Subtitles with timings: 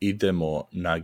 [0.00, 0.98] idemo na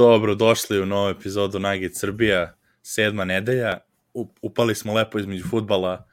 [0.00, 3.78] Dobro, došli u novu epizodu Nugget Srbija, sedma nedelja.
[4.42, 6.06] Upali smo lepo između futbala,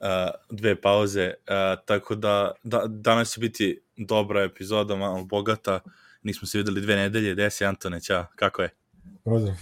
[0.00, 0.06] uh,
[0.50, 5.80] dve pauze, uh, tako da, da danas će biti dobra epizoda, malo bogata.
[6.22, 7.34] Nismo se videli dve nedelje.
[7.34, 8.70] Desi Antone, ćao, kako je?
[9.24, 9.56] Pozdrav.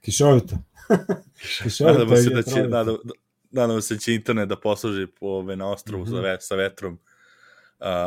[0.00, 0.56] Kišovito.
[1.62, 2.98] Kišovito nadamo se da će, nadamo,
[3.50, 6.10] nadamo se da će internet da posluži po, ove, na ostrovu mm -hmm.
[6.10, 6.92] sa, ve, sa vetrom.
[6.92, 6.98] Uh,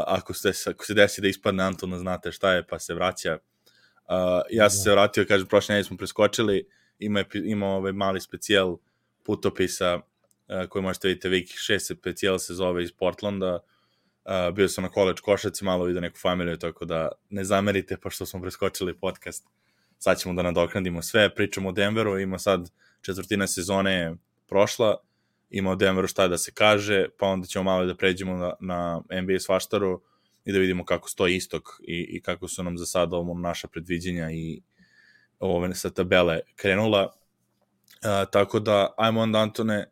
[0.07, 3.37] ako, se, ako se desi da ispadne Antona, znate šta je, pa se vraća
[4.07, 6.67] Uh, ja sam se vratio, kažem, prošle nedelje smo preskočili,
[6.99, 8.77] ima, ima ovaj mali specijal
[9.23, 13.59] putopisa uh, koji možete vidjeti, Viki 6 specijal se zove iz Portlanda,
[14.25, 18.09] uh, bio sam na college košaci, malo vidio neku familiju, tako da ne zamerite pa
[18.09, 19.45] što smo preskočili podcast.
[19.97, 22.69] Sad ćemo da nadoknadimo sve, pričamo o Denveru, ima sad
[23.01, 24.15] četvrtina sezone
[24.47, 24.97] prošla,
[25.49, 29.01] ima o Denveru šta da se kaže, pa onda ćemo malo da pređemo na, na
[29.21, 30.01] NBA svaštaru,
[30.45, 33.67] i da vidimo kako stoji istok i, i kako su nam za sada ovo naša
[33.67, 34.61] predviđenja i
[35.39, 37.03] ove sa tabele krenula.
[37.05, 39.85] Uh, tako da, ajmo onda Antone,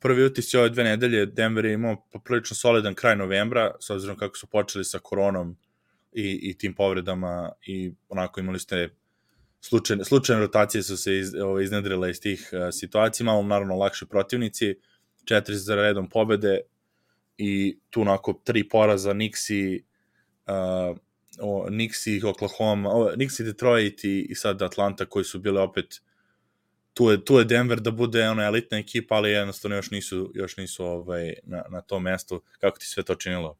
[0.00, 4.36] prvi utisci ove dve nedelje, Denver je imao poprilično solidan kraj novembra, s obzirom kako
[4.36, 5.56] su počeli sa koronom
[6.12, 8.88] i, i tim povredama i onako imali ste
[9.60, 14.06] slučajne, slučajne rotacije su se iz, ove, iznedrile iz tih uh, situacija, malo naravno lakši
[14.06, 14.74] protivnici,
[15.24, 16.60] četiri za redom pobede
[17.38, 19.82] i tu onako tri poraza Nixi,
[20.46, 20.96] uh,
[21.40, 26.00] o Knicks Oklahoma, o, Knicks Detroit i, i sad Atlanta koji su bile opet
[26.96, 30.56] tu je, tu je Denver da bude ona elitna ekipa, ali jednostavno još nisu, još
[30.56, 32.42] nisu ovaj, na, na tom mestu.
[32.60, 33.56] Kako ti sve to činilo?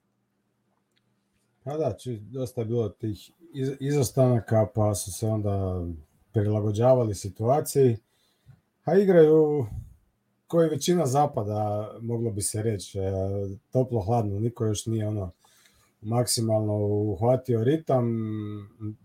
[1.65, 5.85] Pa da, či, dosta je bilo tih iz, izostanaka, pa su se onda
[6.33, 7.97] prilagođavali situaciji.
[8.85, 9.67] A igraju
[10.47, 13.13] koji većina zapada, moglo bi se reći, e,
[13.73, 15.33] toplo-hladno, niko još nije ono
[16.07, 18.07] maksimalno uhvatio ritam,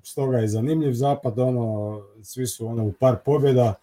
[0.03, 3.73] stoga je zanimljiv zapad, ono, svi su ono u par pobjeda,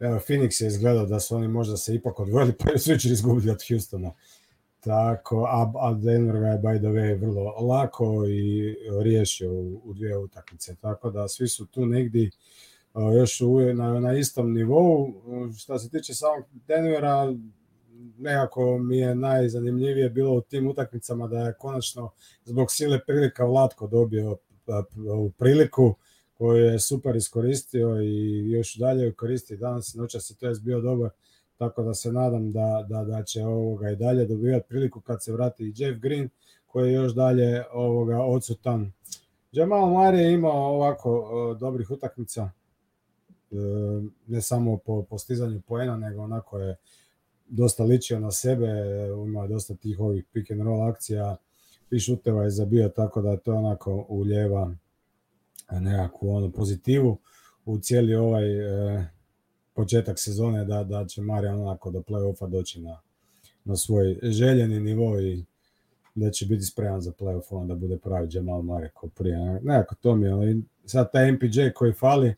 [0.00, 3.50] evo Phoenix je izgledao da su oni možda se ipak odvojili, pa su već izgubili
[3.50, 4.12] od Houstona.
[4.80, 9.94] Tako, a, a Denver ga je by the way vrlo lako i riješio u, u
[9.94, 12.30] dvije utakmice, tako da svi su tu negdje
[13.14, 15.12] još u, na, na istom nivou.
[15.58, 17.34] Što se tiče samog Denvera,
[18.18, 22.10] nekako mi je najzanimljivije bilo u tim utakmicama da je konačno
[22.44, 24.36] zbog sile prilika Vlatko dobio
[25.10, 25.94] ovu priliku
[26.34, 30.80] koju je super iskoristio i još dalje koristi danas i noćas i to je bio
[30.80, 31.10] dobar
[31.56, 35.32] tako da se nadam da, da, da će ovoga i dalje dobivati priliku kad se
[35.32, 36.28] vrati i Jeff Green
[36.66, 38.92] koji je još dalje ovoga odsutan.
[39.52, 42.50] Jamal Mare je imao ovako dobrih utakmica
[43.50, 43.56] e,
[44.26, 46.76] ne samo po postizanju poena nego onako je
[47.52, 48.66] dosta ličio na sebe,
[49.26, 51.36] ima dosta tih ovih pick and roll akcija,
[51.90, 54.74] i šuteva je zabio tako da to onako uljeva
[55.70, 57.18] nekakvu onu pozitivu
[57.64, 59.06] u cijeli ovaj e,
[59.74, 63.00] početak sezone da, da će Marijan onako do play-offa doći na,
[63.64, 65.44] na svoj željeni nivo i
[66.14, 69.60] da će biti spreman za play-off, onda bude pravi Jamal Mare ko prije.
[69.62, 72.34] Nekako to mi je, ali sad taj MPJ koji fali,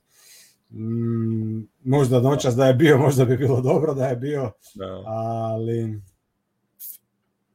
[1.84, 5.02] možda noćas da je bio, možda bi bilo dobro da je bio, da.
[5.06, 6.02] ali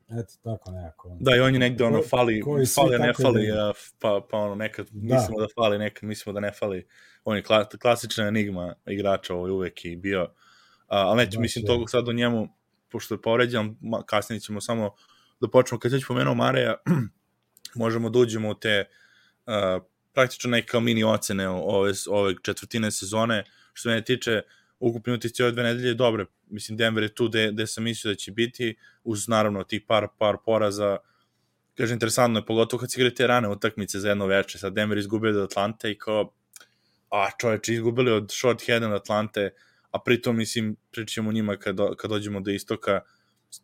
[0.09, 1.17] eto tako nekako.
[1.19, 4.55] Da, i on je negde ono fali, koji fali, ne fali, ja, pa, pa ono
[4.55, 5.15] nekad da.
[5.15, 6.87] mislimo da fali, nekad mislimo da ne fali.
[7.23, 10.21] On je kla, klasična enigma igrača ovaj uvek i bio,
[10.87, 12.47] a, ali neću, da, mislim, toga sad o njemu,
[12.91, 13.75] pošto je povređen,
[14.05, 14.95] kasnije ćemo samo
[15.41, 16.75] da počnemo, kad već pomenuo Mareja,
[17.75, 18.85] možemo da uđemo u te
[19.45, 19.83] uh,
[20.13, 23.43] praktično neke kao mini ocene ove, ove četvrtine sezone.
[23.73, 24.41] Što mene tiče,
[24.79, 26.25] ukupni utisci ove dve nedelje dobre.
[26.47, 30.07] Mislim, Denver je tu gde, gde sam mislio da će biti, uz naravno tih par,
[30.17, 30.97] par poraza.
[31.77, 34.57] Kaže, interesantno je, pogotovo kad se igrate rane utakmice za jedno veče.
[34.57, 36.33] Sad Denver izgubio od Atlante i kao,
[37.09, 39.49] a čoveče, izgubili od short head od Atlante,
[39.91, 43.01] a pritom, mislim, pričamo njima kad, do, kad dođemo do istoka,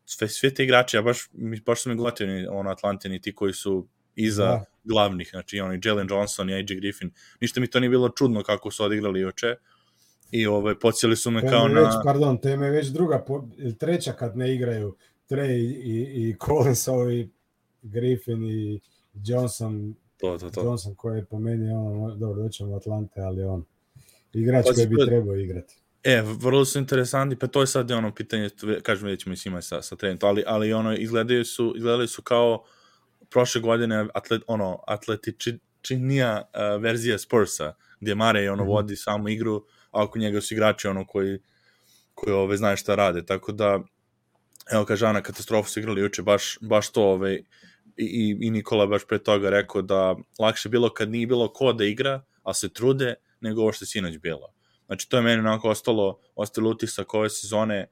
[0.06, 1.30] sve, sve te igrače, ja baš,
[1.66, 4.66] baš su mi gotivni ono Atlante, ni ti koji su iza da.
[4.86, 7.12] Glavnih, znači oni Jalen Johnson i AJ Griffin.
[7.42, 9.56] Ništa mi to nije bilo čudno kako su odigrali juče.
[10.32, 13.26] I ovaj pocijeli su me teme kao na već, pardon, teme već druga
[13.80, 14.96] treća kad ne igraju
[15.30, 17.30] Trey i i Collins ovi
[17.82, 18.80] Griffin i
[19.14, 20.64] Johnson To, to, to.
[20.64, 23.66] Johnson koji je po meni, ono, dobro, doćemo Atlante, ali on
[24.34, 25.76] igrač pa, koji bi trebao igrati.
[26.04, 28.50] E, vrlo su interesanti, pa to je sad ono pitanje,
[28.84, 32.64] kažem već mi ima sa, sa trenutom, ali, ali ono, izgledaju su, izgledaju su kao
[33.30, 39.66] prošle godine atlet, ono, atletičnija uh, verzija Spursa, gdje Mare ono mm vodi samu igru,
[39.92, 41.40] a oko njega su igrači ono koji,
[42.14, 43.80] koji ove, znaju šta rade, tako da
[44.72, 47.40] evo kaže Ana, katastrofu su igrali juče, baš, baš to ove,
[47.98, 51.86] i, i Nikola baš pre toga rekao da lakše bilo kad nije bilo ko da
[51.86, 54.54] igra, a se trude, nego ovo što je sinoć bilo.
[54.86, 57.88] Znači, to je meni onako ostalo, ostalo utisak ove sezone,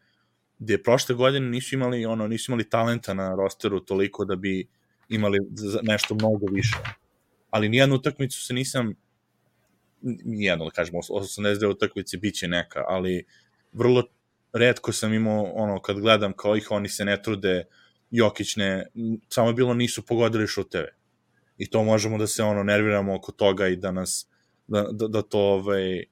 [0.59, 4.67] gde prošle godine nisu imali, ono, nisu imali talenta na rosteru toliko da bi
[5.09, 5.39] imali
[5.81, 6.77] nešto mnogo više.
[7.49, 8.93] Ali nijednu utakmicu se nisam,
[10.25, 13.25] nijedno, da kažemo, 89 utakmice bit će neka, ali
[13.73, 14.03] vrlo
[14.53, 17.65] redko sam imao, ono, kad gledam kao ih, oni se ne trude,
[18.11, 18.87] Jokić ne,
[19.29, 20.95] samo je bilo nisu pogodili šuteve.
[21.57, 24.27] I to možemo da se ono nerviramo oko toga i da nas
[24.67, 26.03] da, da, da to ovaj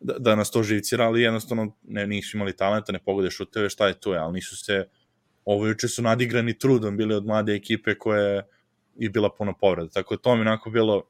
[0.00, 3.88] da, da nas to živcira, ali jednostavno ne, nisu imali talenta, ne pogode šuteve, šta
[3.88, 4.84] je to je, ali nisu se
[5.44, 8.46] ovo juče su nadigrani trudom bili od mlade ekipe koje
[8.96, 9.88] je bila puno povreda.
[9.88, 11.02] Tako da to mi onako bilo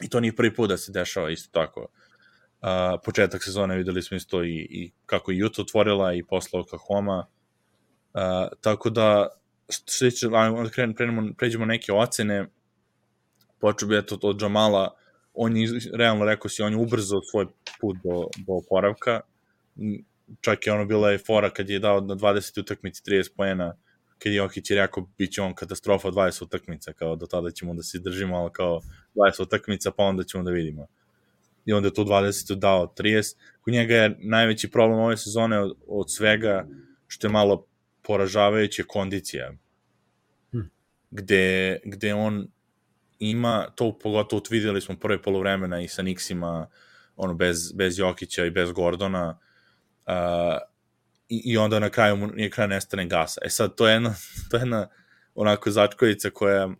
[0.00, 1.80] i to nije prvi put da se dešava isto tako.
[1.80, 2.68] Uh,
[3.04, 7.26] početak sezone videli smo isto i, i kako je Utah otvorila i posle Oklahoma.
[8.14, 8.20] Uh,
[8.60, 9.28] tako da
[9.68, 12.46] što se tiče, onda krenemo, pređemo neke ocene,
[13.60, 14.94] počeo bi eto od Jamala,
[15.34, 17.46] on je, realno rekao si, on je ubrzao svoj
[17.80, 19.20] put do, do oporavka,
[20.40, 23.76] čak je ono bila je fora kad je dao na 20 utakmici 30 poena,
[24.18, 27.74] kad je Jokić je rekao, bit će on katastrofa 20 utakmica, kao do tada ćemo
[27.74, 28.80] da se držimo, ali kao
[29.14, 30.86] 20 utakmica, pa onda ćemo da vidimo.
[31.64, 33.36] I onda je tu 20 dao 30.
[33.60, 36.66] Kod njega je najveći problem ove sezone od, od svega,
[37.06, 37.66] što je malo
[38.02, 39.52] poražavajuća kondicija.
[40.50, 40.60] Hm.
[41.10, 42.48] Gde, gde on
[43.18, 46.66] ima, to pogotovo videli smo prve polovremena i sa Nixima,
[47.16, 49.51] ono, bez, bez Jokića i bez Gordona, uh,
[51.28, 53.40] i, i onda na kraju mu je kraj nestane gasa.
[53.44, 54.14] E sad, to je jedna,
[54.50, 54.88] to je jedna
[55.34, 56.74] onako začkovica koja, uh,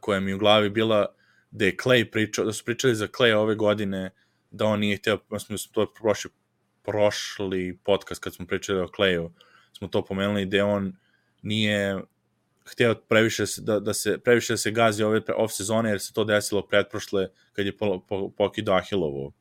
[0.00, 1.06] koja mi u glavi bila
[1.50, 4.10] da je Clay pričao, da su pričali za Clay ove godine,
[4.50, 6.30] da on nije htio, smo to prošli,
[6.82, 9.30] prošli podcast kad smo pričali o Clayu,
[9.78, 10.96] smo to pomenuli, da on
[11.42, 12.00] nije
[12.64, 16.24] hteo previše da, da se previše da se gazi ove off sezone jer se to
[16.24, 19.32] desilo pretprošle kad je po, po, pokidao Ahilovu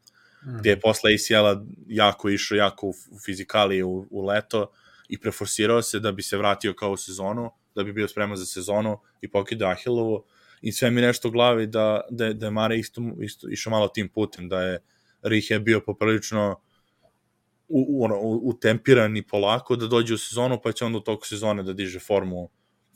[0.45, 0.59] mm.
[0.59, 2.93] gde je posle ACL-a jako išao jako u,
[3.25, 4.71] fizikali u, u leto
[5.09, 8.45] i preforsirao se da bi se vratio kao u sezonu da bi bio spreman za
[8.45, 10.23] sezonu i pokidao Ahilovu
[10.61, 13.87] i sve mi nešto u glavi da, da, da je Mare isto, isto išao malo
[13.87, 14.79] tim putem, da je
[15.21, 16.59] Rih je bio poprilično
[17.67, 21.27] u, u, ono, utempiran i polako da dođe u sezonu, pa će onda u toku
[21.27, 22.49] sezone da diže formu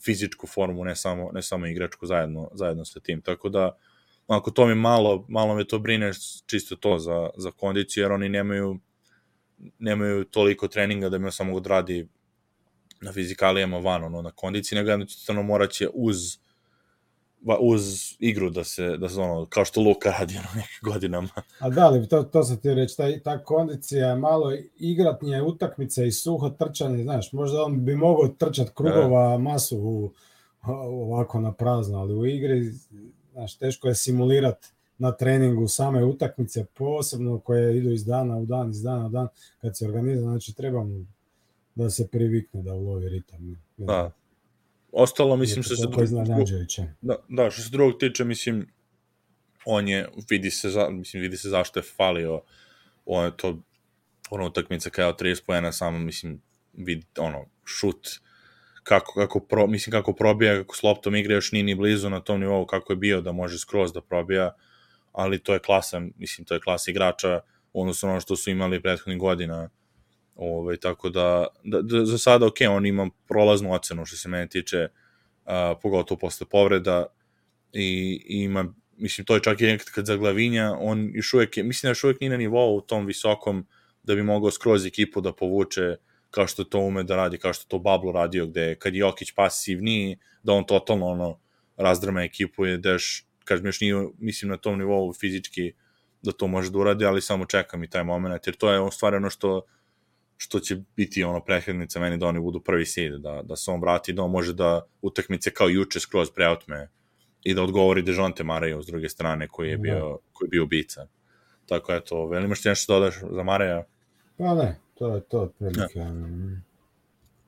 [0.04, 3.22] fizičku formu, ne samo, ne samo igračku zajedno, zajedno sa tim.
[3.22, 3.76] Tako da,
[4.26, 6.12] ako to mi malo, malo me to brine
[6.46, 8.78] čisto to za, za kondiciju, jer oni nemaju,
[9.78, 12.08] nemaju toliko treninga da mi samo odradi
[13.00, 16.38] na fizikalijama van, ono, na kondiciji, nego jednostavno morat će uz
[17.60, 21.28] uz igru da se, da se ono, kao što Luka radi ono neke godinama.
[21.58, 26.06] A da li, to, to sam ti reći, ta, ta kondicija je malo igratnije utakmice
[26.06, 29.38] i suho trčanje, znaš, možda on bi mogao trčati krugova da.
[29.38, 30.12] masu u,
[30.88, 32.72] ovako na prazno, ali u igri,
[33.36, 34.68] znaš, teško je simulirati
[34.98, 39.28] na treningu same utakmice, posebno koje idu iz dana u dan, iz dana u dan,
[39.60, 41.06] kad se organizuje, znači treba mu
[41.74, 43.56] da se privikne da ulovi ritam.
[43.76, 44.12] Da,
[44.92, 46.06] Ostalo, mislim, što se drugog...
[47.00, 48.68] Da, da, što se drugog tiče, mislim,
[49.64, 52.40] on je, vidi se, za, mislim, vidi se zašto je falio,
[53.06, 53.58] on je to,
[54.30, 58.08] ono, utakmica kao 30 pojena, samo, mislim, vidi, ono, šut,
[58.88, 62.20] kako, kako pro, mislim, kako probija, kako s loptom igra, još nije ni blizu na
[62.20, 64.54] tom nivou kako je bio da može skroz da probija,
[65.12, 67.40] ali to je klasa, mislim, to je klasa igrača,
[67.72, 69.68] odnosno ono što su imali prethodnih godina,
[70.36, 74.28] Ove, ovaj, tako da, da, da, za sada, ok, on ima prolaznu ocenu što se
[74.28, 74.88] mene tiče,
[75.44, 77.06] a, pogotovo posle povreda
[77.72, 81.88] i, i ima, mislim, to je čak i nekad kad zaglavinja, on još uvek mislim
[81.88, 83.66] da još uvek nije na nivou u tom visokom
[84.02, 85.96] da bi mogao skroz ekipu da povuče
[86.36, 89.32] kao što to ume da radi, kao što to Bablo radio, gde kad je Jokić
[89.32, 91.38] pasivniji, da on totalno ono,
[91.76, 95.72] razdrama ekipu je deš, kažem, još nije, mislim, na tom nivou fizički
[96.22, 98.92] da to može da uradi, ali samo čekam i taj moment, jer to je on
[98.92, 99.62] stvari ono što
[100.36, 103.80] što će biti ono prehrednica meni da oni budu prvi seed, da, da se on
[103.80, 106.88] vrati, da on može da utakmice kao juče skroz preotme
[107.42, 109.82] i da odgovori Dejonte Mareju s druge strane koji je da.
[109.82, 110.16] bio, da.
[110.32, 111.06] koji je bio ubica.
[111.66, 113.84] Tako eto, veli imaš ti nešto da dodaš za Mareja?
[114.38, 115.98] Pa ne, to je to otprilike.
[115.98, 116.12] Ja.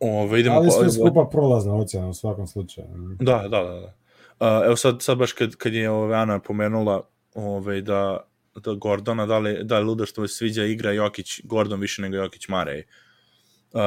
[0.00, 2.86] Ove, idemo Ali sve skupa prolazna ocjena u svakom slučaju.
[3.20, 3.80] Da, da, da.
[3.80, 3.94] da.
[4.40, 9.26] Uh, evo sad, sad baš kad, kad je ove, Ana pomenula ove, da, da Gordona,
[9.26, 12.84] da li, da li luda što mi sviđa igra Jokić, Gordon više nego Jokić Marej.
[13.72, 13.80] Uh,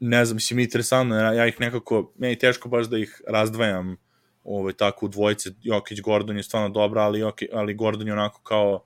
[0.00, 3.96] ne znam, mislim, interesantno, ja, ja ih nekako, meni teško baš da ih razdvajam
[4.44, 8.42] ovaj, tako u dvojice, Jokić, Gordon je stvarno dobra, ali, Jokić, ali Gordon je onako
[8.42, 8.84] kao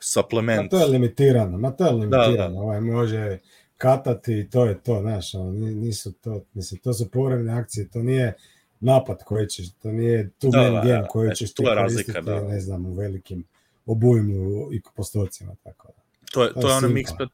[0.00, 0.62] supplement.
[0.62, 2.60] Ma to je limitirano, ma to je limitirano, da, da.
[2.60, 3.38] ovaj može
[3.76, 8.34] katati i to je to, znaš, nisu to, mislim, to su povremene akcije, to nije
[8.80, 12.40] napad koji ćeš, to nije tu da, man da, game koji ćeš ti koristiti, da.
[12.42, 13.44] ne znam, u velikim
[13.86, 16.02] obujmu i postocima, tako da.
[16.32, 17.28] To je, to, to je ono mix,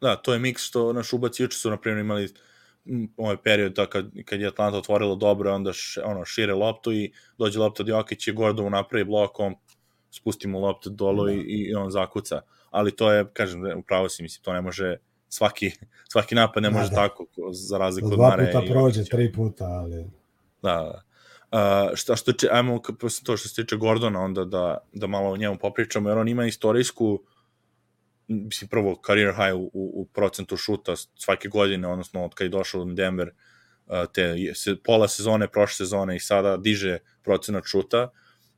[0.00, 2.28] da, to je mix što naš ubaci juče su, na primjer, imali
[3.16, 7.12] ovaj period da kad, kad je Atlanta otvorila dobro, onda š, ono, šire loptu i
[7.38, 9.54] dođe lopta od i Gordon napravi blok, on
[10.12, 11.32] spusti mu loptu dolo da.
[11.32, 12.40] i, i on zakuca.
[12.70, 14.96] Ali to je, kažem, upravo si, mislim, to ne može
[15.28, 15.70] svaki,
[16.08, 16.96] svaki napad ne da, može da.
[16.96, 18.50] tako, za razliku od Mare.
[18.50, 20.04] Dva puta prođe, tri puta, ali...
[20.62, 21.02] Da, da.
[21.52, 22.80] Uh, šta što će, ajmo
[23.24, 26.46] to što se tiče Gordona onda da, da malo o njemu popričamo, jer on ima
[26.46, 27.22] istorijsku
[28.28, 32.82] mislim, prvo career high u, u, procentu šuta svake godine, odnosno od kada je došao
[32.82, 33.30] u Denver,
[34.12, 38.08] te se, pola sezone, prošle sezone i sada diže procenat šuta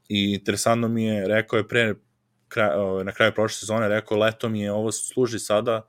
[0.08, 1.94] i interesantno mi je, rekao je pre,
[2.48, 2.70] kraj,
[3.04, 5.88] na kraju prošle sezone, rekao leto mi je ovo služi sada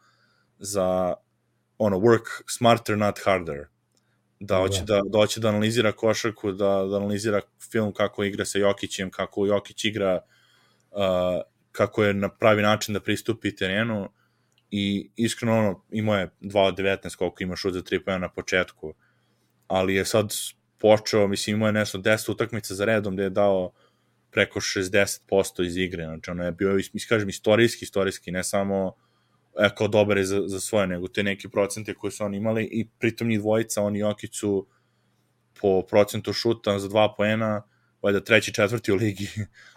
[0.59, 1.13] za
[1.77, 3.67] ono, work smarter, not harder.
[4.39, 7.41] Da hoće da, da, hoće da analizira košarku, da, da analizira
[7.71, 10.21] film kako igra sa Jokićem, kako Jokić igra
[10.91, 11.41] uh,
[11.71, 14.09] kako je na pravi način da pristupi terenu
[14.71, 18.29] i iskreno ono, imao je 2 od 19 koliko ima šut za 3 pojena na
[18.29, 18.93] početku,
[19.67, 20.33] ali je sad
[20.79, 23.71] počeo, mislim imao je nešto 10 utakmica za redom gde je dao
[24.35, 28.95] preko 60% iz igre, znači ono je bio, iskažem, istorijski, istorijski, ne samo
[29.59, 32.87] e, kao dobar za, za svoje, nego te neke procente koje su oni imali i
[32.99, 34.67] pritom njih dvojica, oni Jokić su
[35.61, 37.61] po procentu šuta za 2 poena,
[38.01, 39.27] valjda treći, četvrti u ligi,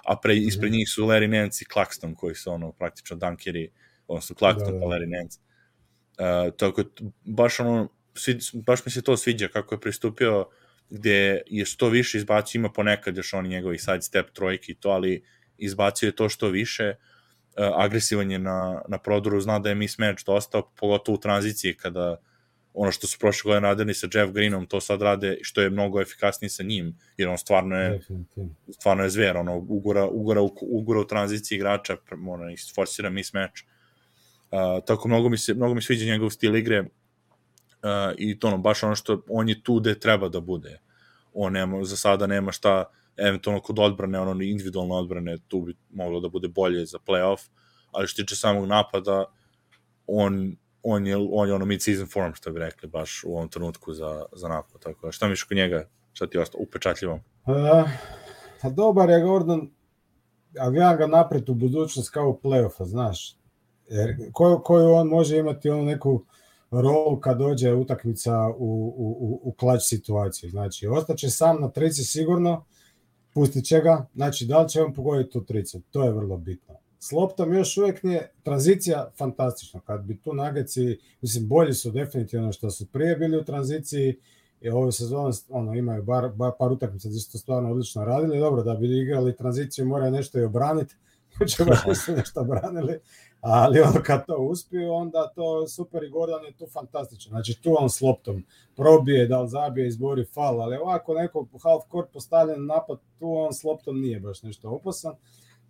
[0.09, 0.49] a pre, mhm.
[0.49, 3.71] ispred njih su Larry Nance i Claxton, koji su ono praktično dunkeri,
[4.09, 4.81] odnosno Claxton da, da.
[4.81, 5.39] pa Larry Nance.
[6.19, 6.85] Uh, tako,
[7.25, 10.49] baš ono, svi, baš mi se to sviđa kako je pristupio
[10.91, 14.91] gde je što više izbacio, ima ponekad još on njegovi side step trojki i to,
[14.91, 15.25] ali
[15.59, 20.25] izbacio je to što više, uh, agresivan je na, na prodoru, zna da je mismatch
[20.27, 22.17] dosta, pogotovo u tranziciji kada
[22.75, 26.01] ono što su prošle godine radili sa Jeff Greenom, to sad rade što je mnogo
[26.01, 28.01] efikasnije sa njim, jer on stvarno je
[28.71, 31.97] stvarno je zver, ono, ugura, ugura, ugura u tranziciji igrača,
[32.29, 33.63] ono, isforsira mismatch.
[34.51, 36.85] Uh, tako mnogo mi se, mnogo mi sviđa njegov stil igre
[37.83, 40.81] uh, i to ono, baš ono što on je tu gde treba da bude.
[41.33, 42.85] On nema, za sada nema šta,
[43.17, 47.49] eventualno kod odbrane, ono individualne odbrane, tu bi moglo da bude bolje za playoff,
[47.91, 49.25] ali što tiče samog napada,
[50.07, 53.93] on on je, on je ono mid-season form, što bi rekli, baš u ovom trenutku
[53.93, 54.83] za, za napad.
[54.83, 57.21] Tako da, šta miš kod njega, šta ti je ostalo upečatljivo?
[57.47, 59.71] Uh, dobar je Gordon,
[60.59, 63.37] a ja ga napred u budućnost kao playoffa, znaš.
[63.89, 66.25] Jer koju, koju on može imati onu neku
[66.71, 70.51] rolu kad dođe utakmica u, u, u, u klač situaciju.
[70.51, 72.65] Znači, ostaće sam na trici sigurno,
[73.35, 76.79] pustit će ga, znači da li će on pogoditi tu tricu, to je vrlo bitno
[76.99, 79.81] s loptom još uvijek nije tranzicija fantastična.
[79.81, 84.17] Kad bi tu nageci, mislim, bolji su definitivno što su prije bili u tranziciji
[84.61, 88.39] i ove sezone ono, imaju bar, bar par utakmica gdje su to stvarno odlično radili.
[88.39, 90.95] Dobro, da bi igrali tranziciju moraju nešto i obraniti.
[91.41, 93.01] Juče baš nisu nešto obranili,
[93.41, 97.31] ali ono kad to uspiju, onda to super i Gordon je tu fantastično.
[97.31, 98.45] Znači tu on s loptom
[98.77, 103.55] probije, da li zabije, izbori fal, ali ovako neko half court postavljen napad, tu on
[103.55, 105.15] s loptom nije baš nešto opasan.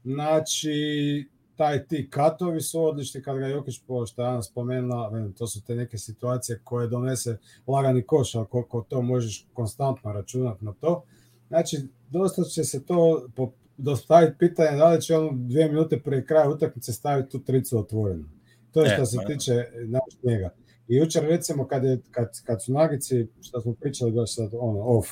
[0.05, 3.75] Znači, taj ti katovi su odlični kad ga Jokić,
[4.07, 8.83] što je Ana spomenula, to su te neke situacije koje donese lagani koš, ali koliko
[8.89, 11.03] to možeš konstantno računati na to.
[11.49, 11.77] Znači,
[12.11, 13.29] dosta će se to
[13.79, 18.25] dostaviti pitanje da li će on dvije minute prije kraja utakmice staviti tu tricu otvorenu.
[18.73, 20.51] To je što e, se tiče naš njega.
[20.89, 24.81] I jučer recimo kad, je, kad, kad su nagici, što smo pričali baš sad ono,
[24.81, 25.09] off,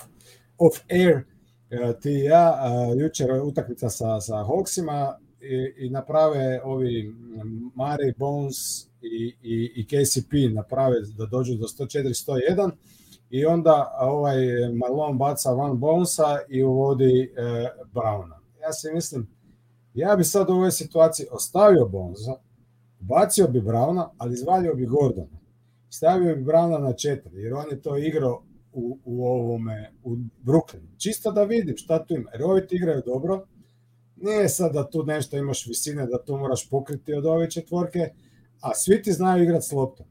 [0.58, 1.22] off air,
[1.70, 2.58] E, ti i ja,
[2.98, 7.14] jučer utakmica sa, sa Hawksima i, i naprave ovi
[7.74, 12.70] Mari Bones i, i, i KCP naprave da dođu do 104-101
[13.30, 14.36] i onda ovaj
[14.74, 17.42] Marlon baca Van Bonesa i uvodi e,
[17.94, 18.35] Browna.
[18.66, 19.26] Ja se mislim,
[19.94, 22.34] ja bi sad u ovoj situaciji ostavio Bonesa,
[23.00, 25.38] bacio bi Browna, ali izvalio bi Gordona.
[25.90, 28.42] Stavio bi Browna na četiri, jer on je to igrao
[28.72, 30.98] u, u ovome, u Brooklynu.
[30.98, 32.30] Čisto da vidim šta tu ima.
[32.32, 33.46] Jer ovi ti igraju dobro,
[34.16, 38.10] nije sad da tu nešto imaš visine, da tu moraš pokriti od ove četvorke,
[38.60, 40.06] a svi ti znaju igrati s loptom.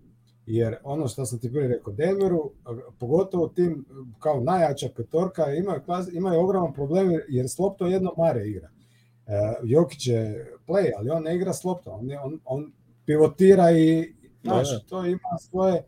[0.46, 2.52] Jer ono što sam ti prije rekao, Denveru,
[3.00, 3.86] pogotovo tim
[4.20, 5.82] kao najjača petorka, imaju,
[6.14, 8.70] imaju ogroman problem jer s loptom jedno mare igra.
[9.28, 9.32] E,
[9.64, 12.72] Jokić je play, ali on ne igra s loptom, on, on, on
[13.06, 14.84] pivotira i znaš, da, da.
[14.84, 15.84] to ima svoje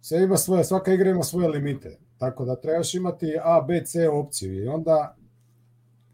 [0.00, 1.98] sve ima svoje, svaka igra ima svoje limite.
[2.18, 5.16] Tako da trebaš imati A, B, C opciju i onda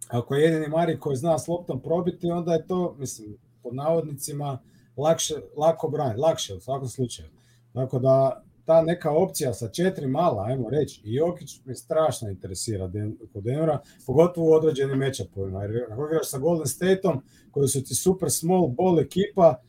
[0.08, 4.58] ako je jedini Mari koji zna s loptom probiti, onda je to, mislim, pod navodnicima,
[5.00, 7.28] lakše, lako branje, lakše u svakom slučaju.
[7.72, 12.86] Tako da ta neka opcija sa četiri mala, ajmo reći, i Jokić me strašno interesira
[12.86, 15.62] Den, kod Denvera, pogotovo u određenim mečapovima.
[15.62, 19.60] Jer ako igraš sa Golden Stateom, koji su ti super small ball ekipa,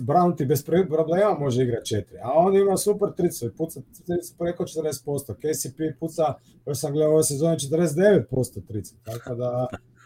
[0.00, 4.34] Brown ti bez problema može igrati četiri, a on ima super tricu i puca tricu
[4.38, 5.34] preko 40%.
[5.34, 6.34] KCP puca,
[6.66, 9.66] još sam gledao ove sezone, 49% tricu, tako da...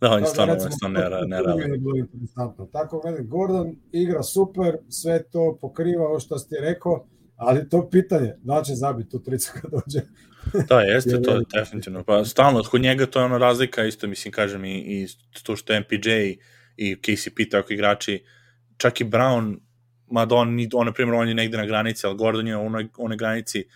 [0.00, 2.66] da, on je stvarno, stvarno ne, ne je bilo interesantno.
[2.72, 8.34] Tako, meni, Gordon igra super, sve to pokriva ovo što si rekao, ali to pitanje,
[8.42, 10.00] da će zabiti tu tricu kad dođe.
[10.68, 12.04] da, jeste to, definitivno.
[12.04, 15.06] Pa stalno, kod njega to je ono razlika, isto mislim, kažem, i, i
[15.42, 16.10] to što MPJ
[16.76, 18.24] i KCP, tako igrači,
[18.76, 19.56] čak i Brown,
[20.06, 22.88] mada on, on, na primjer, on je negde na granici, ali Gordon je u onoj,
[22.96, 23.68] onoj granici,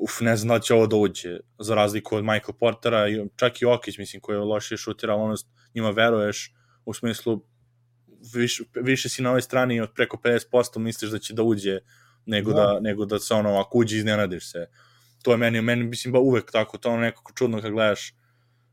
[0.00, 3.62] uf, ne znam da će ovo da uđe, za razliku od Michael Portera, i čak
[3.62, 5.34] i Okić, mislim, koji je lošije šutira, ali ono,
[5.74, 6.54] njima veruješ,
[6.84, 7.40] u smislu,
[8.34, 11.78] više, više si na ovoj strani od preko 50% misliš da će da uđe,
[12.26, 14.66] nego da, da nego da se ono, ako uđe, iznenadiš se.
[15.22, 18.14] To je meni, meni mislim, ba uvek tako, to ono nekako čudno kad gledaš,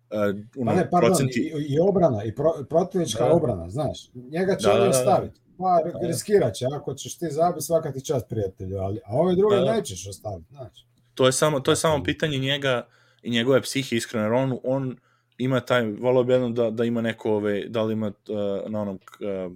[0.08, 1.40] Uh, pa ne, pardon, procenti...
[1.40, 3.34] i, i obrana, i pro, protivnička da.
[3.34, 5.42] obrana, znaš, njega će da, da, da, ostaviti.
[5.58, 6.08] Pa, da.
[6.08, 9.74] riskirat će, ako ćeš ti zabiti, svaka ti čast prijatelju, ali, a ove druge da.
[9.74, 10.86] nećeš ostaviti, znači.
[11.18, 12.88] To je samo, to je samo pitanje njega
[13.22, 14.98] i njegove psihe, iskreno, jer on, on
[15.38, 18.82] ima taj, volao bi jednom da, da ima neko, ove, da li ima uh, na
[18.82, 19.52] onom uh,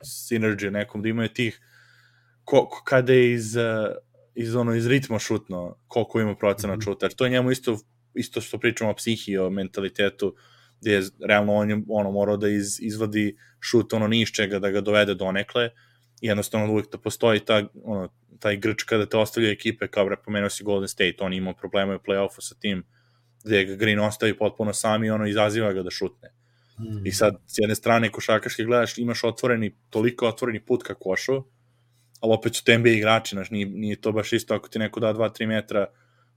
[0.00, 1.60] synergy nekom, da imaju tih,
[2.44, 3.62] ko, ko, kada je iz, uh,
[4.34, 6.84] iz, ono, iz ritma šutno, koliko ima procena mm -hmm.
[6.84, 7.78] šuta, to je njemu isto,
[8.14, 10.34] isto što pričamo o psihi, o mentalitetu,
[10.80, 14.58] gde je realno on je ono, morao da iz, izvadi šut ono ni iz čega
[14.58, 15.70] da ga dovede do nekle
[16.20, 20.50] jednostavno uvijek da postoji ta, ono, taj grč kada te ostavljaju ekipe kao bre pomenuo
[20.50, 22.84] si Golden State, on imao problema u play-offu sa tim
[23.44, 26.32] gde ga Green ostavi potpuno sam i ono izaziva ga da šutne.
[26.78, 27.06] Mm.
[27.06, 31.42] I sad, s jedne strane, košarkaški gledaš, imaš otvoreni, toliko otvoreni put ka košu,
[32.20, 35.00] ali opet su te NBA igrači, znaš, nije, nije to baš isto ako ti neko
[35.00, 35.86] da 2-3 metra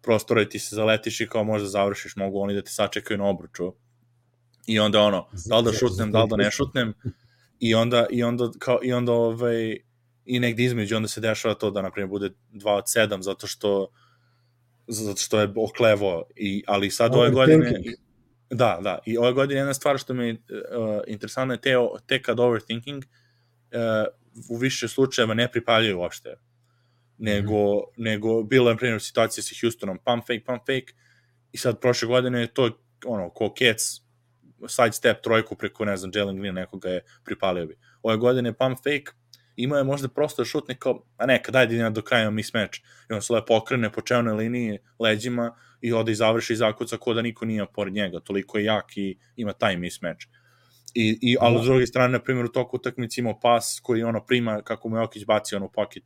[0.01, 3.25] prostora i ti se zaletiš i kao možda završiš, mogu oni da te sačekaju na
[3.25, 3.73] obruču
[4.67, 6.93] i onda ono, da li da šutnem, da li da ne šutnem,
[7.59, 9.77] i onda, i onda, kao, i onda ovaj,
[10.25, 13.47] i negde između onda se dešava to da, na primjer, bude 2 od 7, zato
[13.47, 13.91] što
[14.87, 17.81] zato što je oklevo, i, ali sad ove godine...
[18.49, 21.75] Da, da, i ove godine jedna stvar što mi je uh, interesantna je te,
[22.07, 26.35] te kad overthinking uh, u više slučajeva ne pripaljaju uopšte.
[27.17, 27.93] Nego, mm -hmm.
[27.97, 30.93] nego bilo je, na primjer, situacija sa Houstonom, pump fake, pump fake,
[31.51, 32.69] i sad prošle godine je to
[33.05, 34.01] ono, ko Cats
[34.67, 37.77] side step trojku preko, ne znam, Jalen Green nekoga je pripalio bi.
[38.01, 39.11] Ove godine pump fake,
[39.63, 42.79] imao je možda prosto šutnik kao, a neka, daj da do kraja mismatch.
[43.09, 47.13] I on se lepo okrene po čevnoj liniji leđima i ode i završi zakuca ko
[47.13, 48.19] da niko nije pored njega.
[48.19, 50.25] Toliko je jak i ima taj mismatch.
[50.93, 54.25] I, i, ali s druge strane, na primjer, u toku utakmice imao pas koji ono
[54.25, 56.03] prima kako mu Jokić bacio ono pocket.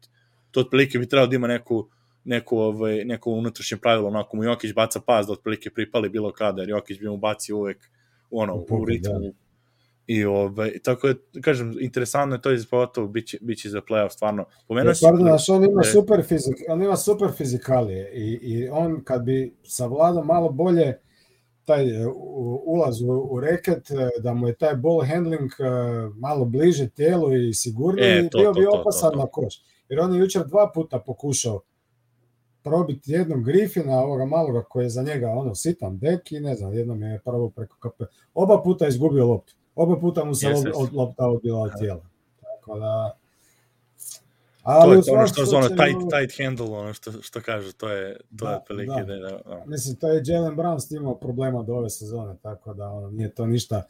[0.52, 1.90] To otprilike bi trebalo da ima neku
[2.26, 6.62] neku, ovaj, neko unutrašnje pravilo, onako mu Jokić baca pas da otprilike pripali bilo kada,
[6.62, 7.90] jer Jokić bi mu bacio uvek
[8.32, 9.20] ono, u, u ritmu.
[9.20, 9.45] Da.
[10.08, 14.46] I ovaj, tako je, kažem, interesantno je to iz pogotovo biće, biće za playoff, stvarno.
[14.68, 15.06] Pomenuo si...
[15.06, 19.56] Pardon, znaš, on ima, super fizik, on ima super fizikalije i, i on kad bi
[19.64, 21.00] savladao malo bolje
[21.66, 22.08] taj e,
[22.66, 25.64] ulaz u, u reket, e, da mu je taj ball handling e,
[26.16, 29.26] malo bliže tijelu i sigurniji, e, to, bio to, bi opasan to, to, to.
[29.26, 29.62] na koš.
[29.90, 31.62] Jer on je jučer dva puta pokušao
[32.64, 36.74] probiti jednom Griffina, ovoga maloga koji je za njega ono sitan dek i ne znam,
[36.74, 38.04] jednom je prvo preko kape.
[38.34, 39.54] Oba puta izgubio loptu.
[39.76, 42.06] Oba puta mu se yes, od, lopta odbila od tijela.
[42.42, 43.18] Tako da...
[44.64, 48.18] Ali to je ono što zove tight, tight handle, ono što, što kažu, to je,
[48.38, 49.16] to da, je prilike da.
[49.16, 49.64] da, da.
[49.66, 53.46] Mislim, to je Jalen Brown imao problema do ove sezone, tako da ono, nije to
[53.46, 53.84] ništa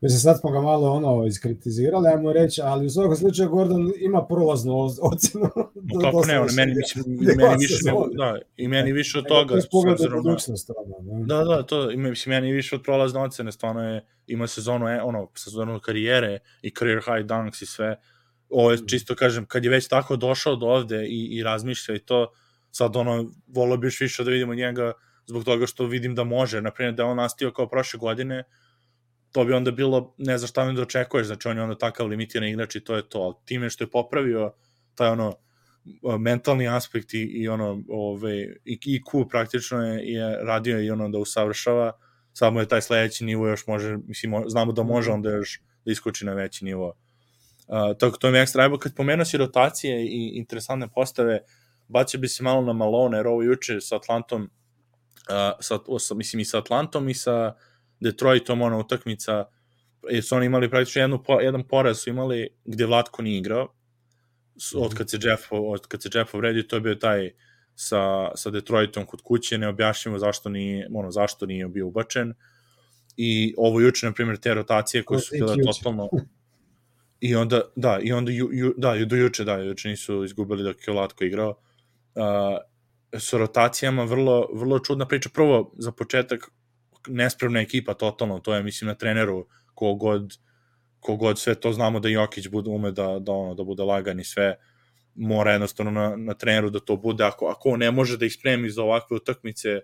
[0.00, 4.26] Mislim, sad smo ga malo ono iskritizirali, ajmo reći, ali u svakom slučaju Gordon ima
[4.26, 5.50] prolaznu ocenu.
[5.94, 7.04] No, kako ne, on, meni, mislim,
[7.38, 7.74] meni više,
[8.16, 9.48] da, i meni više od toga.
[9.48, 10.70] To je pogled u budućnost.
[11.26, 11.34] Da.
[11.36, 15.30] da, da, to, mislim, meni više od prolazne ocene, stvarno je, ima sezonu, e, ono,
[15.34, 17.96] sezonu karijere i career high dunks i sve.
[18.48, 18.86] Ovo je, mm.
[18.86, 22.32] čisto kažem, kad je već tako došao do ovde i, i razmišlja i to,
[22.70, 24.92] sad ono, volio bi još više da vidimo njega
[25.26, 28.44] zbog toga što vidim da može, naprimjer da on nastio kao prošle godine,
[29.32, 32.06] to bi onda bilo, ne znaš šta mi da očekuješ, znači on je onda takav
[32.06, 34.52] limitiran igrač i to je to, ali time što je popravio
[34.94, 35.34] taj ono
[36.18, 41.18] mentalni aspekt i, i ono ove, i IQ praktično je, je radio i ono da
[41.18, 41.92] usavršava
[42.32, 46.24] samo je taj sledeći nivo još može mislim znamo da može onda još da iskoči
[46.24, 46.86] na veći nivo.
[47.66, 51.40] Uh, tako to mi je ekstra ajbo kad pomenuo si rotacije i interesantne postave
[51.88, 54.48] bacio bi se malo na Malone jer ovo juče sa Atlantom uh,
[55.60, 57.54] sa, sa, mislim i sa Atlantom i sa
[58.00, 59.44] Detroitom ona utakmica
[60.10, 63.68] jer su oni imali praktično jednu, jedan poraz su imali gde Vlatko nije igrao
[64.74, 67.30] od kad se Jeff, od kad se Jeff povredio, to je bio taj
[67.74, 72.34] sa, sa Detroitom kod kuće, ne objašnjamo zašto nije, ono, zašto nije bio ubačen.
[73.16, 76.08] I ovo juče, na primjer, te rotacije koje su bile totalno...
[77.20, 80.88] I onda, da, i onda, ju, ju, da, do juče, da, juče nisu izgubili dok
[80.88, 81.48] je Latko igrao.
[82.14, 85.28] Uh, sa rotacijama vrlo, vrlo čudna priča.
[85.34, 86.50] Prvo, za početak,
[87.06, 90.38] nespremna ekipa totalno, to je, mislim, na treneru kogod
[91.00, 94.24] kogod sve to znamo da Jokić bude ume da, da, ono, da bude lagan i
[94.24, 94.56] sve,
[95.14, 98.70] mora jednostavno na, na treneru da to bude, ako, ako ne može da ih spremi
[98.70, 99.80] za ovakve utakmice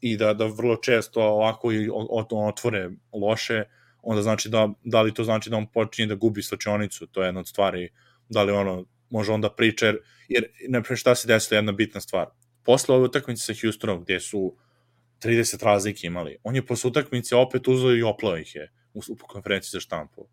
[0.00, 1.90] i da, da vrlo često ovako i
[2.30, 3.64] otvore loše,
[4.02, 7.28] onda znači da, da li to znači da on počinje da gubi slačionicu, to je
[7.28, 7.88] jedna od stvari,
[8.28, 12.26] da li ono, može onda priča, jer, jer ne šta se desilo, jedna bitna stvar.
[12.64, 14.56] Posle ove utakmice sa Houstonom, gde su
[15.24, 19.16] 30 razlike imali, on je posle utakmice opet uzeo i oplao ih je u, u
[19.26, 20.28] konferenciji za štampu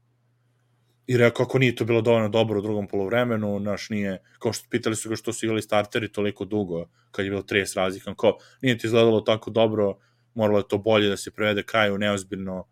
[1.11, 4.67] i rekao kako nije to bilo dovoljno dobro u drugom polovremenu, naš nije, kao što
[4.69, 8.37] pitali su ga što su igrali starteri toliko dugo, kad je bilo 30 razlika, kao
[8.61, 9.97] nije ti izgledalo tako dobro,
[10.33, 12.67] moralo je to bolje da se prevede kraju, neozbiljno.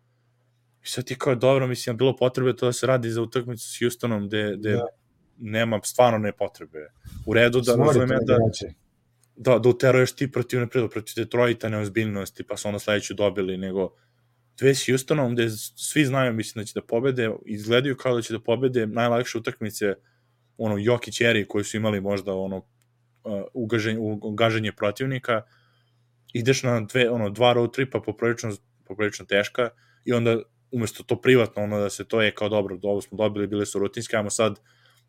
[0.84, 3.78] I sad ti kao dobro, mislim, bilo potrebe to da se radi za utakmicu s
[3.80, 4.86] Houstonom, gde, gde da.
[5.38, 6.92] nema stvarno ne potrebe.
[7.26, 8.38] U redu da razumem da,
[9.36, 13.94] da, da uteruješ ti protiv, ne protiv Detroita neozbiljnosti, pa su onda sledeću dobili, nego
[14.58, 18.32] dve s Houstonom, gde svi znaju, mislim, da će da pobede, izgledaju kao da će
[18.32, 19.94] da pobede najlakše utakmice,
[20.56, 25.42] ono, Jokić Eri, koji su imali možda, ono, uh, ugaženje, ugaženje protivnika,
[26.32, 29.70] ideš na dve, ono, dva road tripa poprilično, poprilično teška
[30.04, 33.46] i onda umesto to privatno, ono da se to je kao dobro, ovo smo dobili,
[33.46, 34.60] bile su rutinske, ajmo sad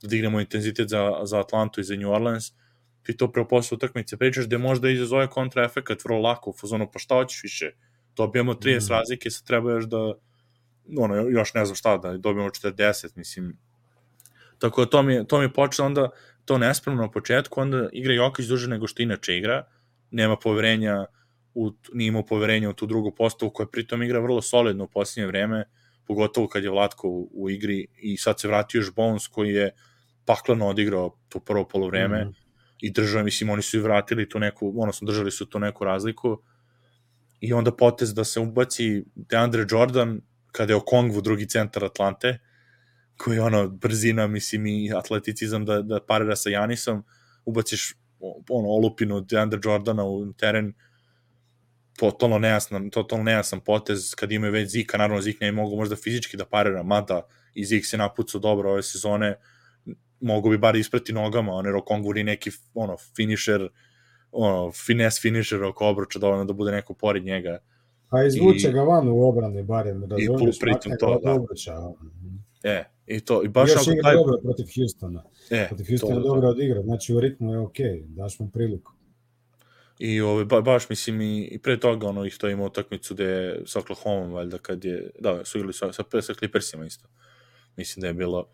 [0.02, 2.52] da dignemo intenzitet za, za Atlantu i za New Orleans,
[3.04, 7.00] ti to preo posle utakmice pričaš, gde možda izazove kontraefekat vrlo lako u fazonu, pa
[7.00, 7.72] šta hoćeš više,
[8.16, 8.92] dobijamo 30 mm.
[8.92, 10.14] razlike, sad treba još da
[10.98, 13.58] ono, još ne znam šta, da dobijemo 40, mislim.
[14.60, 16.10] Tako da to mi, to mi počeo onda
[16.46, 19.64] to nespremno na početku, onda igra Jokić duže nego što inače igra,
[20.12, 21.06] nema poverenja,
[21.54, 25.28] u, nije imao poverenja u tu drugu postavu koja pritom igra vrlo solidno u posljednje
[25.28, 25.66] vreme,
[26.08, 29.72] pogotovo kad je Vlatko u, u igri i sad se vratio još Bones koji je
[30.26, 32.34] paklano odigrao to prvo polovreme mm.
[32.82, 36.42] I držao, mislim, oni su i vratili tu neku, odnosno držali su tu neku razliku,
[37.40, 42.40] i onda potez da se ubaci DeAndre Jordan kada je Okongwu drugi centar Atlante,
[43.18, 47.04] koji je ono brzina, mislim i atleticizam da, da parira sa Janisom,
[47.46, 47.94] ubaciš
[48.50, 50.74] ono olupinu DeAndre Jordana u teren,
[52.00, 56.38] totalno nejasan, totalno nejasan potez kad imaju već Zika, naravno Zik ne mogu možda fizički
[56.38, 57.22] da parira, mada
[57.54, 59.36] i Zik se napucao dobro ove sezone,
[60.22, 63.70] mogu bi bar isprati nogama, on je Okongwu neki ono, finisher,
[64.32, 67.60] ono, finesse finisher oko obruča dovoljno da bude neko pored njega.
[68.10, 71.32] Pa izvuče I, ga van u obrani, barem, razumiješ, pritom to, da.
[71.32, 71.74] Obruča.
[72.64, 74.16] E, i to, i baš Još igra taj...
[74.16, 75.24] dobro protiv Houstona.
[75.50, 78.92] E, protiv Houstona to, dobro odigra, znači u ritmu je okej, okay, daš mu priliku.
[80.00, 83.24] I ovaj, ba, baš mislim i, i pre toga ono ih to ima utakmicu gde
[83.24, 87.08] je sa Oklahoma valjda kad je, da, su igrali sa, sa, sa Clippersima isto.
[87.78, 88.48] Mislim da je bilo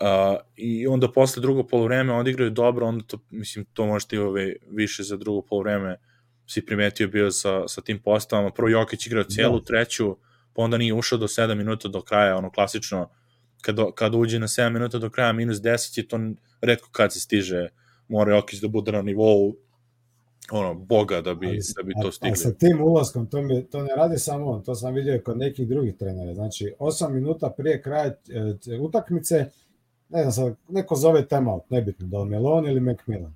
[0.00, 4.56] Uh, I onda posle drugo polovreme odigraju dobro, onda to, mislim, to možete i ove
[4.70, 5.96] više za drugo polovreme
[6.46, 8.50] si primetio bio sa, sa tim postavama.
[8.50, 9.64] Prvo Jokić igrao celu da.
[9.64, 10.16] treću,
[10.52, 13.10] pa onda nije ušao do 7 minuta do kraja, ono klasično,
[13.60, 16.18] kada, kada uđe na 7 minuta do kraja minus 10 je to
[16.60, 17.68] redko kad se stiže,
[18.08, 19.56] mora Jokić da bude na nivou
[20.50, 22.30] ono, boga da bi, ali, da bi to stigli.
[22.30, 25.20] A, a sa tim ulaskom, to, mi, to ne radi samo on, to sam vidio
[25.24, 26.34] kod nekih drugih trenera.
[26.34, 29.46] Znači, 8 minuta prije kraja e, utakmice,
[30.08, 33.34] ne znam sad, neko zove timeout, nebitno, da li Melon ili McMillan.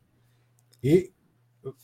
[0.83, 1.11] I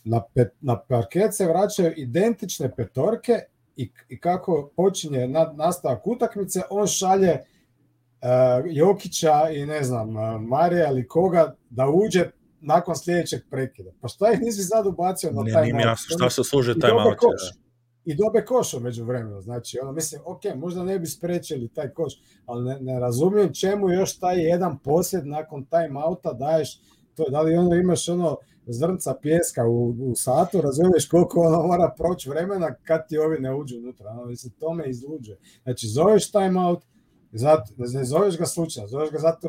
[0.05, 3.41] na, pet, na parket se vraćaju identične petorke
[3.77, 8.29] i, i kako počinje na, nastavak utakmice, on šalje uh,
[8.67, 13.91] Jokića i ne znam, uh, Marija ili koga da uđe nakon sljedećeg prekida.
[14.01, 17.19] Pa šta ih nisi sad ubacio na taj Ne, jasno, šta se služe taj out
[18.09, 19.41] i dobe koš među vremenu.
[19.41, 22.13] Znači, ono, mislim, ok, možda ne bi sprečili taj koš,
[22.47, 26.81] ali ne, ne razumijem čemu još taj jedan posjed nakon time-outa daješ,
[27.15, 31.95] to, da li ono imaš ono zrnca pjeska u, u satu, razumiješ koliko ono mora
[31.97, 34.11] proći vremena kad ti ovi ne uđu unutra.
[34.11, 35.37] Ono, mislim, to me izluđe.
[35.63, 36.85] Znači, zoveš time-out,
[37.33, 39.49] zato, ne zoveš ga slučajno, zoveš ga zato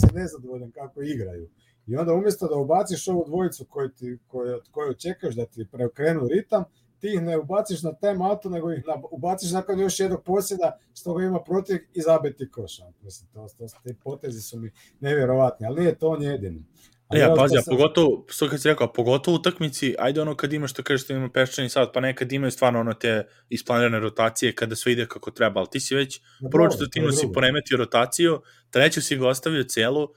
[0.00, 1.48] se nezadovoljan kako igraju
[1.86, 6.28] I onda umjesto da ubaciš ovu dvojicu koju, ti, koju, koju očekuješ da ti preokrenu
[6.28, 6.64] ritam,
[7.00, 10.78] ti ih ne ubaciš na tem auto, nego ih na, ubaciš nakon još jednog posjeda,
[10.94, 12.80] što ga ima protiv i zabiti koš.
[13.02, 16.64] Mislim, to, to, te potezi su mi nevjerovatni, ali nije to on jedini.
[17.08, 17.76] Ali ja, pazi, a sam...
[17.76, 21.12] pogotovo, što kad si rekao, pogotovo u utakmici, ajde ono kad imaš, što kažeš, što
[21.12, 25.30] ima peščani sad, pa nekad imaju stvarno ono te isplanirane rotacije kada sve ide kako
[25.30, 29.64] treba, ali ti si već no, prvo četvrtinu si poremetio rotaciju, treću si ga ostavio
[29.64, 30.08] celu,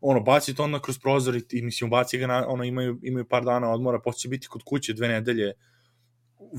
[0.00, 3.24] ono, baci to onda kroz prozor i, i mislim, baci ga na, ono, imaju, imaju
[3.28, 5.52] par dana odmora, posle će biti kod kuće dve nedelje,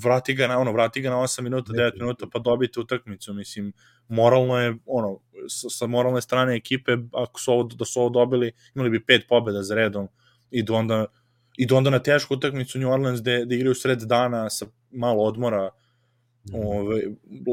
[0.04, 3.74] vrati ga na ono, vrati ga na 8 minuta, 9 minuta, pa dobite utakmicu, mislim,
[4.08, 8.52] moralno je, ono, sa, sa moralne strane ekipe, ako su ovo, da su ovo dobili,
[8.76, 10.08] imali bi pet pobeda za redom,
[10.52, 11.06] idu onda,
[11.58, 15.69] idu onda na tešku utakmicu New Orleans gde, gde igraju sred dana sa malo odmora,
[16.46, 16.56] Mm.
[16.56, 17.02] Ove,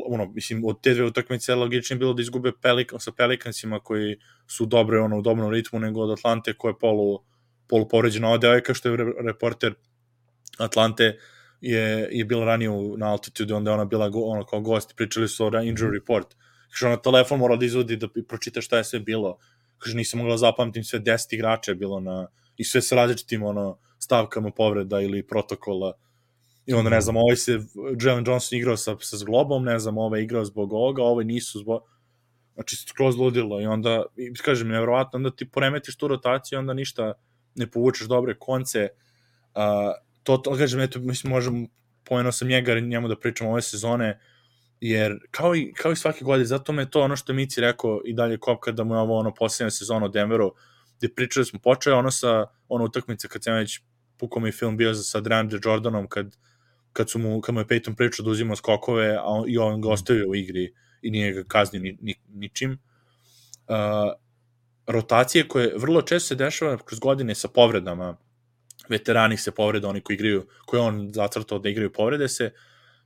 [0.07, 4.16] ono, mislim, od te dve utakmice logično bilo da izgube Pelikan, sa Pelikansima koji
[4.47, 7.23] su dobre ono, u dobrom ritmu nego od Atlante koja je polu,
[7.69, 9.75] polu povređena ova devojka što je reporter
[10.59, 11.19] Atlante
[11.61, 15.29] je, je bila ranije na altitude, onda je ona bila go, ono, kao gost, pričali
[15.29, 15.94] su o injury mhm.
[15.94, 16.37] report.
[16.70, 19.38] Kaže, ona telefon mora da izvodi da pročita šta je sve bilo.
[19.79, 23.42] Kaže, nisam mogla da zapamtim sve 10 igrača je bilo na, i sve sa različitim
[23.42, 25.92] ono, stavkama povreda ili protokola.
[26.66, 27.03] I onda, ne mhm.
[27.03, 27.59] znam, ovaj se,
[28.01, 31.83] Jalen Johnson igrao sa, sa zglobom, ne znam, ovaj igrao zbog ovoga, ovaj nisu zbog...
[32.55, 37.12] Znači, skroz ludilo i onda, i, kažem, nevjerovatno, onda ti poremetiš tu rotaciju, onda ništa
[37.55, 38.88] ne povučeš dobre konce.
[39.55, 39.62] Uh,
[40.23, 41.69] to, to kažem, eto, mislim, možem,
[42.05, 44.21] pomenuo sam njega, njemu da pričam ove sezone,
[44.81, 48.01] jer kao i, kao i svake godine, zato me to ono što je Mici rekao
[48.05, 50.55] i dalje kopka da mu je ovo ono posljednja sezona u Denveru,
[50.99, 53.81] gde pričali smo, počeo ono sa ono utakmice kad sam već
[54.19, 56.37] pukao mi film bio sa DeAndre Jordanom kad,
[56.93, 59.81] kad, su mu, kad mu je Peyton pričao da uzima skokove a on, i on
[59.81, 62.79] ga ostavio u igri i nije ga kaznio ni, ni, ničim.
[63.69, 63.77] Uh,
[64.87, 68.17] rotacije koje vrlo često se dešava kroz godine sa povredama,
[68.90, 72.53] veterani se povrede, oni koji igraju, koje on zacrtao da igraju povrede se,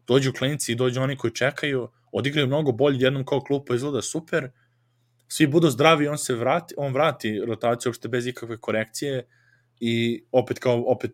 [0.07, 4.51] dođu klinici i dođu oni koji čekaju, odigraju mnogo bolje, jednom kao klupa izgleda super,
[5.29, 9.27] svi budu zdravi, on se vrati, on vrati rotaciju uopšte bez ikakve korekcije
[9.81, 11.13] i opet kao, opet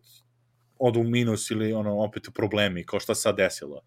[0.79, 3.83] odu u minus ili ono, opet u problemi, kao šta sad desilo.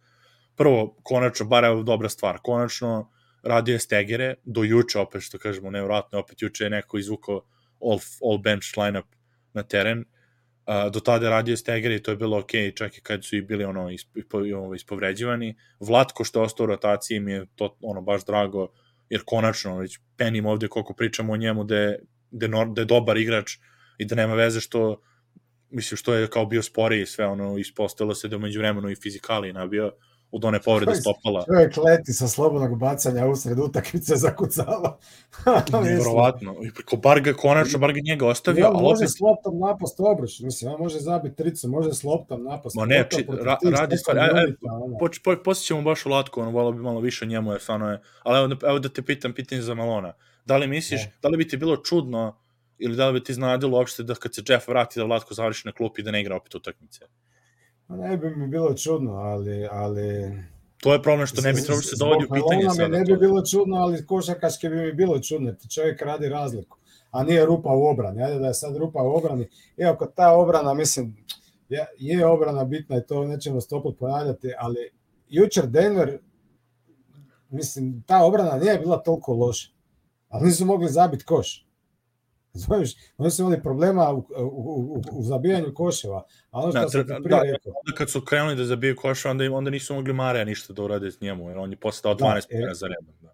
[0.55, 3.11] Prvo, konačno, bar je dobra stvar, konačno
[3.43, 7.41] radio je stegere, do juče opet, što kažemo, nevratno, opet juče je neko izvukao
[7.81, 9.05] all, all bench lineup
[9.53, 10.05] na teren,
[10.67, 13.41] Uh, do tada radio Steger i to je bilo ok, čak i kad su i
[13.41, 14.39] bili ono ispo, ispo,
[14.75, 15.55] ispovređivani.
[15.79, 18.67] Vlatko što je ostao u rotaciji mi je to ono baš drago,
[19.09, 21.99] jer konačno već penim ovde koliko pričamo o njemu da je,
[22.31, 23.57] da je, da je dobar igrač
[23.97, 25.01] i da nema veze što
[25.69, 29.53] mislim što je kao bio sporiji sve ono ispostavilo se da umeđu vremenu i fizikali
[29.53, 29.91] nabio
[30.33, 31.45] od one povrede stopala.
[31.45, 34.97] Čovjek leti sa slobodnog bacanja usred utakmice zakucava.
[35.83, 36.55] Nevjerovatno.
[36.85, 38.69] Ko bar ga konačno, bar ga njega ostavio.
[38.69, 39.09] on može opet...
[39.09, 40.39] s loptom napast obruč.
[40.39, 42.75] Mislim, on može zabiti tricu, može s loptom napast.
[42.75, 44.53] Ma ne, či, ra, radi stvari.
[44.99, 48.01] Poč, po, posjećamo baš u Latku, ono, volao bi malo više njemu, jer stvarno je.
[48.23, 50.13] Ali evo, evo da te pitam pitanje za Malona.
[50.45, 51.11] Da li misliš, ne.
[51.21, 52.39] da li bi ti bilo čudno
[52.77, 55.67] ili da li bi ti iznadilo uopšte da kad se Jeff vrati da Vlatko završi
[55.67, 57.05] na klupi da ne igra opet utakmice?
[57.87, 59.67] Ne bi mi bilo čudno, ali...
[59.71, 60.31] ali...
[60.81, 62.87] To je problem što ne bi trebalo se dovodi u pitanje sada.
[62.87, 65.55] Ne bi bilo čudno, ali košarkaške bi mi bilo čudno.
[65.73, 66.77] Čovjek radi razliku,
[67.11, 68.23] a nije rupa u obrani.
[68.23, 69.49] Ajde da je sad rupa u obrani.
[69.77, 71.25] Evo, kod ta obrana, mislim,
[71.97, 74.91] je, obrana bitna i to nećemo stopot ponavljati, ali
[75.29, 76.19] jučer Denver,
[77.49, 79.69] mislim, ta obrana nije bila toliko loša,
[80.29, 81.67] ali nisu mogli zabiti koš.
[82.63, 86.23] Znaš, oni su imali problema u, u, u, u zabijanju koševa.
[86.51, 87.73] A ono što da, sam ti prije da, rekao...
[87.85, 91.11] Onda kad su krenuli da zabiju koševa, onda, onda nisu mogli Mareja ništa da urade
[91.11, 93.15] s njemu, jer on je posle dao 12 da, e, za redom.
[93.21, 93.33] Da.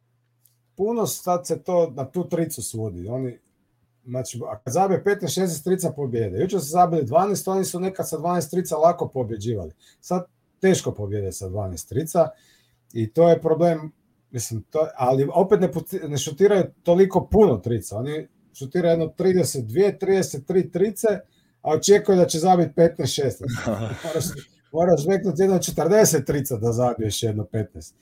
[0.76, 3.08] Puno sad se to na tu tricu svodi.
[3.08, 3.40] Oni,
[4.06, 6.42] znači, a kad zabije 15-16 trica pobjede.
[6.42, 9.72] Juče su zabili 12, oni su nekad sa 12 trica lako pobjeđivali.
[10.02, 10.26] Sad
[10.60, 12.30] teško pobjede sa 12 trica
[12.94, 13.92] i to je problem
[14.32, 15.70] Mislim, to, ali opet ne,
[16.10, 17.98] ne šutiraju toliko puno trica.
[17.98, 18.28] Oni
[18.60, 21.08] šutira jedno 32, 33 trice,
[21.62, 23.32] a očekuje da će zabiti 15-16.
[24.06, 24.26] moraš,
[24.72, 27.94] moraš veknuti jedno 40 trica da zabiješ jedno 15.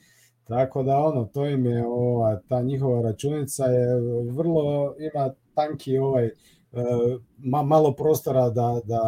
[0.48, 6.26] Tako da ono, to im je ova, ta njihova računica je vrlo, ima tanki ovaj,
[6.26, 6.32] e,
[7.38, 9.02] ma, malo prostora da, da,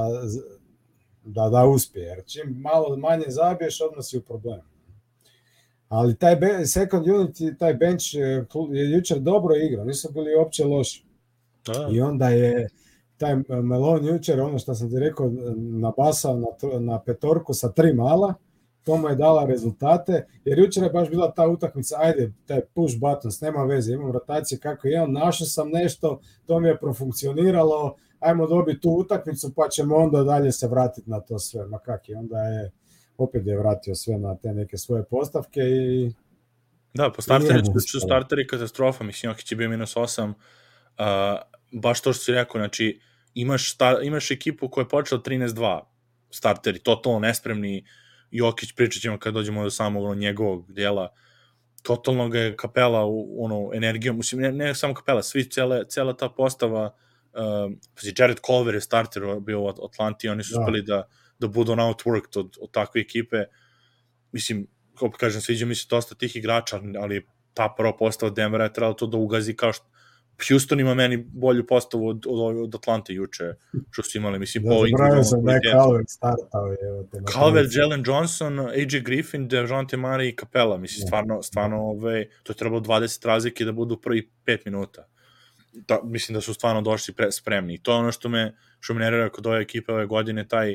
[1.25, 2.07] da, da uspije.
[2.07, 4.63] Jer čim malo manje zabiješ, odmah si u problemu.
[5.89, 6.37] Ali taj
[6.67, 11.10] second unit, taj bench je jučer dobro igrao, nisu bili uopće loši.
[11.67, 11.89] Da.
[11.93, 12.69] I onda je
[13.17, 18.35] taj Melon jučer, ono što sam ti rekao, nabasao na, na petorku sa tri mala,
[18.85, 22.95] to mu je dala rezultate, jer jučer je baš bila ta utakmica, ajde, taj push
[22.99, 28.47] buttons, nema veze, imam rotacije kako imam, našao sam nešto, to mi je profunkcioniralo, ajmo
[28.47, 31.67] dobiti tu utakmicu, pa ćemo onda dalje se vratiti na to sve.
[31.67, 32.71] Ma kak je, onda je,
[33.19, 36.13] opet je vratio sve na te neke svoje postavke i
[36.95, 40.35] Da, po starteri su starteri katastrofa, mislim, Jokić je bio minus 8, uh,
[41.73, 43.01] baš to što si rekao, znači,
[43.35, 45.81] imaš, sta, imaš ekipu koja je počela 13-2,
[46.31, 47.85] starteri, totalno nespremni,
[48.31, 51.09] Jokić pričat ćemo kad dođemo do samog njegovog dijela,
[51.83, 56.17] totalno ga je kapela u, ono, energijom, mislim, ne, ne samo kapela, svi, cele, cela
[56.17, 56.95] ta postava,
[57.33, 60.61] uh, pazi, Jared Culver je starter bio u Atlanti, oni su da.
[60.61, 63.45] uspeli da, da budu on outworked od, od takve ekipe,
[64.33, 64.67] mislim,
[64.99, 68.95] kao kažem, sviđa mi se dosta tih igrača, ali ta prva postava Denvera je trebala
[68.95, 69.87] to da ugazi kao što
[70.49, 73.55] Houston ima meni bolju postavu od, od, od Atlante juče,
[73.91, 76.67] što su imali, mislim, da, po Zaboravio sam da je Calvert startao.
[76.67, 82.29] Je, Calvert, Jalen Johnson, AJ Griffin, Dejounte Mare i Capella, mislim, stvarno, stvarno, ove, ovaj,
[82.43, 85.07] to je trebalo 20 razlike da budu prvi 5 minuta.
[85.73, 87.75] Da, mislim da su stvarno došli pre, spremni.
[87.75, 90.75] I to je ono što me, što me nerira kod ove ekipe ove godine, taj,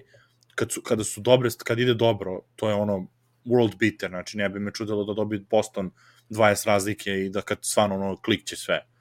[0.56, 3.08] kad su, kada su dobre, kad ide dobro, to je ono
[3.46, 5.92] world beater, znači ne bi me čudilo da dobije Boston
[6.30, 8.95] 20 razlike i da kad stvarno ono klikće sve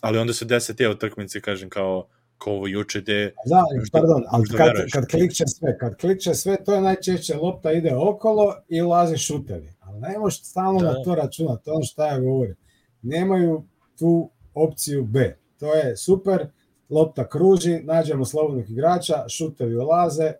[0.00, 2.08] ali onda se dese te utakmice, kažem, kao,
[2.38, 3.34] kao ovo juče, gde...
[3.46, 7.96] Da, pardon, ali kad, kad klikće sve, kad klikće sve, to je najčešće, lopta ide
[7.96, 9.72] okolo i ulazi šutevi.
[9.80, 10.92] Ali ne možeš stalno da.
[10.92, 12.56] na to računati, ono što ja govorim.
[13.02, 13.64] Nemaju
[13.98, 15.36] tu opciju B.
[15.58, 16.46] To je super,
[16.90, 20.32] lopta kruži, nađemo slobodnog igrača, šutevi ulaze,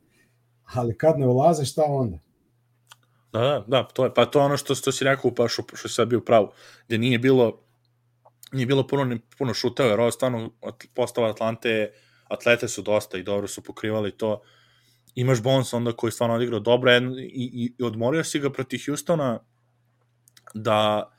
[0.74, 2.18] ali kad ne ulaze, šta onda?
[3.32, 5.62] Da, da, da, to je, pa to je ono što, što si rekao, pa što,
[5.74, 6.52] što si sad bio pravo,
[6.86, 7.60] gde nije bilo
[8.52, 10.50] nije bilo puno, puno šuteva, jer ovo stvarno
[10.94, 11.92] postava Atlante,
[12.28, 14.42] atlete su dosta i dobro su pokrivali to.
[15.14, 17.00] Imaš Bones onda koji stvarno odigrao dobro i,
[17.32, 19.40] i, i odmorio si ga proti Houstona
[20.54, 21.10] da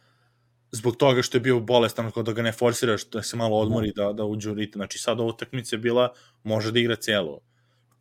[0.71, 4.13] zbog toga što je bio bolestan, da ga ne forsiraš, da se malo odmori, da,
[4.13, 4.79] da uđe u ritam.
[4.79, 6.13] Znači sad ovo utakmica je bila,
[6.43, 7.39] može da igra celo.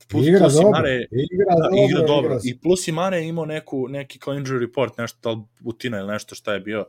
[0.08, 2.28] Plus, igra plus dobro, Mare, igra, da, dobro, igra dobro.
[2.28, 5.98] Igra I plus i Mare imao neku, neki kao injury report, nešto, da li butina
[5.98, 6.86] ili nešto šta je bio uh,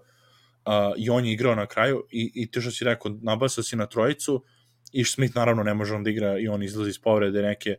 [0.97, 3.85] i on je igrao na kraju i, i to što si rekao, nabasao si na
[3.85, 4.43] trojicu
[4.91, 7.75] i Smith naravno ne može on da igra i on izlazi iz povrede neke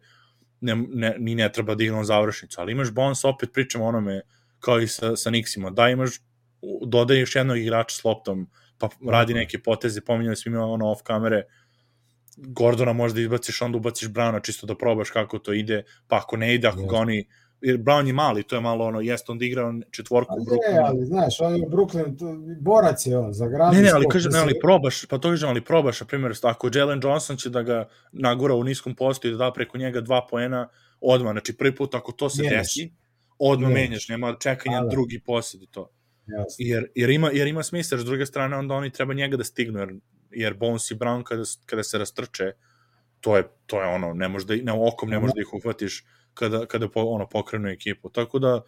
[0.60, 4.20] ne, ne, ni ne treba da igra on završnicu, ali imaš Bones, opet pričamo onome
[4.60, 6.10] kao i sa, sa Nixima, da imaš
[7.20, 11.42] još jednog igrača s loptom, pa radi neke poteze, pominjali smo ima ono off kamere,
[12.36, 16.54] Gordona možda izbaciš, onda ubaciš Brana čisto da probaš kako to ide, pa ako ne
[16.54, 16.90] ide, ako yes.
[16.90, 17.28] ga oni
[17.60, 20.74] jer Brown je mali, to je malo ono, jeste onda igrao četvorku u Brooklynu.
[20.74, 22.16] Ne, ali znaš, on je Brooklyn,
[22.60, 23.74] borac je on, za grad.
[23.74, 26.70] Ne, ne, ali kažem, ne, ali probaš, pa to kažem, ali probaš, na primjer, ako
[26.74, 30.26] Jalen Johnson će da ga nagura u niskom postu i da da preko njega dva
[30.30, 30.68] poena,
[31.00, 32.58] odmah, znači prvi put ako to se Menjaš.
[32.58, 32.92] desi,
[33.38, 33.88] odmah Menjaš.
[33.88, 34.90] menjaš, nema čekanja ali.
[34.90, 35.90] drugi posjed i to.
[36.26, 36.64] Jasne.
[36.66, 39.78] Jer, jer, ima, jer ima smisla, s druge strane, onda oni treba njega da stignu,
[39.78, 39.94] jer,
[40.30, 42.52] jer Bones i Brown kada, kada se rastrče,
[43.20, 46.04] to je, to je ono, ne možda, ne, okom ne možeš da ih uhvatiš,
[46.40, 48.08] kada, kada po, ono, pokrenu ekipu.
[48.08, 48.62] Tako da,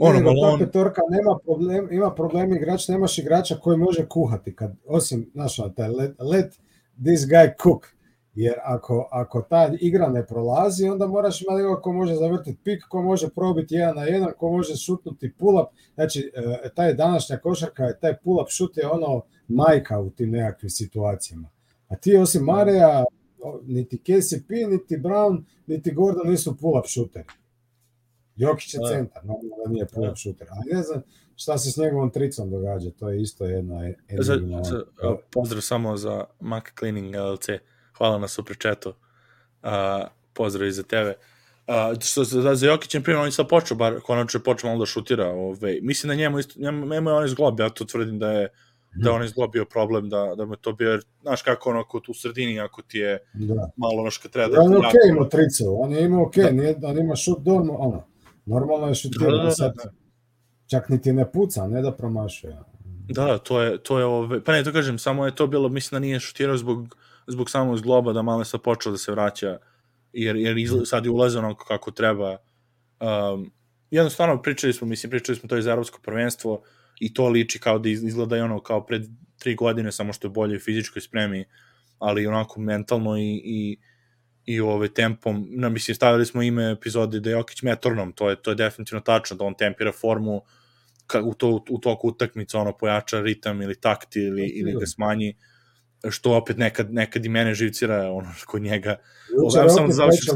[0.00, 0.58] ono, ne, Malon...
[0.58, 5.88] petorka nema problem, ima problem igrač, nemaš igrača koji može kuhati, kad, osim, znaš, taj
[5.88, 6.52] let, let
[6.96, 7.94] this guy cook,
[8.34, 12.84] jer ako, ako ta igra ne prolazi, onda moraš imati neko ko može zavrtiti pik,
[12.88, 16.32] ko može probiti jedan na jedan, ko može šutnuti pull-up, znači,
[16.64, 21.48] e, taj današnja košarka, taj pull-up šut je ono majka u tim nekakvim situacijama.
[21.88, 23.04] A ti osim Mareja,
[23.66, 27.28] niti KCP, niti Brown, niti Gordon nisu pull-up šuteri.
[28.36, 28.88] Jokić je da.
[28.88, 30.48] centar, normalno da nije pull-up šuter.
[30.50, 31.02] Ali ne znam
[31.36, 34.62] šta se s njegovom tricom događa, to je isto jedna enigma.
[34.62, 37.46] Za, za, pozdrav samo za Mac Cleaning LLC,
[37.98, 38.88] hvala na super chatu.
[39.62, 39.70] Uh,
[40.32, 41.14] pozdrav i za tebe.
[41.66, 44.70] Uh, što se za, za Jokićem primjer, on je sad počeo, bar konačno je počeo
[44.70, 45.28] malo da šutira.
[45.28, 45.78] Ove.
[45.82, 48.48] Mislim da njemu, isto, njemu, njemu je on izglob, ja to tvrdim da je
[48.96, 52.60] da on izgleda problem, da, da mu to bio, znaš kako ono, tu u sredini,
[52.60, 53.70] ako ti je da.
[53.76, 54.62] malo ono što treba da...
[54.62, 56.88] On je okej okay, imao tricu, on je imao okej, okay, da.
[56.88, 58.04] on ima šut do, ono,
[58.46, 59.90] normalno je šutirao, da, da, da, sad, da.
[60.66, 62.58] čak niti ne puca, ne da promašuje.
[63.08, 65.96] Da, to je, to je ove, pa ne, to kažem, samo je to bilo, mislim
[65.96, 69.58] da nije šutirao zbog, zbog samog zgloba, da malo je sad počeo da se vraća,
[70.12, 72.36] jer, jer izla, sad je ulazio onako kako treba.
[73.00, 73.52] Um,
[73.90, 76.62] jednostavno pričali smo, mislim, pričali smo to iz Evropsko prvenstvo,
[77.00, 79.06] i to liči kao da izgleda ono kao pred
[79.38, 81.44] tri godine, samo što je bolje fizičkoj spremi,
[81.98, 83.78] ali onako mentalno i, i,
[84.46, 88.36] i ove tempom, na, mislim, stavili smo ime epizode da je Jokić metornom, to je,
[88.36, 90.42] to je definitivno tačno, da on tempira formu
[91.06, 95.36] ka, u, to, u toku utakmica, ono, pojača ritam ili takti ili, ili ga smanji,
[96.10, 98.96] što opet nekad, nekad i mene živcira ono, kod njega.
[99.44, 100.34] Jučer sam završio,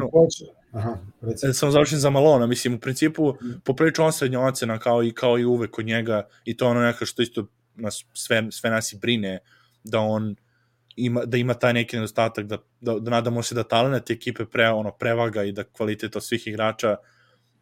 [0.72, 1.52] Aha, recimo.
[1.52, 3.60] Sam završen za Malona, mislim, u principu, mm.
[3.64, 7.06] poprilično on srednja ocena, kao i, kao i uvek kod njega, i to ono neka
[7.06, 9.38] što isto nas, sve, sve nas i brine,
[9.84, 10.36] da on
[10.96, 14.68] ima, da ima taj neki nedostatak, da, da, da nadamo se da talent ekipe pre,
[14.68, 16.96] ono, prevaga i da kvalitet od svih igrača,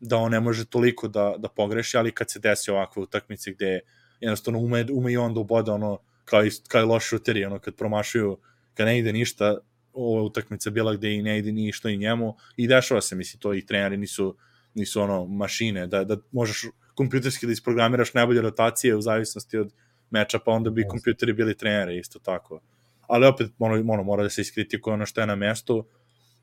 [0.01, 3.81] da on ne može toliko da, da pogreši, ali kad se desi ovakve utakmice gde
[4.21, 7.59] jednostavno ume, ume i on da ubode ono, kao i, kao i loš šuteri, ono,
[7.59, 8.39] kad promašuju,
[8.75, 9.59] kad ne ide ništa,
[9.97, 13.55] ova utakmica bila gde i ne ide ništa i njemu, i dešava se, misli, to
[13.55, 14.37] i treneri nisu,
[14.75, 19.73] nisu ono, mašine, da, da možeš kompjuterski da isprogramiraš najbolje rotacije u zavisnosti od
[20.11, 20.89] meča, pa onda bi yes.
[20.89, 22.61] kompjuteri bili treneri, isto tako.
[23.09, 25.87] Ali opet, ono, ono mora da se iskritikuje ono što je na mestu,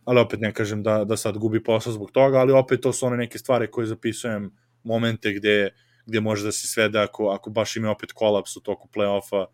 [0.05, 3.05] ali opet ne kažem da, da sad gubi posao zbog toga, ali opet to su
[3.05, 4.51] one neke stvari koje zapisujem,
[4.83, 5.69] momente gde,
[6.05, 9.45] gde može da se svede ako, ako baš ima opet kolaps u toku play-offa,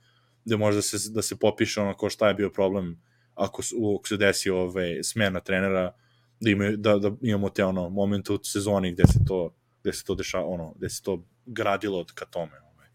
[0.45, 3.01] gde može da se, da se popiše ono ko šta je bio problem
[3.39, 3.61] ako,
[3.95, 5.93] ako se desi ove, smena trenera,
[6.39, 10.03] da, ima, da, da imamo te ono, momente u sezoni gde se to, gde se
[10.03, 12.59] to dešava, ono, gde se to gradilo ka tome.
[12.73, 12.87] Ovaj.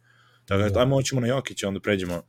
[0.45, 2.23] Tako da, ajmo ćemo na Jokića, onda pređemo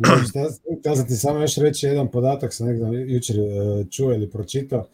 [0.80, 4.86] Htio sam ti samo još reći jedan podatak, sam nekada jučer e, čuo ili pročitao,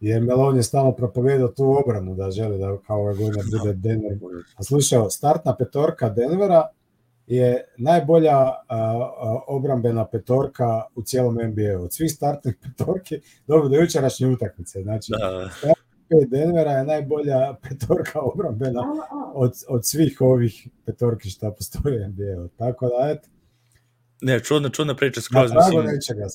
[0.00, 4.18] jer Melon je stalno propovedao tu obranu da želi da kao ove godine bude Denver.
[4.56, 6.68] A slušao, startna petorka Denvera
[7.26, 11.78] je najbolja a, a, obrambena petorka u cijelom NBA.
[11.80, 14.82] Od svih startnih petorki, dobro do jučerašnje utakmice.
[14.82, 15.50] Znači, da.
[16.26, 18.82] Denvera je najbolja petorka obrambena
[19.34, 22.48] od, od svih ovih petorki što postoje u NBA.
[22.58, 23.28] Tako da, eto,
[24.24, 25.52] Ne, čudna, čudna priča skroz.
[25.52, 26.26] Na pragu nečega.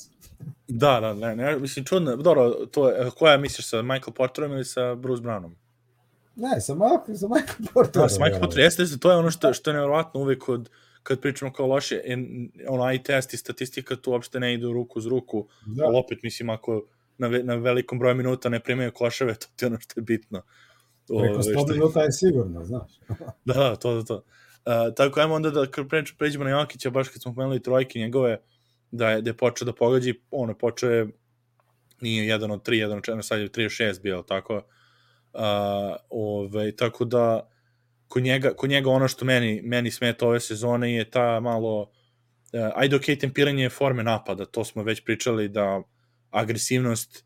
[0.68, 4.66] Da, da, ne, ne, mislim, čudna, dobro, to je, koja misliš sa Michael Porterom ili
[4.66, 5.52] sa Bruce Brownom?
[6.40, 8.08] Ne, sa Michael, sa Michael Porterom.
[8.08, 10.70] Da, sa Michael Porterom, jeste, to je ono što, što je nevjerovatno uvek kod,
[11.04, 15.00] kad pričamo kao loše, en, ono, i test i statistika tu uopšte ne idu ruku
[15.00, 15.86] uz ruku, da.
[15.86, 16.86] ali opet, mislim, ako
[17.18, 20.04] na, ve, na velikom broju minuta ne primaju koševe, to ti je ono što je
[20.04, 20.42] bitno.
[21.08, 22.92] Preko 100 minuta je sigurno, znaš.
[23.46, 24.16] da, da, to, to, to.
[24.16, 28.38] Uh, tako ajmo onda da pređemo, pređemo na Jokića, baš kad smo pomenuli trojke njegove,
[28.92, 31.08] da je, da je počeo da pogađi, ono, počeo je,
[32.02, 34.62] nije jedan od tri, jedan od četiri, sad je 3 od 6 bio, tako?
[35.34, 35.42] Uh,
[36.10, 37.50] ove, tako da,
[38.08, 41.90] kod njega, kod njega ono što meni, meni smeta ove sezone je ta malo, uh,
[42.76, 45.82] ajde ok, tempiranje forme napada, to smo već pričali da
[46.30, 47.26] agresivnost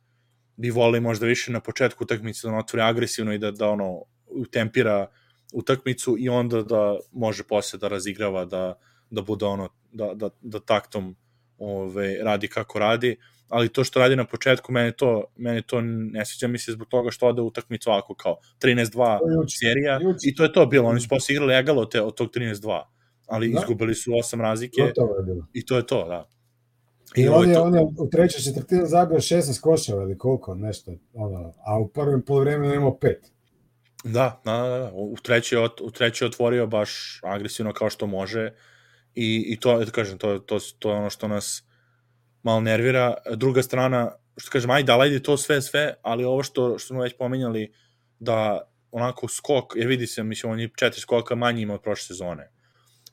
[0.57, 4.03] bi volili možda više na početku utakmice da on otvori agresivno i da, da ono,
[4.27, 5.07] utempira
[5.53, 8.79] utakmicu i onda da može posle da razigrava, da,
[9.09, 11.15] da bude ono, da, da, da taktom
[11.57, 13.17] ove, radi kako radi,
[13.53, 16.87] ali to što radi na početku, meni to, meni to ne sviđa mi se zbog
[16.87, 19.19] toga što ode utakmicu ovako kao 13-2
[19.59, 20.29] serija juči.
[20.29, 22.83] i to je to bilo, oni su posle igrali egalo te, od tog 13-2,
[23.27, 23.59] ali da.
[23.59, 24.81] izgubili su osam razlike
[25.53, 26.29] i to je to, da.
[27.15, 27.63] I, I on, je, to...
[27.63, 32.21] on je u trećoj četvrtini zabio 16 koševa ili koliko, nešto, ono, a u prvom
[32.21, 33.31] polovremenu imao pet.
[34.03, 34.91] Da, da, da, da.
[34.93, 38.53] U treći, u treći otvorio baš agresivno kao što može
[39.15, 41.63] i, i to, da kažem, to, to, to je ono što nas
[42.43, 43.13] malo nervira.
[43.35, 47.01] Druga strana, što kažem, ajde, ali ajde to sve, sve, ali ovo što, što smo
[47.01, 47.73] već pomenjali,
[48.19, 52.03] da onako skok, jer vidi se, mislim, on je četiri skoka manji ima od prošle
[52.03, 52.49] sezone.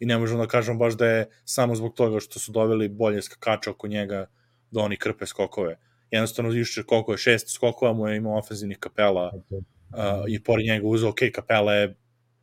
[0.00, 3.22] I ne možemo da kažemo baš da je samo zbog toga što su doveli bolje
[3.22, 4.26] skakača oko njega
[4.70, 5.78] da oni krpe skokove.
[6.10, 9.32] Jednostavno, više koliko je šest skokova mu je imao ofenzivnih kapela.
[9.34, 11.94] Okay uh, i pored njega uzeo, ok, Kapela je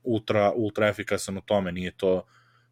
[0.04, 2.26] ultra, ultra efikasan u tome, nije to,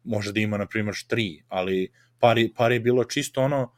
[0.04, 3.72] može da ima, na primjer, tri, ali par, par je bilo čisto ono,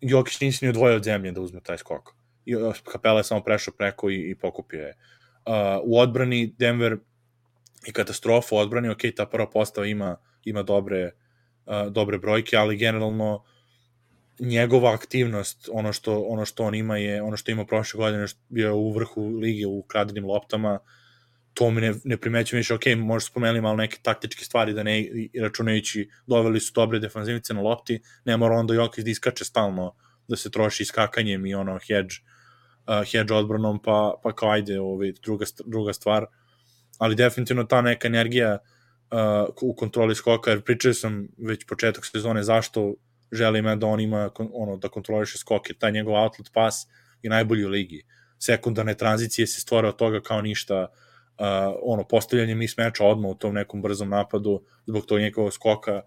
[0.00, 2.14] Jokić nisi ni odvojio od zemlje da uzme taj skok.
[2.46, 4.94] I Kapela je samo prešao preko i, i pokupio je.
[5.46, 5.52] Uh,
[5.84, 6.96] u odbrani Denver
[7.86, 11.12] i katastrofa u odbrani, ok, ta prva postava ima, ima dobre,
[11.66, 13.42] uh, dobre brojke, ali generalno uh,
[14.40, 18.40] njegova aktivnost, ono što, ono što on ima je, ono što ima prošle godine, što
[18.48, 20.78] bio u vrhu lige u kradenim loptama,
[21.58, 25.04] to mi ne, ne primećujem više, ok, možda spomenuli malo neke taktičke stvari da ne
[25.42, 29.94] računajući doveli su dobre defanzivnice na lopti, ne mora onda Jokić da iskače stalno,
[30.28, 32.14] da se troši iskakanjem i ono hedge,
[32.86, 36.26] uh, hedge odbranom, pa, pa kao ajde, ovaj, druga, druga stvar,
[36.98, 38.58] ali definitivno ta neka energija
[39.10, 42.94] uh, u kontroli skoka, jer pričao sam već početak sezone zašto
[43.32, 45.74] želi da on ima ono, da kontroliše skoke.
[45.74, 46.86] Taj njegov outlet pas
[47.22, 48.02] je najbolji u ligi.
[48.38, 51.07] Sekundarne tranzicije se stvore od toga kao ništa, uh,
[51.82, 56.02] ono, postavljanje mismeča odmah u tom nekom brzom napadu, zbog tog njegovog skoka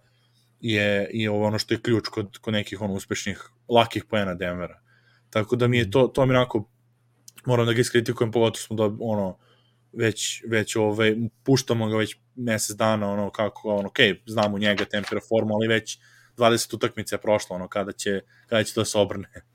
[0.59, 4.79] je, je ono što je ključ kod, kod nekih ono, uspešnih, lakih poena Denvera.
[5.29, 6.69] Tako da mi je to, to mi onako,
[7.45, 9.37] moram da ga iskritikujem, pogotovo smo da, ono,
[9.93, 15.21] već, već ove, puštamo ga već mesec dana, ono, kako, ono, ok, znamo njega, tempera,
[15.29, 15.99] formu, ali već
[16.37, 19.50] 20 utakmica je prošlo, ono, kada će, kada će to se obrne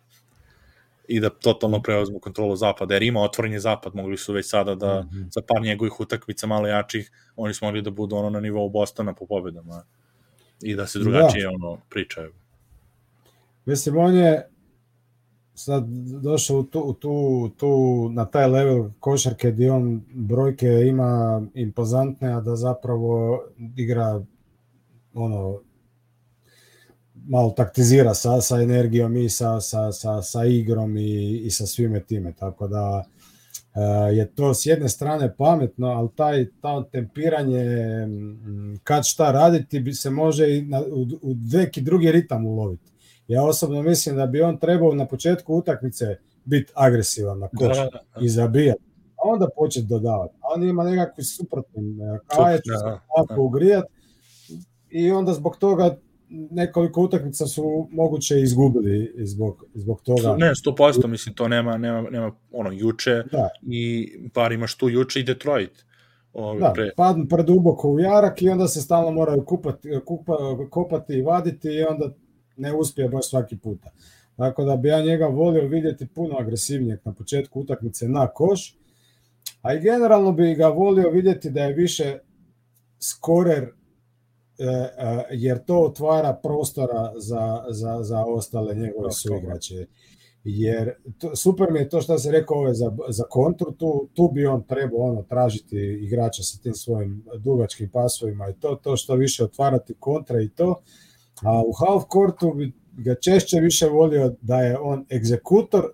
[1.08, 5.00] i da totalno preuzmu kontrolu zapada, jer ima otvorenje zapad, mogli su već sada da
[5.00, 5.28] mm -hmm.
[5.34, 9.14] za par njegovih utakmica malo jačih, oni su mogli da budu ono na nivou Bostona
[9.14, 9.84] po pobedama
[10.62, 11.50] i da se drugačije da.
[11.50, 12.32] ono pričaju.
[13.64, 14.48] Mislim, on je
[15.54, 15.84] sad
[16.22, 22.32] došao u tu, u tu, tu, na taj level košarke gdje on brojke ima impozantne,
[22.32, 23.42] a da zapravo
[23.76, 24.22] igra
[25.14, 25.60] ono
[27.28, 32.00] malo taktizira sa, sa energijom i sa, sa, sa, sa igrom i, i sa svime
[32.00, 32.32] time.
[32.32, 37.64] Tako da uh, je to s jedne strane pametno, ali taj, ta tempiranje
[38.82, 42.92] kad šta raditi bi se može i na, u, u neki drugi ritam uloviti.
[43.28, 47.84] Ja osobno mislim da bi on trebao na početku utakmice biti agresivan na koš da,
[47.84, 48.24] da, da.
[48.24, 48.82] i zabijati,
[49.16, 50.34] a onda početi dodavati.
[50.40, 51.96] A on ima nekakvi suprotni,
[52.26, 53.88] kaje će se tako ugrijati
[54.90, 55.96] i onda zbog toga
[56.30, 60.36] nekoliko utakmica su moguće izgubili zbog, zbog toga.
[60.36, 63.48] Ne, 100%, mislim, to nema, nema, nema ono, juče da.
[63.62, 65.86] i par imaš tu juče i Detroit.
[66.32, 66.90] Ovi, da, pre...
[66.96, 70.36] padnu preduboko u jarak i onda se stalno moraju kupati, kupa,
[70.70, 72.10] kopati i vaditi i onda
[72.56, 73.90] ne uspije baš svaki puta.
[74.36, 78.76] Tako da bi ja njega volio vidjeti puno agresivnijeg na početku utakmice na koš,
[79.62, 82.18] a i generalno bi ga volio vidjeti da je više
[83.00, 83.72] skorer
[85.30, 89.86] jer to otvara prostora za, za, za ostale njegove suigrače.
[90.44, 94.30] Jer to, super mi je to što se rekao ove za, za kontru, tu, tu
[94.34, 99.14] bi on trebao ono, tražiti igrača sa tim svojim dugačkim pasovima i to, to što
[99.14, 100.82] više otvarati kontra i to.
[101.42, 105.84] A u half courtu bi ga češće više volio da je on egzekutor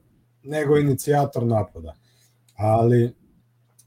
[0.42, 1.94] nego inicijator napada.
[2.56, 3.14] Ali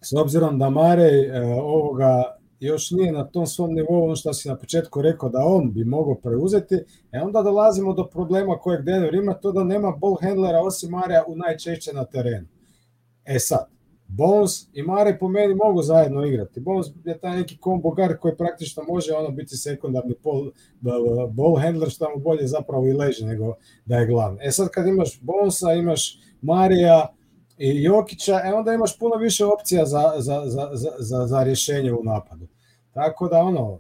[0.01, 4.47] s obzirom da Marej e, ovoga još nije na tom svom nivou ono što si
[4.47, 6.75] na početku rekao da on bi mogao preuzeti,
[7.11, 11.23] e onda dolazimo do problema kojeg Denver ima, to da nema ball handlera osim Marija
[11.27, 12.47] u najčešće na terenu.
[13.25, 13.75] E sad,
[14.07, 16.59] Bones i Mare po meni mogu zajedno igrati.
[16.59, 20.51] Bones je taj neki combo guard koji praktično može ono biti sekundarni ball,
[21.29, 24.39] ball handler što mu bolje zapravo i leži nego da je glavni.
[24.41, 27.07] E sad kad imaš Bonesa, imaš Marija,
[27.57, 32.03] i Jokića, e onda imaš puno više opcija za, za, za, za, za rješenje u
[32.03, 32.47] napadu.
[32.93, 33.79] Tako da ono,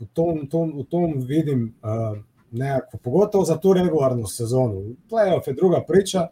[0.00, 2.18] u tom, tom, u tom vidim uh,
[2.50, 4.96] nekako, pogotovo za tu regularnu sezonu.
[5.10, 6.28] Playoff je druga priča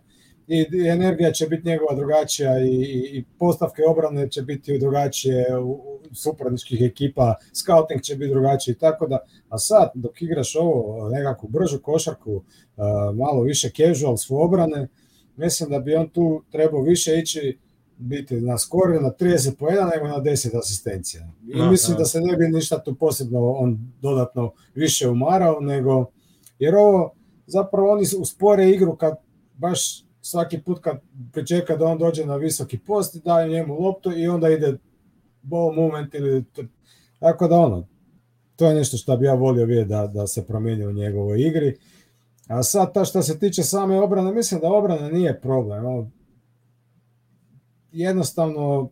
[0.47, 2.70] i, i energija će biti njegova drugačija i,
[3.12, 5.70] i, postavke obrane će biti drugačije u,
[6.11, 9.18] u suprotničkih ekipa, scouting će biti drugačiji tako da,
[9.49, 12.45] a sad dok igraš ovo nekakvu bržu košarku, uh,
[13.14, 14.89] malo više casual su obrane,
[15.37, 17.59] mislim da bi on tu trebao više ići
[17.99, 21.28] biti na skoru na 30 po 1 nego na 10 asistencija.
[21.49, 21.99] I no, mislim no.
[21.99, 26.07] da se ne bi ništa tu posebno on dodatno više umarao, nego
[26.59, 27.14] jer ovo
[27.47, 29.14] zapravo oni uspore igru kad
[29.55, 31.01] baš svaki put kad
[31.32, 34.78] pričeka da on dođe na visoki post i daje njemu loptu i onda ide
[35.43, 36.45] ball moment ili
[37.20, 37.87] tako da ono
[38.57, 41.76] to je nešto što bi ja volio vidjeti da, da se promijeni u njegovoj igri.
[42.47, 46.11] A sad ta što se tiče same obrane, mislim da obrana nije problem
[47.92, 48.90] jednostavno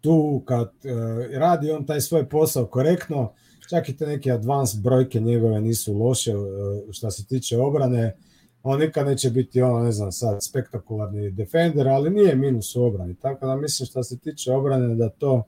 [0.00, 3.32] tu kad uh, radi on taj svoj posao korektno,
[3.70, 6.46] čak i te neke advanced brojke njegove nisu loše uh,
[6.90, 8.16] što se tiče obrane,
[8.62, 13.14] on nikad neće biti ono, ne znam, sad spektakularni defender, ali nije minus u obrani,
[13.14, 15.44] tako da mislim što se tiče obrane da to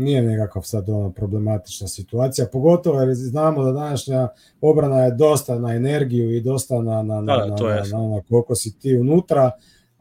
[0.00, 4.28] nije nekakav sad ono problematična situacija, pogotovo jer znamo da današnja
[4.60, 8.22] obrana je dosta na energiju i dosta na, na, na, da, na, na, na, na
[8.28, 9.50] koliko si ti unutra,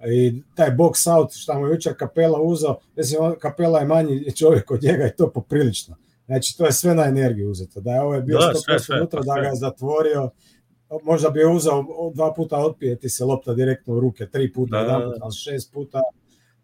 [0.08, 4.72] i taj box out šta mu je jučer Kapela uzao, mislim, Kapela je manji čovjek
[4.72, 5.96] od njega i to poprilično.
[6.26, 7.82] Znači, to je sve na energiju uzeto.
[7.82, 10.30] Da je ovo je bio da, 100% unutra, da ga je zatvorio,
[11.04, 14.72] možda bi je uzao dva puta otpije ti se lopta direktno u ruke, tri puta,
[14.72, 16.02] da, jedan puta, šest puta.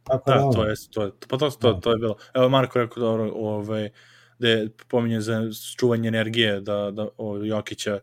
[0.08, 2.16] Tako da, da to je, to je, pa to, to, to je bilo.
[2.34, 3.90] Evo, Marko rekao, dobro, ovaj,
[4.40, 5.42] da je pominje za
[5.78, 8.00] čuvanje energije, da, da o, Jokića,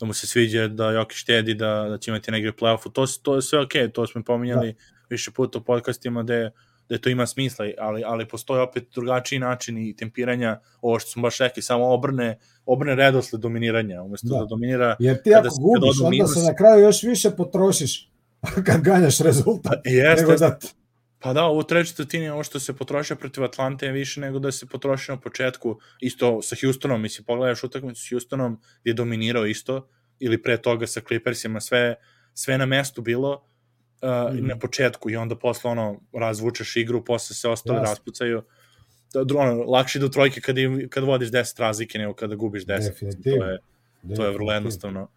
[0.00, 3.34] da mu se sviđa da Jokić štedi, da, da će imati negre play-offu, to, to
[3.34, 4.78] je sve ok, to smo pominjali da.
[5.10, 6.50] više puta u podcastima da je,
[6.88, 11.10] da je to ima smisla, ali, ali postoje opet drugačiji način i tempiranja, ovo što
[11.10, 14.96] smo baš rekli, samo obrne, obrne redosle dominiranja, umesto da, da dominira...
[14.98, 16.34] Jer ti ako gubiš, onda minus...
[16.34, 18.10] se na kraju još više potrošiš
[18.66, 20.58] kad ganjaš rezultat, Jeste, nego da
[21.22, 24.52] Pa da, u trećoj četvrtini ovo što se potrošio protiv Atlante je više nego da
[24.52, 29.46] se potrošio na početku, isto sa Houstonom, mislim, pogledaš utakmicu sa Houstonom gdje je dominirao
[29.46, 31.94] isto, ili pre toga sa Clippersima, sve,
[32.34, 33.32] sve na mestu bilo
[34.02, 34.46] uh, mm.
[34.46, 37.90] na početku i onda posle ono razvučeš igru, posle se ostali Jasne.
[37.90, 38.42] raspucaju.
[39.14, 40.56] Da, ono, lakše do trojke kad,
[40.90, 42.88] kad vodiš 10 razlike nego kada gubiš 10.
[42.88, 43.38] Definitivno.
[43.38, 43.58] To je,
[44.16, 45.08] to je vrlo jednostavno.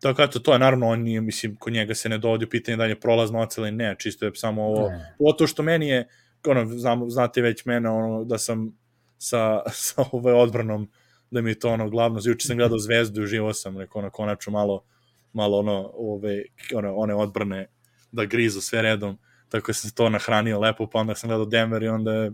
[0.00, 2.76] Tako eto, to je naravno, on nije, mislim, kod njega se ne dovodi u pitanje
[2.76, 5.14] da je prolazno ocela ili ne, čisto je samo ovo, ne.
[5.38, 6.08] to što meni je,
[6.46, 8.78] ono, znam, znate već mene, ono, da sam
[9.18, 10.90] sa, sa ovaj odbranom,
[11.30, 14.10] da mi je to ono glavno, juče sam gledao Zvezdu i uživo sam, rekao, ono,
[14.10, 14.84] konačno malo,
[15.32, 16.42] malo ono, ove,
[16.74, 17.66] one, one odbrane
[18.12, 19.18] da grizu sve redom,
[19.48, 22.32] tako da sam se to nahranio lepo, pa onda sam gledao Denver i onda je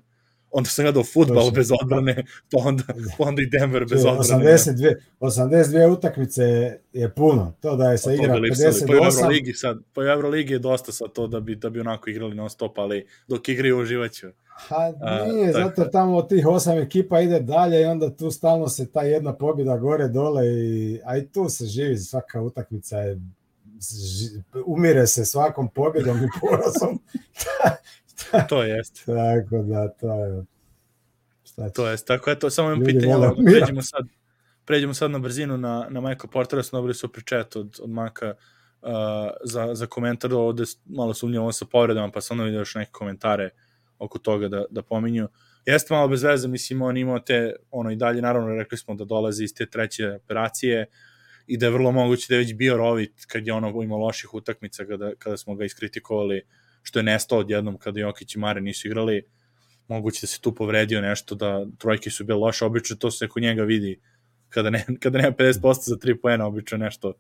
[0.51, 2.85] onda sam gledao futbal bez odbrane, pa onda,
[3.19, 4.45] pa onda i Denver bez odbrane.
[4.45, 6.43] 82, 82 utakmice
[6.93, 8.87] je puno, to da je sa igra 58.
[8.87, 11.81] Pa u Euroligi sad, pa u Euroligi je dosta sad to da bi, da bi
[11.81, 14.27] onako igrali non stop, ali dok igraju uživaću.
[14.69, 14.93] Ha,
[15.33, 18.91] nije, A, zato tamo od tih osam ekipa ide dalje i onda tu stalno se
[18.91, 23.21] ta jedna pobjeda gore dole i, a i tu se živi svaka utakmica je
[24.67, 27.01] umire se svakom pobjedom i porazom.
[28.49, 29.05] to jest.
[29.07, 30.45] Tako da, to je...
[31.45, 34.07] Šta to jest, tako eto, samo imam pitanje, ali pređemo sad,
[34.65, 38.35] pređemo sad na brzinu na, na Michael Portera, smo dobili super chat od, od Maka
[38.83, 38.91] uh,
[39.45, 42.91] za, za komentar, ovde malo sumnjamo on sa povredama, pa sam onda vidio još neke
[42.93, 43.51] komentare
[43.99, 45.29] oko toga da, da pominju.
[45.67, 49.05] Jeste malo bez veze, mislim, on imao te, ono i dalje, naravno, rekli smo da
[49.05, 50.87] dolazi iz te treće operacije,
[51.51, 54.35] i da je vrlo moguće da je već bio rovit kad je ono imao loših
[54.35, 56.43] utakmica kada, kada smo ga iskritikovali
[56.83, 59.23] što je nestao odjednom kada Jokić i Mare nisu igrali.
[59.89, 62.65] Moguće da se tu povredio nešto da trojke su bile loše.
[62.65, 64.01] Obično to se kod njega vidi
[64.49, 67.13] kada, ne, kada nema 50% za 3 poena obično nešto,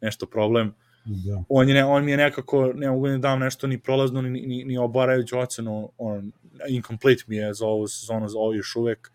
[0.00, 0.74] nešto problem.
[1.04, 1.44] Da.
[1.48, 4.30] on, je, ne, on mi je nekako ne mogu da dam nešto ni prolazno ni,
[4.30, 6.32] ni, ni obarajuću ocenu on,
[6.68, 9.10] incomplete mi je za ovu sezonu za ovo još uvek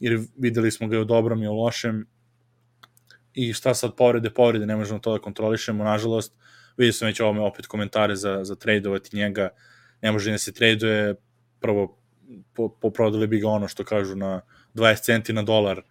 [0.00, 2.06] jer videli smo ga i u dobrom i u lošem.
[3.34, 6.34] I šta sad povrede, povrede, ne možemo to da kontrolišemo, nažalost,
[6.76, 9.48] vidio sam već ovome opet komentare za, za tradovati njega,
[10.02, 11.14] ne može da se traduje,
[11.60, 11.98] prvo
[12.54, 14.40] po, poprodali bi ga ono što kažu na
[14.74, 15.84] 20 centi na dolar uh,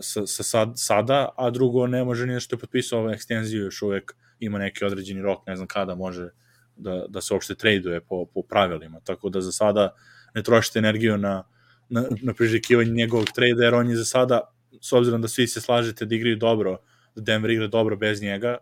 [0.00, 3.82] sa, sa sad, sada, a drugo ne može ni što je potpisao ovaj ekstenziju, još
[3.82, 6.28] uvek ima neki određeni rok, ne znam kada može
[6.76, 9.94] da, da se uopšte traduje po, po pravilima, tako da za sada
[10.34, 11.44] ne trošite energiju na,
[11.88, 14.40] na, na prižekivanje njegovog trada, jer on je za sada
[14.80, 16.78] s obzirom da svi se slažete da igraju dobro,
[17.14, 18.58] da Denver igra dobro bez njega,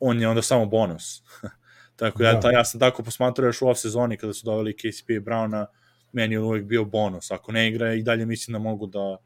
[0.00, 1.22] on je onda samo bonus.
[1.96, 2.50] tako da, da.
[2.50, 5.66] ja sam tako posmatrao još u off sezoni kada su doveli KCP i Browna,
[6.12, 7.30] meni je uvek bio bonus.
[7.30, 9.16] Ako ne igra, i dalje mislim da mogu da,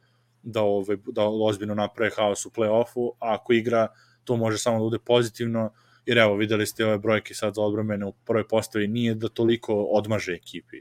[0.43, 3.89] da, ove, da ozbiljno naprave haos u play-offu, a ako igra,
[4.25, 5.73] to može samo da bude pozitivno,
[6.07, 9.75] jer evo, videli ste ove brojke sad za odbromene u prvoj postavi, nije da toliko
[9.75, 10.77] odmaže ekipi.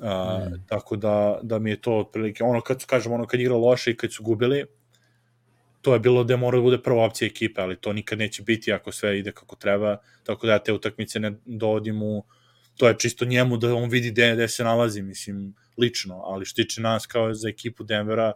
[0.00, 0.64] A, mm.
[0.66, 3.90] Tako da, da mi je to otprilike, ono kad su, kažem, ono kad igra loše
[3.90, 4.66] i kad su gubili,
[5.82, 8.72] to je bilo da mora da bude prva opcija ekipe, ali to nikad neće biti
[8.72, 12.24] ako sve ide kako treba, tako da ja te utakmice ne dovodim u,
[12.76, 16.62] to je čisto njemu da on vidi gde, gde se nalazi, mislim, lično, ali što
[16.62, 18.32] tiče nas kao za ekipu Denvera,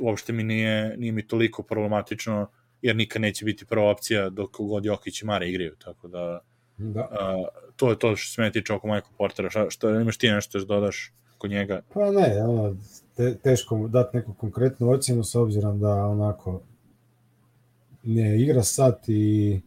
[0.00, 2.50] uopšte mi nije, nije mi toliko problematično,
[2.82, 6.40] jer nikad neće biti prva opcija dok god Jokić i Mare igraju, tako da
[6.78, 7.00] Da.
[7.00, 7.44] A,
[7.76, 9.50] to je to što se mene tiče oko Michael Portera.
[9.50, 11.82] Šta, što imaš ti nešto što dodaš kod njega?
[11.94, 12.76] Pa ne, ono,
[13.16, 16.60] te, teško dati neku konkretnu ocjenu s obzirom da onako
[18.02, 19.60] ne igra sad i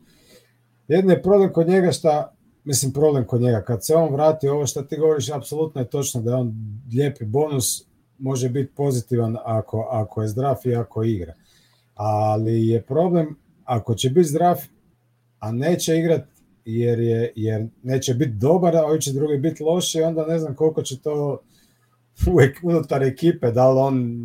[0.87, 2.37] jedno je problem kod njega šta
[2.67, 6.21] mislim problem kod njega, kad se on vrati ovo što ti govoriš, apsolutno je točno
[6.21, 6.53] da je on
[6.93, 7.83] lijepi bonus,
[8.17, 11.33] može biti pozitivan ako, ako je zdrav i ako igra.
[11.95, 14.61] Ali je problem, ako će biti zdrav,
[15.39, 16.27] a neće igrati
[16.65, 20.55] jer, je, jer neće biti dobar, a ovaj će drugi biti loši, onda ne znam
[20.55, 21.39] koliko će to
[22.31, 24.23] uvek unutar ekipe, da li on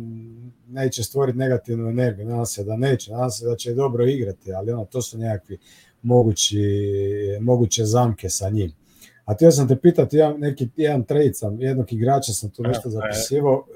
[0.67, 4.71] neće stvoriti negativnu energiju, nadam se da neće, nadam se da će dobro igrati, ali
[4.71, 5.57] ono, to su nekakvi
[6.01, 6.59] mogući,
[7.41, 8.71] moguće zamke sa njim.
[9.25, 12.89] A htio sam te pitati, ja neki, jedan trade sam, jednog igrača sam tu nešto
[12.89, 13.67] zapisivo,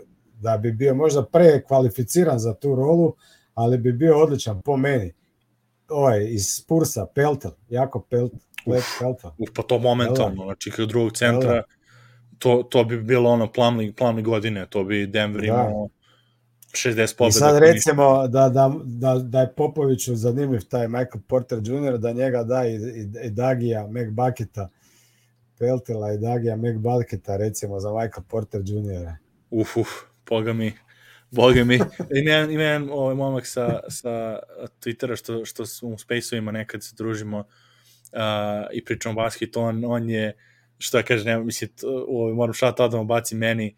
[0.41, 3.13] da bi bio možda prekvalificiran za tu rolu,
[3.53, 5.13] ali bi bio odličan po meni.
[5.89, 9.01] Ovaj, iz Spursa, Peltel, jako Peltel, Uf,
[9.37, 11.63] uf, pa to momentalno, znači kao drugog centra,
[12.39, 15.47] to, to bi bilo ono plamni, plamni godine, to bi Denver da.
[15.47, 15.89] imao
[16.71, 17.27] 60 pobjeda.
[17.27, 22.11] I sad recimo da, da, da, da je Popoviću zanimljiv taj Michael Porter Jr., da
[22.11, 24.69] njega da i, i, i Dagija McBucketa,
[25.59, 29.11] Peltela i Dagija McBucketa recimo za Michael Porter Jr.
[29.49, 29.87] Uf, uf,
[30.29, 30.73] boga mi.
[31.31, 31.75] Boga mi.
[31.75, 34.39] Ima, ima jedan ovaj momak sa, sa
[34.81, 37.47] Twittera što, što u Spaceovima nekad se družimo, uh,
[38.73, 40.33] i pričamo basket, on, on je,
[40.77, 41.69] što ja kažem, nema, mislim,
[42.07, 43.75] ovaj, moram šat da baci meni,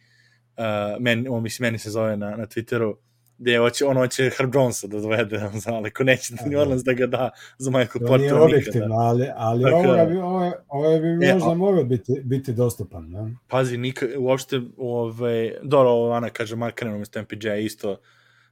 [0.57, 0.63] uh,
[0.99, 2.95] meni, on, mislim, meni se zove na, na Twitteru,
[3.37, 6.93] gde hoće, on hoće Herb Jonesa da dovede, ali ako neće da New Orleans da
[6.93, 8.19] ga da za Michael Porter.
[8.19, 12.53] Nije objektivno, ali, ali Tako, ovo, bi, ovo, ovo bi e, možda moglo biti, biti
[12.53, 13.09] dostupan.
[13.09, 13.35] Ne?
[13.47, 17.97] Pazi, nika, uopšte, ovaj, dobro, ovo Ana kaže Mark Cannon umesto MPJ isto,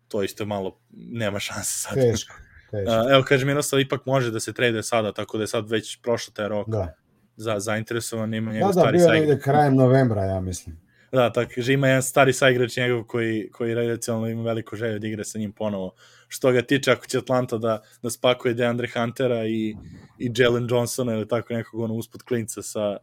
[0.07, 1.93] to isto malo, nema šanse sad.
[1.93, 2.33] Teško.
[2.71, 6.01] Uh, evo, kaže Miroslav, ipak može da se trade sada, tako da je sad već
[6.01, 6.93] prošlo taj rok da.
[7.37, 9.09] Za zainteresovan ima njegov da, da, stari sajt.
[9.09, 10.77] Da, da, bio negde krajem novembra, ja mislim.
[11.11, 15.07] Da, tako kaže, ima jedan stari saigrač njegov koji, koji recimo ima veliko želju da
[15.07, 15.91] igra sa njim ponovo.
[16.27, 19.75] Što ga tiče, ako će Atlanta da, da spakuje Deandre Huntera i,
[20.19, 22.97] i Jalen Johnsona ili tako nekog ono usput klinca sa,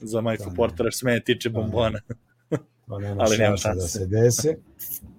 [0.00, 1.98] za Michael da, Portera, što mene tiče da, bombona.
[2.86, 4.56] Pa nema Ali nema šanse da se desi.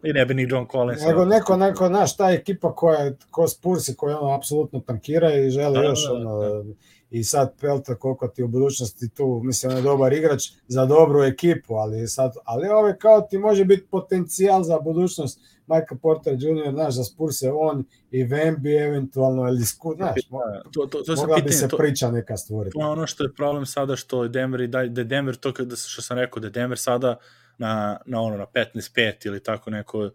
[0.04, 1.02] I ne bi ni John Collins.
[1.04, 5.74] Nego neko, neko, znaš, ta ekipa koja, ko Spursi, koja ono apsolutno tankira i želi
[5.74, 6.64] da, još da, da, ono, da
[7.12, 11.24] i sad Pelta koliko ti u budućnosti tu, mislim, on je dobar igrač za dobru
[11.24, 16.72] ekipu, ali sad, ali ove kao ti može biti potencijal za budućnost Michael Porter Jr.,
[16.74, 20.22] znaš, za Spurs je on i Wemby eventualno, ili sku, znaš,
[20.74, 22.74] to, to, to mogla pitanje, bi se to, priča neka stvoriti.
[22.74, 25.54] To je ono što je problem sada što je Denver i da, da Denver, to
[25.54, 27.18] kada, što sam rekao, da Denver sada
[27.58, 30.10] na, na ono, na 15-5 ili tako neko,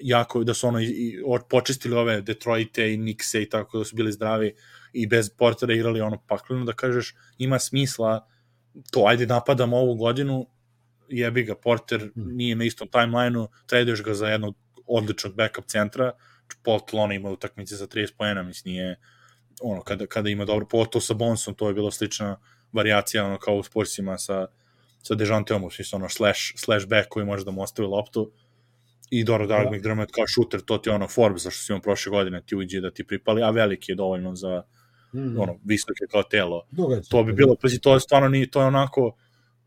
[0.00, 3.96] jako, da su ono i, i počistili ove Detroite i Nixe i tako da su
[3.96, 4.54] bili zdravi,
[4.92, 8.28] i bez Portera igrali ono pakleno, da kažeš ima smisla
[8.90, 10.46] to, ajde napadamo ovu godinu,
[11.08, 12.10] jebi ga, Porter hmm.
[12.14, 16.12] nije na istom timelineu, traduješ ga za jednog odličnog backup centra,
[16.62, 18.96] Paul Tlona ima utakmice za 30 pojena, mislim, nije
[19.62, 22.36] ono, kada, kada ima dobro, pogotovo sa Bonsom, to je bila slična
[22.72, 24.46] variacija, ono, kao u Spursima sa,
[25.02, 28.32] sa Dejanteom, smislu, ono, slash, slash back koji može da mu ostavi loptu,
[29.10, 29.76] i Doro Dark da.
[29.76, 32.90] McDermott kao šuter, to ti ono Forbes, zašto si imao prošle godine, ti uđe da
[32.90, 34.62] ti pripali, a veliki je dovoljno za,
[35.14, 35.40] mm.
[35.40, 36.62] ono, visoke kao telo.
[36.70, 39.16] Dugač, to bi bilo, pazi, to je stvarno ni, to je onako,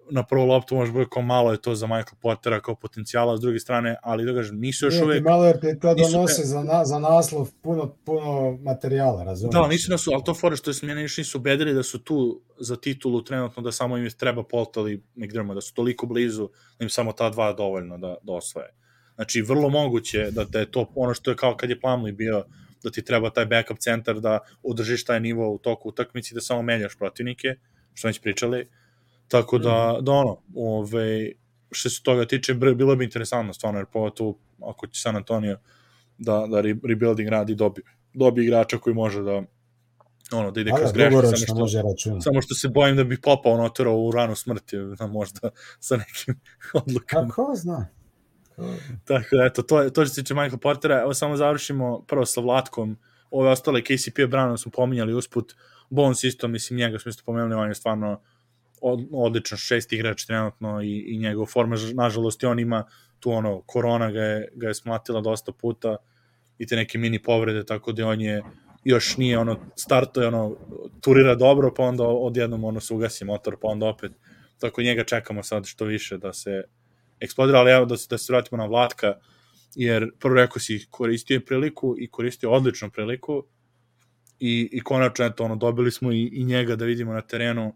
[0.10, 3.42] na prvu loptu može biti kao malo je to za Michael Pottera kao potencijala s
[3.42, 5.24] druge strane, ali da kažem, nisu još uvek...
[5.24, 9.54] Malo jer ti to donose za, na, za naslov puno, puno materijala, razumiješ?
[9.54, 12.00] Da, nisu da su, ali to fore što se mene još nisu ubedili da su
[12.00, 16.84] tu za titulu trenutno, da samo im treba Poltali McDermott, da su toliko blizu, da
[16.84, 18.70] im samo ta dva dovoljno da, da osvoje.
[19.16, 22.46] Znači, vrlo moguće da, da je to ono što je kao kad je Plumlee bio
[22.86, 26.62] da ti treba taj backup centar da održiš taj nivo u toku utakmici da samo
[26.62, 27.56] menjaš protivnike,
[27.94, 28.68] što već pričali.
[29.28, 30.06] Tako da, mm.
[30.06, 31.32] da ono, ove,
[31.72, 35.60] što se toga tiče, bilo bi interesantno stvarno, jer pogotovo ako će San Antonio
[36.18, 37.82] da, da rebuilding radi dobi,
[38.14, 39.44] dobi igrača koji može da
[40.32, 41.82] ono, da ide kroz da, greške, samo što, može
[42.22, 46.42] samo što se bojim da bi popao notorao u ranu smrti, da možda sa nekim
[46.84, 47.28] odlukama.
[47.28, 47.88] Kako zna?
[49.08, 52.42] Tako da, eto, to, to što se tiče Michael Portera, evo samo završimo prvo sa
[52.42, 52.98] Vlatkom,
[53.32, 55.56] ove ostale KCP Brown smo pominjali usput,
[55.90, 58.22] Bones isto, mislim, njega smo isto pomenuli, on je stvarno
[58.82, 62.84] od, odličan šest igrač trenutno i, i njegov forma, nažalost, i on ima
[63.20, 65.98] tu ono, korona ga je, ga je smatila dosta puta
[66.58, 68.44] i te neke mini povrede, tako da on je
[68.84, 70.56] još nije ono, starto je ono,
[71.02, 74.12] turira dobro, pa onda odjednom ono se ugasi motor, pa onda opet,
[74.60, 76.64] tako njega čekamo sad što više da se,
[77.20, 79.14] eksplodira, ali evo da se, da se vratimo na Vlatka,
[79.76, 83.44] jer prvo rekao si koristio je priliku i koristio odličnu priliku
[84.40, 87.76] i, i konačno eto, ono, dobili smo i, i njega da vidimo na terenu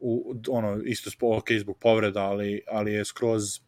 [0.00, 3.60] u, ono, isto ok, zbog povreda, ali, ali je skroz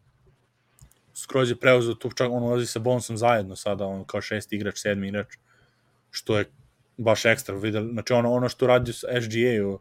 [1.17, 4.77] skroz je preuzeo tu, čak on ulazi sa Bonsom zajedno sada, on kao šesti igrač,
[4.77, 5.37] sedmi igrač,
[6.11, 6.45] što je
[6.97, 9.79] baš ekstra, videli, znači ono, ono što radi s SGA-u uh,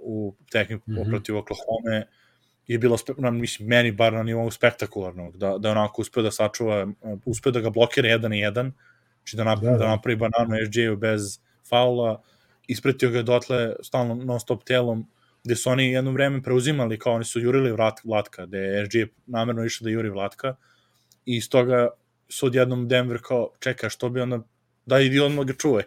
[0.00, 1.10] u tehniku mm -hmm.
[1.10, 2.04] protiv Oklahoma
[2.66, 6.86] je bilo, na, mislim, meni bar na nivou spektakularnog, da, da onako uspeo da sačuva,
[7.24, 8.72] uspeo da ga blokira jedan i jedan,
[9.18, 9.84] znači da, napravi, da, da.
[9.84, 11.38] da napravi bananu SJ-u bez
[11.68, 12.22] faula,
[12.66, 15.06] ispretio ga dotle stalno non stop telom,
[15.44, 19.02] gde su oni jedno vreme preuzimali, kao oni su jurili vrat, Vlatka, gde je SJ
[19.26, 20.56] namerno išao da juri Vlatka,
[21.26, 21.88] i iz toga
[22.28, 24.40] su odjednom Denver kao, čeka, što bi onda,
[24.86, 25.84] da idi odmah ga čuvaj.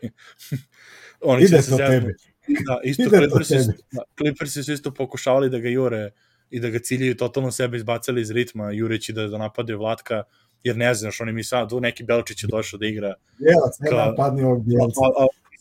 [1.22, 2.14] oni Ide to tebi.
[2.48, 3.56] Da, isto Clippersi,
[3.92, 6.12] da, Clippersi su isto pokušavali da ga jure
[6.50, 10.24] i da ga ciljaju totalno sebe izbacali iz ritma, jureći da, da napadaju Vlatka,
[10.64, 13.14] jer ne znaš, oni mi sad, tu neki Belčić je došao da igra.
[13.40, 15.02] Jelac, ne napadni ovog Bjelca.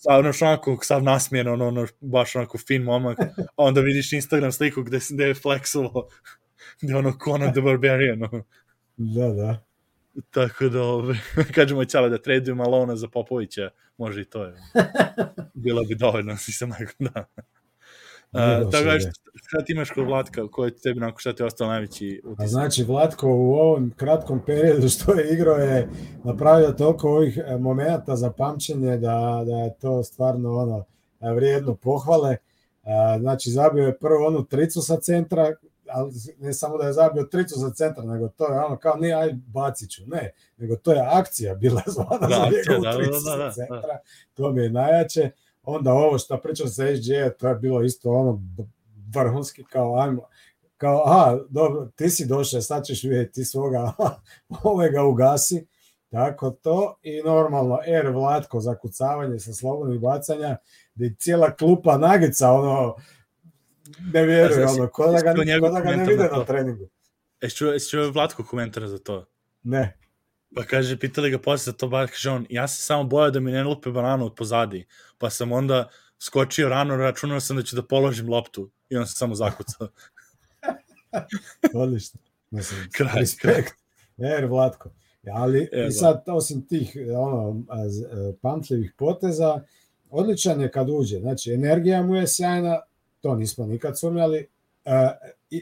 [0.08, 3.18] A, ono onako, sav nasmijen, ono, ono, baš onako fin momak,
[3.56, 6.08] a onda vidiš Instagram sliku gde, gde je flexovo,
[6.82, 8.22] gde ono Conan the Barbarian.
[8.22, 8.44] Ono.
[8.96, 9.66] Da, da.
[10.30, 11.18] Tako da, ove,
[11.54, 14.54] kažemo ćale da traduju Malona za Popovića, može i to je.
[15.64, 17.26] Bilo bi dovoljno, si se majko, da.
[18.36, 18.98] Uh, tako da,
[19.34, 22.44] šta ti imaš kod Vlatka, ko je tebi nakon šta ti je ostao najveći utisak?
[22.44, 25.88] A znači, Vlatko u ovom kratkom periodu što je igrao je
[26.24, 30.84] napravio toliko ovih e, momenta za pamćenje da, da je to stvarno ono
[31.20, 32.36] e, vrijedno pohvale.
[32.82, 35.52] A, znači, zabio je prvo onu tricu sa centra,
[35.90, 39.14] ali ne samo da je zabio tricu za centar, nego to je ono kao nije
[39.14, 43.30] aj baciću, ne, nego to je akcija bila zvana da, za njegovu da, tricu da,
[43.30, 43.98] da, da, da, centra, da.
[44.34, 45.30] to mi je najjače
[45.66, 48.42] onda ovo što pričam sa SGA, to je bilo isto ono
[49.14, 50.28] vrhunski, kao ajmo,
[50.76, 53.92] kao, aha, dobro, ti si došao, sad ćeš vidjeti ti svoga,
[54.62, 55.66] ove ga ugasi,
[56.10, 60.56] tako to, i normalno, er Vlatko za kucavanje sa slobodnih bacanja,
[60.94, 62.94] gde cijela klupa nagica, ono,
[64.12, 66.88] ne vjeruje, ono, ko da ga, ko da ga ne vide na treningu.
[67.40, 69.26] Jesi čuo, jesi čuo Vlatko komentar za to?
[69.62, 69.98] Ne.
[70.56, 73.40] Pa kaže, pitali ga posle za to, ba, kaže on, ja sam samo bojao da
[73.40, 74.86] mi ne lupe bananu od pozadi,
[75.18, 75.88] pa sam onda
[76.18, 79.88] skočio rano, računao sam da ću da položim loptu i on se samo zakucao.
[81.82, 82.20] Odlično.
[82.50, 83.74] Mislim, Kraj, respekt.
[84.16, 84.90] Jer, Vlatko.
[85.32, 85.88] Ali Evo.
[85.88, 89.60] i sad, osim tih ono, e, pamtljivih poteza,
[90.10, 91.18] odličan je kad uđe.
[91.18, 92.80] Znači, energija mu je sjajna,
[93.20, 94.48] to nismo nikad sumnjali.
[94.84, 95.10] E,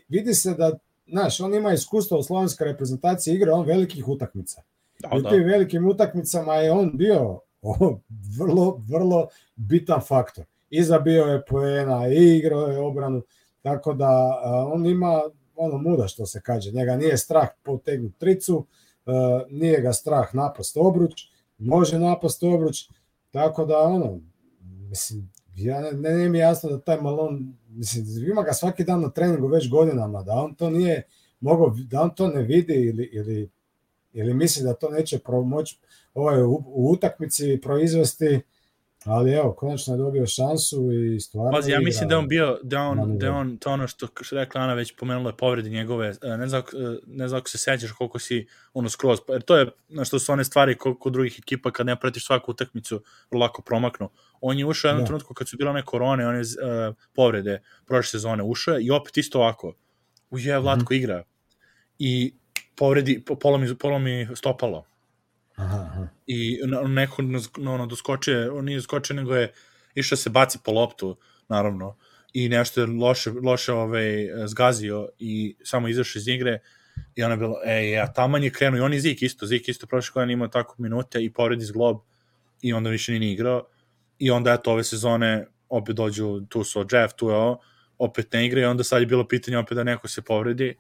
[0.08, 0.78] vidi se da,
[1.08, 4.62] znaš, on ima iskustvo u slovenskoj reprezentaciji igra on velikih utakmica.
[5.10, 5.30] Da, u da.
[5.30, 7.98] tim velikim utakmicama je on bio o,
[8.38, 10.44] vrlo, vrlo bitan faktor.
[10.70, 13.22] I zabio je poena, i igrao je obranu,
[13.62, 15.22] tako da a, on ima
[15.56, 16.72] ono muda što se kaže.
[16.72, 18.66] Njega nije strah potegnuti tricu,
[19.06, 21.22] a, nije ga strah napast obruč,
[21.58, 22.88] može napast obruč,
[23.30, 24.20] tako da ono,
[24.88, 29.00] mislim, ja ne, ne, ne mi jasno da taj Malon, mislim, ima ga svaki dan
[29.00, 31.02] na treningu već godinama, da on to nije
[31.40, 33.50] mogao, da on to ne vidi ili, ili
[34.14, 35.78] ili misli da to neće moći
[36.14, 38.40] ovaj, u, u utakmici proizvesti,
[39.04, 42.80] ali evo, konačno je dobio šansu i stvarno Pazi, ja mislim da on bio, da
[42.80, 46.36] on, da on, to ono što, što rekla Ana već pomenula je povrede njegove, e,
[46.36, 49.56] ne znam, e, ne znam ako se sećaš koliko si ono skroz, pa- jer to
[49.56, 53.02] je, na što su one stvari koliko drugih ekipa kad ne pratiš svaku utakmicu,
[53.32, 54.08] lako promaknu.
[54.40, 55.06] On je ušao u jednom Da.
[55.06, 59.16] trenutku kad su bile one korone, one uh, povrede prošle sezone, ušao je i opet
[59.16, 59.74] isto ovako,
[60.30, 60.94] uje, Vlatko Mhm.
[60.94, 61.22] igra
[61.98, 62.34] i
[62.76, 64.84] povredi, po- polomi, polomi stopalo.
[65.56, 66.06] Aha, aha.
[66.26, 69.52] i neko no, ono, doskočio, on nije doskočio, nego je
[69.94, 71.16] išao se baci po loptu,
[71.48, 71.96] naravno,
[72.32, 76.58] i nešto je loše, loše ovaj, zgazio i samo izašao iz igre
[77.14, 78.78] i ona je bilo, ej, ja, taman je krenuo.
[78.78, 81.96] I on i Zik isto, Zik isto prošle godine imao tako minute i povredi zglob
[82.62, 83.66] i onda više nije ni igrao.
[84.18, 87.60] I onda eto ove sezone opet dođu, tu su Jeff, tu je ovo,
[87.98, 90.76] opet ne igra i onda sad je bilo pitanje opet da neko se povredi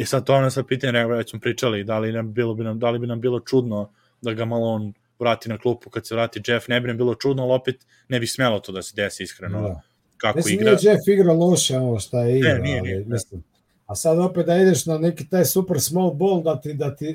[0.00, 2.64] i sad to ono sad pitanje, rekao, već smo pričali, da li, nam bilo bi
[2.64, 3.90] nam, da li bi nam bilo čudno
[4.22, 7.14] da ga malo on vrati na klupu kad se vrati Jeff, ne bi nam bilo
[7.14, 9.80] čudno, ali opet ne bi smelo to da se desi iskreno, Da.
[10.16, 10.70] kako Mislim, igra.
[10.70, 13.04] nije Jeff igra loše ono šta je igra, nije, ali, nije, ne.
[13.08, 13.42] mislim,
[13.90, 17.14] a sad opet da ideš na neki taj super small ball da ti, da ti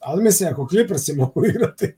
[0.00, 1.94] ali mislim ako Clippersi mogu igrati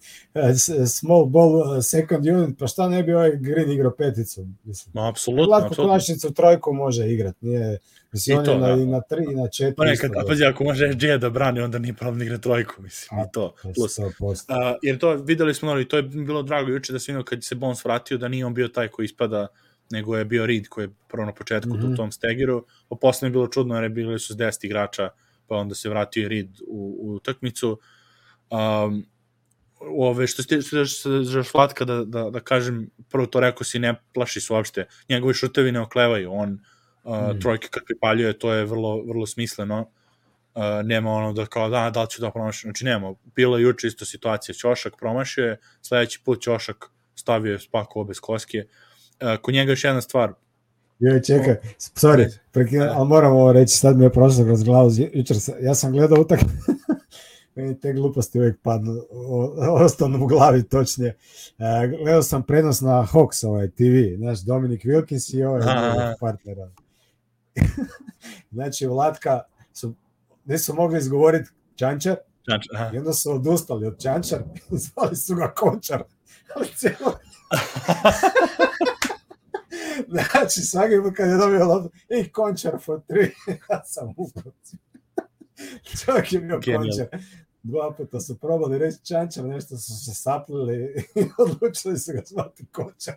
[0.54, 4.92] s- small ball eh, second unit, pa šta ne bi ovaj Green igrao peticu, mislim.
[4.94, 7.78] Ma, apsolutno, Lako konačnicu trojku može igrat, nije,
[8.12, 8.82] mislim, I on to, je na, da.
[8.82, 9.74] i na tri i na četiri.
[9.76, 10.28] Pa nekad, a dobro.
[10.28, 13.26] pazi, ako može SG da brani, onda nije problem da igra trojku, mislim, A, i
[13.32, 13.98] to, plus.
[13.98, 14.44] 100%.
[14.48, 17.44] A, jer to videli smo, ali to je bilo drago juče da se vidio kad
[17.44, 19.46] se Bones vratio, da nije on bio taj koji ispada,
[19.90, 21.80] nego je bio Reed koji je prvo na početku mm.
[21.80, 21.92] -hmm.
[21.92, 25.08] u tom stegiru, pa posle je bilo čudno jer je bili su s 10 igrača,
[25.46, 27.80] pa onda se vratio i Reed u, u utakmicu.
[28.50, 29.06] Um,
[29.80, 34.40] ove, što se za Šlatka da, da, da kažem, prvo to rekao si, ne plaši
[34.40, 34.86] se uopšte.
[35.08, 36.58] Njegovi šutevi ne oklevaju, on uh,
[37.34, 37.40] Mm.
[37.40, 39.90] trojke kad pripaljuje, to je vrlo, vrlo smisleno.
[40.54, 42.68] Uh, nema ono da kao da, da li ću da promašim.
[42.68, 47.58] Znači nema, bilo je juče isto situacija, Ćošak promašio je, sledeći put Ćošak stavio je
[47.58, 48.58] spakovao bez koske.
[48.58, 48.87] Uh,
[49.42, 50.32] kod njega još jedna stvar,
[50.98, 55.40] Joj, čekaj, sorry, prekina, ali moram ovo reći, sad mi je prošlo kroz glavu, jučer
[55.40, 56.40] sam, ja sam gledao utak,
[57.54, 58.92] meni te gluposti uvijek padnu,
[59.70, 61.16] ostanu u glavi točnije.
[61.58, 65.62] E, gledao sam prenos na Hawks ovaj TV, znaš, Dominik Wilkins i ovaj
[66.20, 66.56] partner.
[68.52, 69.40] znači, Vlatka
[69.72, 69.94] su,
[70.44, 74.42] nisu mogli izgovoriti Čančar znači, aha, i onda su odustali od Čančar
[74.84, 76.02] zvali su ga Končar.
[76.56, 77.18] Ali cijelo
[80.32, 83.30] Znači, svaki put kad je dobio loptu, i končar for three,
[83.70, 84.52] ja sam upao.
[86.04, 86.88] Čovjek je bio Genijalno.
[86.88, 87.20] končar.
[87.62, 90.76] Dva puta su probali reći čančar, nešto su se saplili
[91.14, 93.14] i odlučili su ga zvati končar.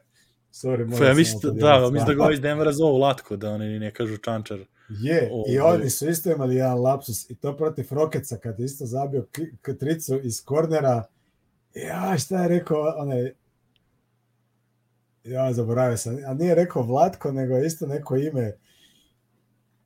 [0.54, 3.80] Sorry, Pa ja moram mislim, da, podijeliti mislim da iz Denvera zovu Latko, da oni
[3.80, 4.60] ne kažu Čančar.
[4.90, 5.74] Je, i Ovaj.
[5.74, 9.52] oni su isto imali jedan lapsus i to protiv Rokeca kad je isto zabio ki-
[9.62, 11.04] k- tricu iz kornera.
[11.74, 13.32] Ja, šta je rekao onaj
[15.24, 16.18] Ja, zaboravio sam.
[16.28, 18.58] A nije rekao Vlatko, nego je isto neko ime.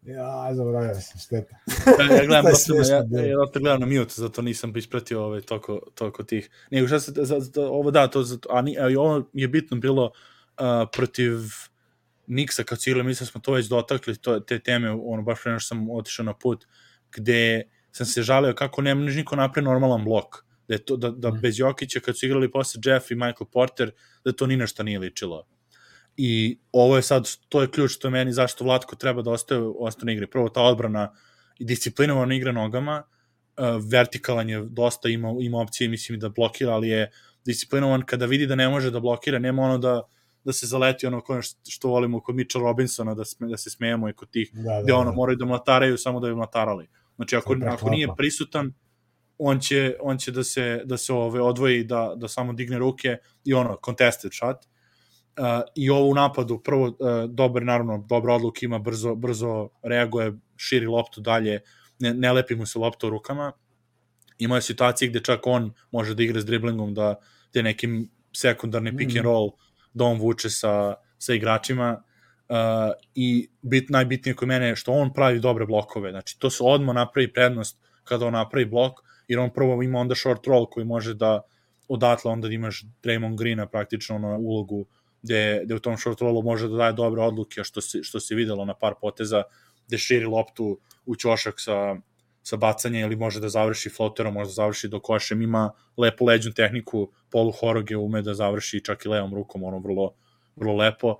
[0.01, 1.55] Ja, zaboravio sam, šteta.
[1.99, 2.45] Ja, ja gledam,
[2.89, 6.49] ja, ja, ja gledam na mute, zato nisam ispratio ovaj, toko, toko tih.
[6.71, 9.47] Nego šta se, za, za, ovo da, to, za, a, ni, a i ovo je
[9.47, 11.31] bitno bilo uh, protiv
[12.27, 15.59] Niksa su igrali, mislim da smo to već dotakli, to, te teme, ono, baš pre
[15.59, 16.65] sam otišao na put,
[17.11, 20.44] gde sam se žalio kako ne može niko napravi normalan blok.
[20.67, 21.39] Da, je to, da, da Mhm.
[21.41, 23.91] bez Jokića, kad su igrali posle Jeff i Michael Porter,
[24.25, 25.43] da to ni na šta nije ličilo.
[26.17, 29.83] I ovo je sad, to je ključ što meni zašto Vlatko treba da ostaje u
[29.83, 30.27] ostane igri.
[30.27, 31.13] Prvo ta odbrana
[31.59, 33.03] i disciplinovano igra nogama,
[33.57, 37.11] uh, vertikalan je dosta, ima, ima opcije, mislim, da blokira, ali je
[37.45, 40.01] disciplinovan kada vidi da ne može da blokira, nema ono da,
[40.43, 43.69] da se zaleti ono koje što, što volimo kod Mitchell Robinsona, da, sme, da se
[43.69, 45.15] smejemo i kod tih, Da, da, gde ono da.
[45.15, 46.87] moraju da mlataraju samo da bi mlatarali.
[47.15, 48.73] Znači, ako, ako nije prisutan,
[49.37, 53.17] on će, on će da se, da se ove, odvoji, da, da samo digne ruke
[53.43, 54.57] i ono, contested shot.
[55.37, 56.95] Uh, I ovo u napadu, prvo, uh,
[57.29, 61.59] dobar, naravno, dobra odluka ima, brzo, brzo reaguje, širi loptu dalje,
[61.99, 63.51] ne, ne lepi mu se lopta u rukama.
[64.37, 67.15] Ima je situacije gde čak on može da igra s driblingom, da
[67.51, 69.27] te nekim sekundarni pick and mm.
[69.27, 69.51] roll
[69.93, 72.03] da on vuče sa, sa igračima
[72.49, 72.55] uh,
[73.15, 76.95] i bit, najbitnije kod mene je što on pravi dobre blokove, znači to se odmah
[76.95, 81.13] napravi prednost kada on napravi blok, jer on prvo ima onda short roll koji može
[81.13, 81.41] da
[81.87, 84.85] odatle onda da imaš Draymond Greena praktično na ulogu
[85.25, 88.35] gde, gde u tom short rollu može da daje dobre odluke, što se, što se
[88.35, 89.43] videlo na par poteza,
[89.87, 91.95] gde širi loptu u ćošak sa,
[92.43, 96.53] sa bacanja ili može da završi floterom, može da završi do košem, ima lepu leđnu
[96.53, 100.13] tehniku, polu horoge ume da završi čak i levom rukom, ono vrlo,
[100.55, 101.17] vrlo lepo.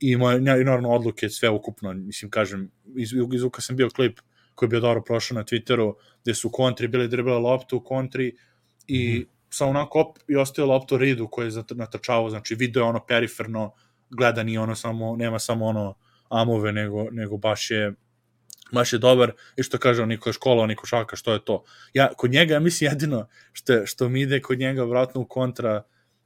[0.00, 4.20] I ima naravno odluke sve ukupno, mislim kažem, iz, iz Uka sam bio klip
[4.56, 8.36] koji je bio dobro prošao na Twitteru, gde su kontri bili dribala loptu u kontri
[8.86, 12.88] i mm sa onako op, i ostaje loptu Ridu koji je natrčavao, znači video je
[12.88, 13.72] ono periferno
[14.10, 15.94] gledan i ono samo, nema samo ono
[16.28, 17.94] amove, nego, nego baš je
[18.72, 21.64] baš je dobar i što kaže niko je škola, niko šaka, što je to.
[21.94, 25.82] Ja, kod njega, ja mislim jedino što, što mi ide kod njega vratno u kontra,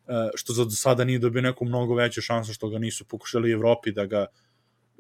[0.09, 3.51] e, što za do sada nije dobio neku mnogo veću šansu što ga nisu pokušali
[3.51, 4.27] u Evropi da ga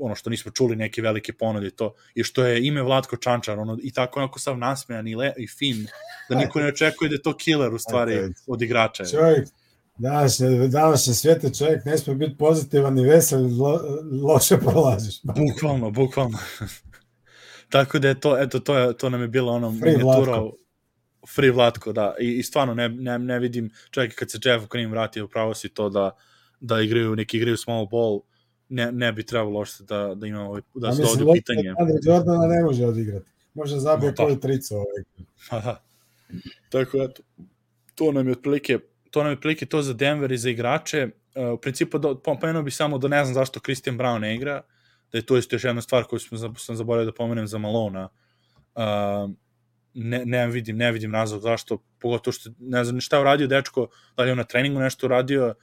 [0.00, 3.78] ono što nismo čuli neke velike ponude to i što je ime Vlatko Čančar ono
[3.82, 5.86] i tako onako sav nasmejan i, le, i fin
[6.28, 9.04] da niko ne očekuje da je to killer u stvari od igrača.
[9.04, 9.48] Čovjek
[10.00, 13.80] danas je, danas je svete čovjek ne smije biti pozitivan i vesel lo,
[14.22, 15.20] loše prolaziš.
[15.38, 16.38] Bukvalno, bukvalno.
[17.74, 20.56] tako da je to, eto, to, je, to nam je bilo ono free Vlatko.
[21.34, 22.14] Free Vlatko, da.
[22.20, 25.68] I, i stvarno ne, ne, ne vidim, čovjek kad se Jeff Green vratio, upravo si
[25.68, 26.10] to da,
[26.60, 28.20] da igraju, neki igraju small ball,
[28.70, 31.74] ne, ne bi trebalo uopšte da, da ima ovaj, da se dovodi u pitanje.
[31.78, 33.26] Andre Jordana ne može odigrati.
[33.54, 35.02] Može zabije no, koju tricu ovaj.
[35.50, 35.76] Aha.
[36.68, 37.22] Tako eto,
[37.94, 38.78] to nam je otprilike
[39.10, 41.08] to nam je otprilike to za Denver i za igrače.
[41.34, 44.62] Uh, u principu, do, pomenuo bi samo da ne znam zašto Christian Brown ne igra,
[45.12, 48.08] da je to isto još jedna stvar koju smo, sam zaboravio da pomenem za Malona.
[48.74, 49.30] Uh,
[49.94, 53.88] ne, ne vidim, ne vidim razlog zašto, pogotovo što ne znam šta je uradio dečko,
[54.16, 55.54] da li je on na treningu nešto uradio,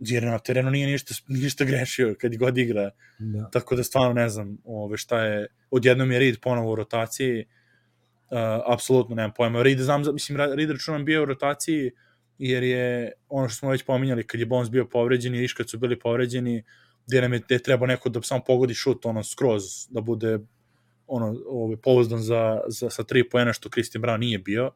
[0.00, 2.90] jer na terenu nije ništa, ništa grešio kad god igra.
[3.18, 3.50] Da.
[3.52, 8.72] Tako da stvarno ne znam ove, šta je, odjednom je Reed ponovo u rotaciji, uh,
[8.72, 9.62] apsolutno nemam pojma.
[9.62, 11.90] Reed, znam, mislim, Reed računam bio u rotaciji,
[12.38, 15.78] jer je ono što smo već pominjali, kad je Bones bio povređen i kad su
[15.78, 16.64] bili povređeni,
[17.06, 20.38] gde nam je, gde treba neko da samo pogodi šut, ono, skroz, da bude
[21.06, 24.70] ono, ove, pouzdan za, za, sa tri poena, što Christian Brown nije bio.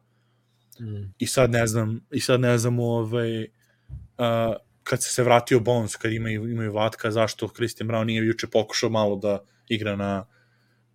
[0.79, 1.13] Mm.
[1.17, 4.55] I sad ne znam, i sad ne znam, ovaj, uh,
[4.85, 8.89] kad se se vratio Bones, kad imaju, imaju Vatka, zašto Christian Brown nije juče pokušao
[8.89, 10.25] malo da igra na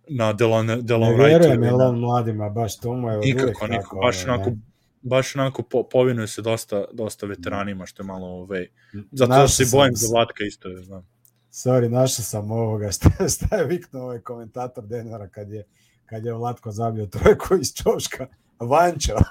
[0.07, 4.49] na Delon, Delon ne vjerujem Elon mladima, baš to mu je Nikako, nikako, baš onako,
[4.49, 4.57] ne.
[5.01, 8.67] baš onako po, povinuje se dosta, dosta veteranima, što je malo ovaj,
[9.11, 11.07] zato da se bojim za Vlatka isto, je, znam.
[11.51, 15.63] Sorry, našao sam ovoga, šta, šta je viknuo ovaj komentator Denvera kad je,
[16.05, 18.27] kad je Vlatko zabio trojku iz Čoška,
[18.59, 19.15] Vančo.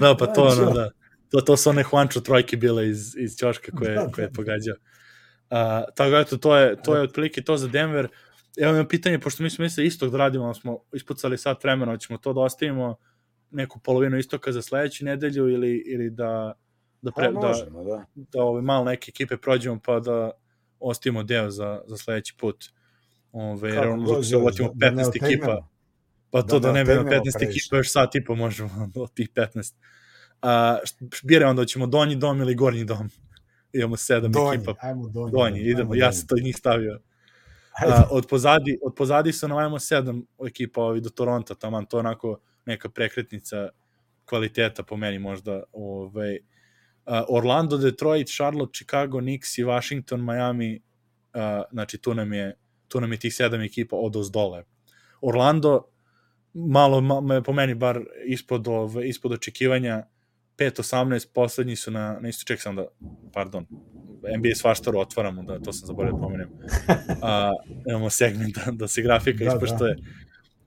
[0.00, 0.90] Da, pa to ono, da.
[1.30, 4.76] To, to su one Juancho trojke bile iz, iz Ćoška koje, da, koje je pogađao.
[5.50, 8.08] Uh, tako eto, to je, to je otprilike to za Denver.
[8.58, 12.18] Evo imam pitanje, pošto mi smo mislili istog da radimo, smo ispucali sat vremena, ćemo
[12.18, 12.96] to da ostavimo
[13.50, 16.52] neku polovinu istoka za sledeću nedelju ili, ili da
[17.02, 20.30] da, pre, pa, možemo, da, da, da ove malo neke ekipe prođemo pa da
[20.80, 22.64] ostavimo deo za, za sledeći put.
[23.32, 25.68] Ove, Kako, ono, se uvatimo 15 ekipa.
[26.30, 29.28] Pa to da, da ne bi 15 ekipa, još sat i po možemo od tih
[29.34, 29.74] 15.
[30.42, 30.78] A,
[31.22, 33.10] bire onda ćemo donji dom ili gornji dom.
[33.72, 34.74] Imamo sedam donji, ekipa.
[34.80, 35.32] Ajmo donji.
[35.32, 37.00] Donji, idemo, ja sam to njih stavio.
[37.86, 42.40] A, od, pozadi, od pozadi se navajamo sedam ekipa ovi do Toronto, taman to onako
[42.66, 43.68] neka prekretnica
[44.24, 45.62] kvaliteta po meni možda.
[45.72, 50.80] Ovaj, uh, Orlando, Detroit, Charlotte, Chicago, Knicks i Washington, Miami,
[51.34, 51.40] uh,
[51.72, 52.56] znači tu nam je
[52.88, 54.64] tu nam je tih sedam ekipa od dole.
[55.20, 55.84] Orlando,
[56.54, 60.06] malo, ma, po meni bar ispod, ove, ispod očekivanja
[60.58, 62.86] 5-18, poslednji su na, na isto ček sam da,
[63.32, 63.66] pardon,
[64.38, 66.48] NBA svaštaru otvaramo, da to sam zaboravio da pomenem.
[67.22, 67.52] A,
[67.88, 69.94] imamo segment da, da se grafika da, ispoštuje.
[69.94, 70.02] Da.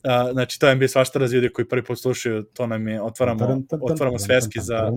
[0.03, 3.01] A, znači, to je NBA svaštara za ljudi koji prvi put slušaju, to nam je,
[3.01, 4.91] otvaramo, otvaramo sveske za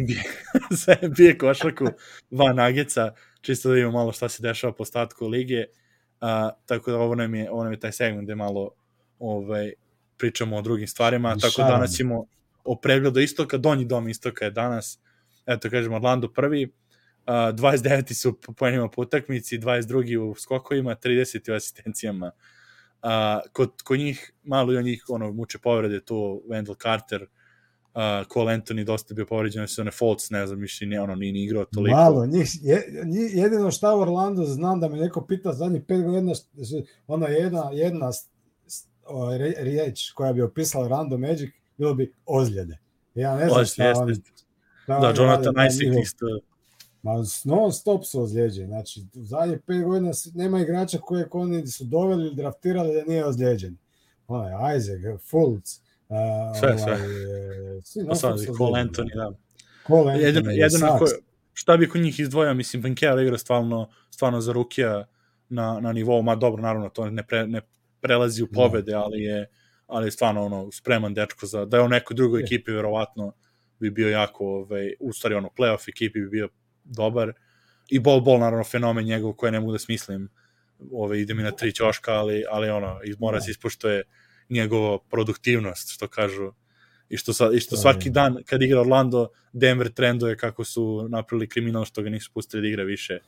[0.00, 0.22] NBA,
[0.84, 1.86] za NBA košarku,
[2.30, 5.64] dva nageca, čisto da vidimo malo šta se dešava po statku lige.
[6.20, 8.70] A, tako da ovo nam je, ovo nam je taj segment gde malo
[9.20, 9.72] ovaj,
[10.16, 12.24] pričamo o drugim stvarima, I tako da danas ćemo
[12.64, 14.98] o pregledu istoka, donji dom istoka je danas,
[15.46, 16.72] eto kažemo Orlando prvi,
[17.26, 18.12] 29.
[18.12, 20.18] su po poenima po utakmici, 22.
[20.18, 21.52] u skokovima, 30.
[21.52, 22.30] u asistencijama.
[23.02, 26.14] A, kod, kod njih, malo i on njih ono, muče povrede, to
[26.48, 31.00] Wendell Carter, uh, Cole Anthony dosta bio povređen, se one Fultz, ne znam, više ne,
[31.00, 31.96] ono, nije ni igrao toliko.
[31.96, 32.84] Malo, njih, je,
[33.32, 36.32] jedino šta u Orlando znam da me neko pita zadnjih pet godina,
[37.06, 38.12] ona jedna, jedna
[39.58, 42.78] riječ koja bi opisala Orlando Magic, bilo bi ozljede.
[43.14, 44.14] Ja ne znam šta oni...
[44.86, 46.26] Da, Jonathan Isaac isto.
[47.02, 47.12] Ma
[47.44, 48.66] non stop su ozlijeđeni.
[48.66, 53.24] Znači, u zadnjih pet godina nema igrača koje oni su doveli ili draftirali da nije
[53.24, 53.76] ozlijeđen.
[54.28, 55.80] Onaj Isaac, Fultz,
[56.10, 56.16] Uh,
[56.58, 56.92] sve, sve.
[58.04, 59.32] Ovaj, svi Cole Anthony, da.
[59.86, 61.06] Cole Anthony, jedino, jedino ko,
[61.52, 65.06] šta bi kod njih izdvojao, mislim, Bankera igra stvarno, stvarno za Rukija
[65.48, 67.60] na, na nivou, ma dobro, naravno, to ne, pre, ne
[68.00, 68.54] prelazi u da.
[68.54, 69.46] pobede, ali je
[69.86, 73.32] ali je stvarno ono spreman dečko za da je u nekoj drugoj ekipi verovatno
[73.80, 76.48] bi bio jako ovaj u stvari ono playoff ekipi bi bio
[76.84, 77.32] dobar.
[77.88, 80.28] I bol bol naravno fenomen njegov koji ne mogu da smislim
[80.92, 83.40] ovaj ide mi na tri ćoška ali ali ono mora da.
[83.40, 84.02] se ispoštuje
[84.48, 86.52] njegovo produktivnost, što kažu,
[87.08, 91.48] i što, sa, i što svaki dan kad igra Orlando, Denver trenduje kako su napravili
[91.48, 93.18] kriminal što ga nisu pustili da igra više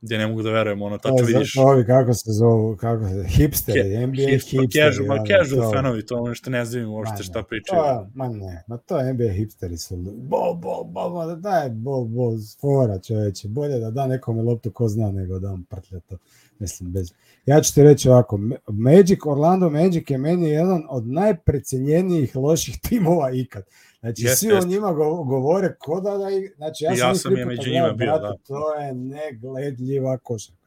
[0.00, 1.56] gde ne mogu da verujem, ono, tačno vidiš...
[1.56, 4.68] Ovi, kako se zovu, kako se, hipsteri, Ke, NBA hipsteri.
[4.68, 5.72] Casual, ma casual to...
[5.72, 7.82] fanovi, to ono što ne znam uopšte šta pričaju.
[7.82, 12.04] To, ma ne, ma to NBA hipsteri su, bol, bol, bol, bol, da daj, bol,
[12.04, 16.18] bol, fora čoveče, bolje da da nekome loptu ko zna nego da on prtlja to,
[16.58, 17.12] mislim, bez...
[17.46, 23.30] Ja ću ti reći ovako, Magic, Orlando Magic je meni jedan od najprecenjenijih loših timova
[23.32, 23.64] ikad.
[24.00, 24.66] Znači, jest, svi jest.
[24.66, 24.92] o njima
[25.24, 26.26] govore ko da da...
[26.56, 28.34] Znači, ja, ja sam je među njima bio, da.
[28.46, 30.62] To je negledljiva košarka.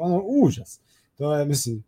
[0.00, 0.80] Ono, užas.
[1.16, 1.84] To je, mislim,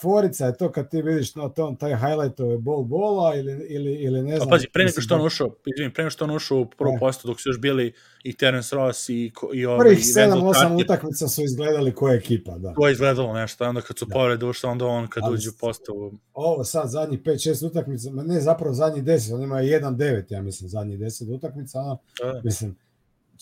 [0.00, 4.22] forica je to kad ti vidiš no, to, taj highlightove bol bola ili, ili, ili
[4.22, 4.48] ne znam.
[4.48, 6.66] A pazi, pre nego što on da- ušao, izvim, pre nego što on ušao u
[6.66, 7.92] prvo posto dok su još bili
[8.24, 9.78] i Terence Ross i, i ovaj...
[9.78, 12.74] Prvih 7-8 utakmica su izgledali koja ekipa, da.
[12.74, 14.12] To je izgledalo nešto, onda kad su da.
[14.12, 16.12] povrede ušao, onda on kad Ali, uđe u postavu...
[16.34, 20.98] Ovo sad, zadnji 5-6 utakmica, ne zapravo zadnji 10, on ima 1-9, ja mislim, zadnji
[20.98, 22.40] 10 utakmica, ono, da.
[22.44, 22.76] mislim,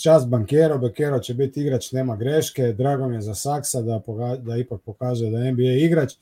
[0.03, 4.37] čas Bankero, Bankero će biti igrač, nema greške, drago mi je za Saksa da, poga,
[4.37, 6.13] da ipak pokaže da je NBA igrač,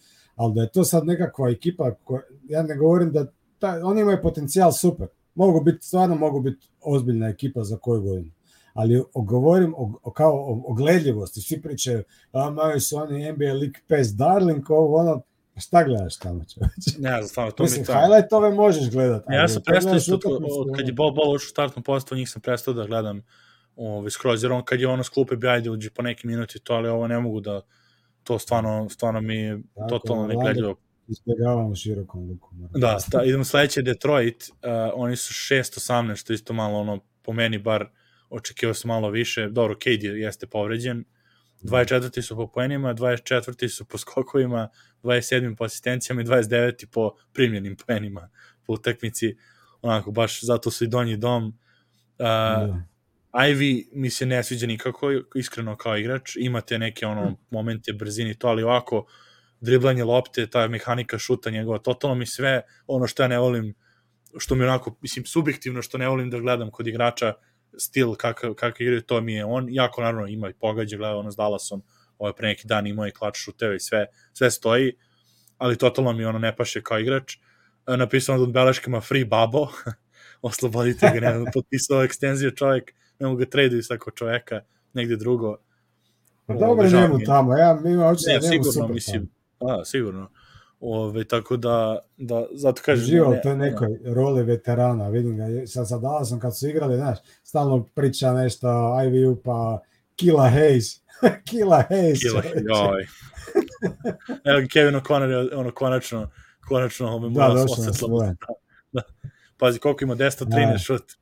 [0.40, 3.26] ali da je to sad nekakva ekipa, koja, ja ne govorim da
[3.58, 8.30] ta, oni imaju potencijal super, mogu biti, stvarno mogu biti ozbiljna ekipa za koju godinu.
[8.74, 13.44] Ali govorim o, o, kao o, o gledljivosti, svi pričaju, a maju su oni NBA
[13.44, 15.22] League Pass Darling, ovo ono,
[15.56, 16.90] šta gledaš tamo čovječe?
[16.98, 17.92] Ne, stvarno, to Mislim, mi to...
[17.92, 19.32] highlightove možeš gledati.
[19.32, 20.18] Ja sam prestao isto,
[20.76, 23.22] kad je Bol Bol ušao u startnu postavu, njih sam prestao da gledam
[23.76, 26.74] ovaj, skroz, jer on kad je ono sklupe bi ajde uđi po neki minuti to,
[26.74, 27.60] ali ovo ne mogu da,
[28.24, 30.76] to stvarno, stvarno mi je Tako, totalno negledljivo.
[31.08, 32.50] Izbjegavamo širokom luku.
[32.74, 34.56] Da, sta, idemo sledeće Detroit, uh,
[34.94, 37.88] oni su 6-18, što isto malo ono, po meni bar
[38.30, 41.04] očekivao sam malo više, dobro, Cade jeste povređen,
[41.62, 42.22] 24.
[42.22, 43.68] su po poenima, 24.
[43.68, 44.68] su po skokovima,
[45.02, 45.56] 27.
[45.56, 46.86] po asistencijama i 29.
[46.86, 48.30] po primljenim poenima
[48.66, 49.36] po utakmici,
[49.82, 51.46] onako baš zato su i donji dom.
[51.46, 51.54] Uh,
[52.18, 52.82] da.
[53.32, 57.34] Ivy mi se ne sviđa nikako, iskreno kao igrač, imate neke ono hm.
[57.50, 59.06] momente brzini to, ali ovako
[59.60, 63.74] driblanje lopte, ta mehanika šuta njegova, totalno mi sve ono što ja ne volim,
[64.38, 67.34] što mi onako, mislim, subjektivno što ne volim da gledam kod igrača
[67.78, 71.30] stil kakav, kakav igraju, to mi je on, jako naravno ima i pogađa, gleda ono
[71.30, 71.82] s Dallasom,
[72.18, 74.92] ovaj pre neki dan imao i klač šuteve i sve, sve stoji,
[75.58, 77.36] ali totalno mi ono ne paše kao igrač.
[77.86, 79.68] E, napisao na beleškama free babo,
[80.42, 84.60] oslobodite ga, ne, potpisao ekstenziju čovjek, ne mogu ga traduju svako čoveka
[84.92, 85.56] negde drugo.
[86.46, 89.28] Pa dobro je njemu tamo, ja mi ima oči ne, sigurno, super mislim,
[89.58, 89.72] tamo.
[89.72, 90.30] a, sigurno.
[90.80, 93.04] Ove, tako da, da zato kažem...
[93.04, 94.14] Živo u toj nekoj ne.
[94.14, 98.68] roli veterana, vidim ga, sad sad dala sam kad su igrali, znaš, stalno priča nešto,
[99.06, 99.80] IVU pa
[100.16, 101.00] Kila Hayes,
[101.50, 102.20] Kila Hayes.
[102.20, 103.06] Kila, joj.
[104.50, 106.30] Evo Kevin O'Connor ono konačno,
[106.68, 108.34] konačno ome da, mora osjetla.
[108.92, 109.02] Da.
[109.56, 111.19] Pazi koliko ima 10 13 šut.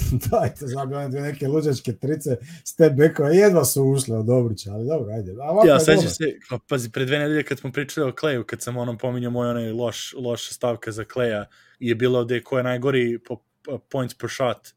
[0.30, 5.32] dajte, one neke luđačke trice, step backova, jedva su ušle od Dobrića, ali dobro, ajde.
[5.32, 8.62] A ja, sećam se, pa, pazi, pre dve nedelje kad smo pričali o Kleju, kad
[8.62, 11.48] sam onom pominjao moj onaj loš, loš stavka za Kleja,
[11.78, 14.68] je bilo ovde ko je najgori po, po points per shot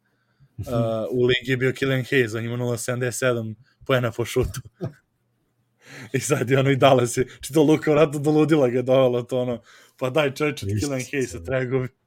[0.57, 0.65] uh,
[1.11, 3.55] u ligi je bio Killian Hayes, on ima 0.77
[3.85, 4.61] poena po šutu.
[6.13, 9.61] I sad je ono i dale se, to Luka vratno doludila ga dovela to ono,
[9.97, 12.02] pa daj čovječe, Killian Hayes, treba gubi.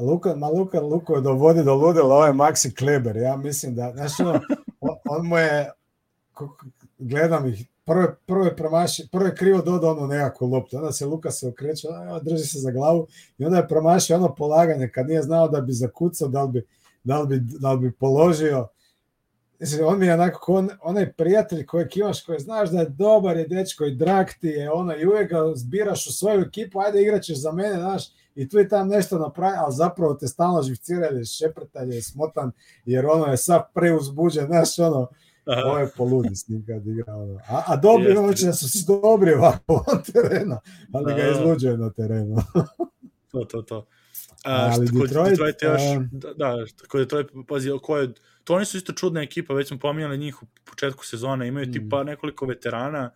[0.00, 4.40] Luka, ma Luka, Luka dovodi do ludila ovaj Maxi Kleber, ja mislim da, znaš ono,
[4.80, 5.70] on, on mu je,
[6.98, 7.66] gledam ih,
[8.26, 11.88] prvo je promaši, prvo je krivo dodao ono nekakvu loptu, onda se Luka se okreće,
[12.22, 13.06] drži se za glavu
[13.38, 16.62] i onda je promašio ono polaganje kad nije znao da bi zakucao, da li bi,
[17.04, 18.68] da li bi, da li bi položio.
[19.60, 23.36] Mislim, on mi je onako on, onaj prijatelj kojeg imaš, koji znaš da je dobar,
[23.36, 27.02] je dečko i drag ti je, ono, i uvijek ga zbiraš u svoju ekipu, ajde
[27.02, 28.08] igraćeš za mene, znaš,
[28.38, 32.52] i tu i tam nešto napravi, ali zapravo te stalno živcira ili šeprtalj je smotan,
[32.84, 35.08] jer ono je sad preuzbuđen, znaš, ono,
[35.46, 35.62] Aha.
[35.64, 37.14] ovo je poludi s njim kad igra.
[37.16, 37.40] Ono.
[37.48, 40.56] A, a dobri, ono da su svi dobri ovako on terenu,
[40.92, 42.36] ali ga izluđuje na terenu.
[43.32, 43.86] to, to, to.
[44.44, 46.08] A, ali što, Detroit, Detroit još, a...
[46.12, 48.12] da, da, tako Detroit, pazi, ko je,
[48.44, 51.72] to oni su isto čudna ekipa, već smo pominjali njih u početku sezone, imaju mm.
[51.72, 53.10] tipa nekoliko veterana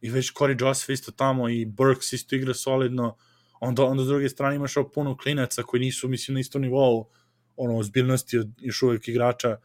[0.00, 3.16] i već Corey Joseph isto tamo i Burks isto igra solidno,
[3.60, 7.08] onda, onda s druge strane imaš ovo puno klinaca koji nisu, mislim, na istom nivou
[7.56, 9.56] ono, ozbiljnosti od još uvijek igrača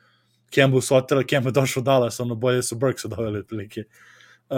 [0.55, 3.83] Campbell su otela, Campbell došao Dallas, ono bolje su Burks doveli otprilike.
[4.49, 4.57] Uh,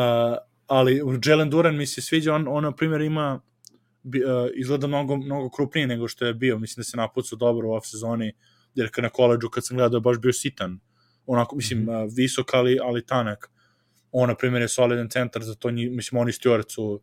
[0.68, 3.42] ali Jalen Duran mi se sviđa, on, on na primjer ima
[4.04, 7.70] bi, uh, izgleda mnogo, mnogo krupnije nego što je bio, mislim da se napucao dobro
[7.70, 8.34] u off sezoni,
[8.76, 10.80] jer na koleđu kad sam gledao je baš bio sitan,
[11.26, 12.06] onako, mislim, mm -hmm.
[12.06, 13.50] uh, visok, ali, ali tanak.
[14.12, 17.02] On, na primjer, je solidan centar, za to, mislim, oni Stewart su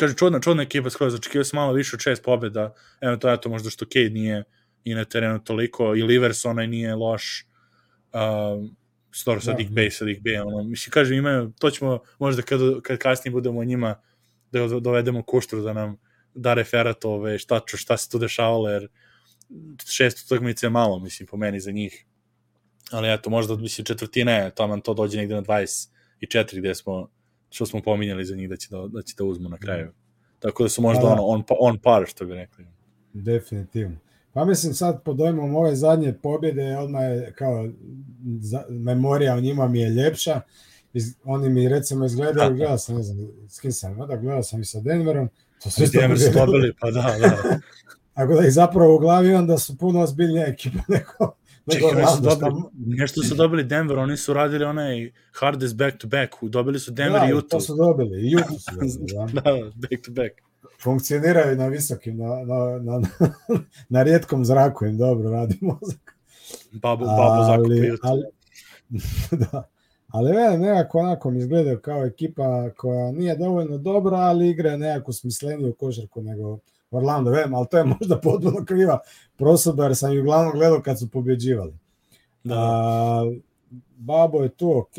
[0.00, 3.48] kaže, čudna, čudna ekipa skroz, očekivao sam malo više od šest pobjeda, evo to, eto,
[3.48, 4.44] možda što Cade nije
[4.84, 7.46] i na terenu toliko, i Livers onaj nije loš,
[8.12, 8.76] um,
[9.12, 9.56] stvar sa da.
[9.56, 13.32] Dick Bay, sa Dick Bay, ono, mislim, kažem, imaju, to ćemo možda kad, kad kasnije
[13.32, 14.00] budemo njima
[14.52, 15.96] da dovedemo kuštru da nam
[16.34, 18.88] da referat ove, šta, šta se tu dešavalo, jer
[19.90, 22.06] šest utakmice je malo, mislim, po meni za njih.
[22.90, 27.10] Ali eto, možda, mislim, četvrtina je, tamo to dođe negde na 24, gde smo,
[27.50, 29.86] što smo pominjali za njih da će da, da, će da uzmu na kraju.
[29.86, 29.94] Mm.
[30.38, 31.12] Tako da su možda da, da.
[31.12, 32.66] ono, on, on par, što bi rekli.
[33.12, 33.96] Definitivno.
[34.32, 37.68] Pa mislim sad po dojmom ove zadnje pobjede odmah je kao
[38.40, 40.40] za, memorija o njima mi je ljepša.
[40.92, 44.60] Iz, oni mi recimo izgledaju, gledao sam, ne znam, s kim sam, da, gledao sam
[44.60, 45.28] i sa Denverom.
[45.62, 47.58] To su Denver su dobili, pa da, da.
[48.14, 51.34] Tako da ih zapravo u glavi imam da su puno ozbiljnija ekipa nego,
[51.72, 56.08] Čekaj, nego su dobili, nešto su dobili Denver, oni su radili onaj hardest back to
[56.08, 57.50] back, dobili su Denver da, i Utah.
[57.50, 59.40] to su dobili, i Utah su dobili, da.
[59.40, 60.50] da, back to back
[60.82, 63.08] funkcioniraju na visokim, na, na, na,
[63.88, 66.16] na rijetkom zraku im dobro radi mozak.
[66.72, 68.24] Babu, babu ali, ali,
[69.52, 69.62] da.
[70.08, 75.12] Ali ne, nekako onako mi izgledaju kao ekipa koja nije dovoljno dobra, ali igra nekako
[75.12, 76.58] smisleniju košarku nego
[76.90, 78.98] Orlando, vem, ali to je možda potpuno kriva
[79.36, 81.74] prosoba, jer sam ih uglavnom gledao kad su pobjeđivali.
[82.44, 82.54] Da.
[82.58, 83.32] A,
[83.96, 84.96] Babo je tu ok.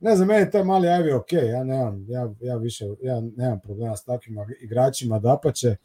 [0.00, 3.96] Ne znam, meni taj mali Ivy ok, ja nemam, ja, ja više, ja nemam problema
[3.96, 5.76] s takvim igračima, dapače,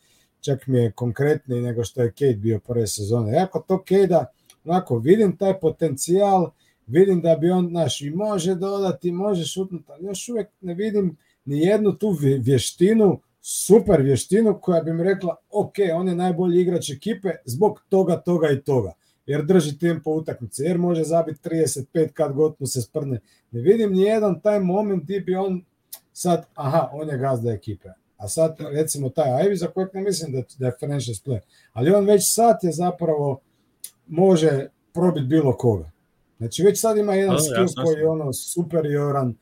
[0.42, 3.34] čak mi je konkretniji nego što je Kate bio prve sezone.
[3.34, 4.26] Ja kod to Kate-a,
[4.66, 6.52] onako, vidim taj potencijal,
[6.88, 11.18] vidim da bi on, znaš, i može dodati, može šutnuti, ali još uvek ne vidim
[11.46, 16.90] ni jednu tu vještinu, super vještinu koja bi mi rekla, ok, on je najbolji igrač
[16.90, 18.94] ekipe zbog toga, toga i toga
[19.26, 23.20] jer drži tempo utakmice, jer može zabiti 35 kad god mu se sprne.
[23.52, 25.66] Ne vidim ni jedan taj moment gdje bi on
[26.14, 27.90] sad, aha, on je gazda ekipe.
[28.18, 31.40] A sad, recimo, taj Ivy, za kojeg ne mislim da, da je franchise player,
[31.74, 33.40] ali on već sad je zapravo,
[34.08, 35.92] može probiti bilo koga.
[36.38, 39.36] Znači, već sad ima jedan skill koji je ono superioran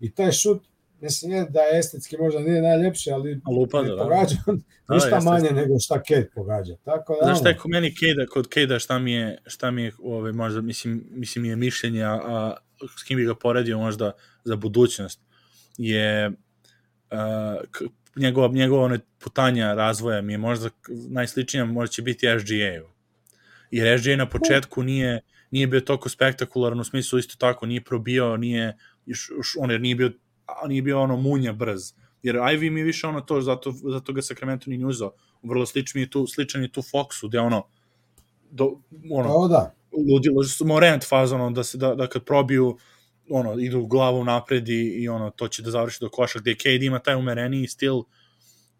[0.00, 0.62] i taj šut
[1.00, 4.52] mislim da je estetski možda nije najljepši, ali Lupa, da, pogađa da,
[4.94, 6.76] ništa da, manje nego šta Kate pogađa.
[6.84, 9.82] Tako da, Znaš šta je kod meni Kate, kod Kate šta mi je, šta mi
[9.82, 12.54] je ove, možda, mislim, mislim je mišljenje, a
[12.98, 14.12] s kim bi ga poredio možda
[14.44, 15.20] za budućnost,
[15.78, 17.80] je uh,
[18.16, 22.90] njegova, njegova one putanja razvoja mi je možda najsličnija možda će biti SGA-u.
[23.70, 25.20] Jer SGA na početku nije,
[25.50, 28.76] nije bio toliko spektakularan u smislu isto tako, nije probio, nije,
[29.58, 30.12] on nije bio
[30.62, 31.92] a nije bio ono munja brz.
[32.22, 35.12] Jer Ivy mi je više ono to, zato, zato ga Sacramento nije uzao.
[35.42, 37.66] Vrlo sličan je tu, sličan je tu Foxu, gde ono,
[38.50, 39.74] do, ono, o, da.
[40.10, 42.76] ludilo, Morant faz, ono, da, se, da, da kad probiju,
[43.30, 46.54] ono, idu u glavu napred i, i ono, to će da završi do koša, gde
[46.54, 48.02] KD ima taj umereniji stil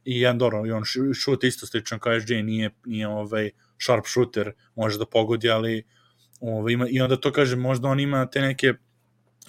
[0.05, 0.85] i jedan dobro, i on
[1.15, 5.85] šut isto sličan kao SJ, nije, nije ovaj sharp shooter, može da pogodi, ali
[6.41, 8.75] ovaj, ima, i onda to kaže, možda on ima te neke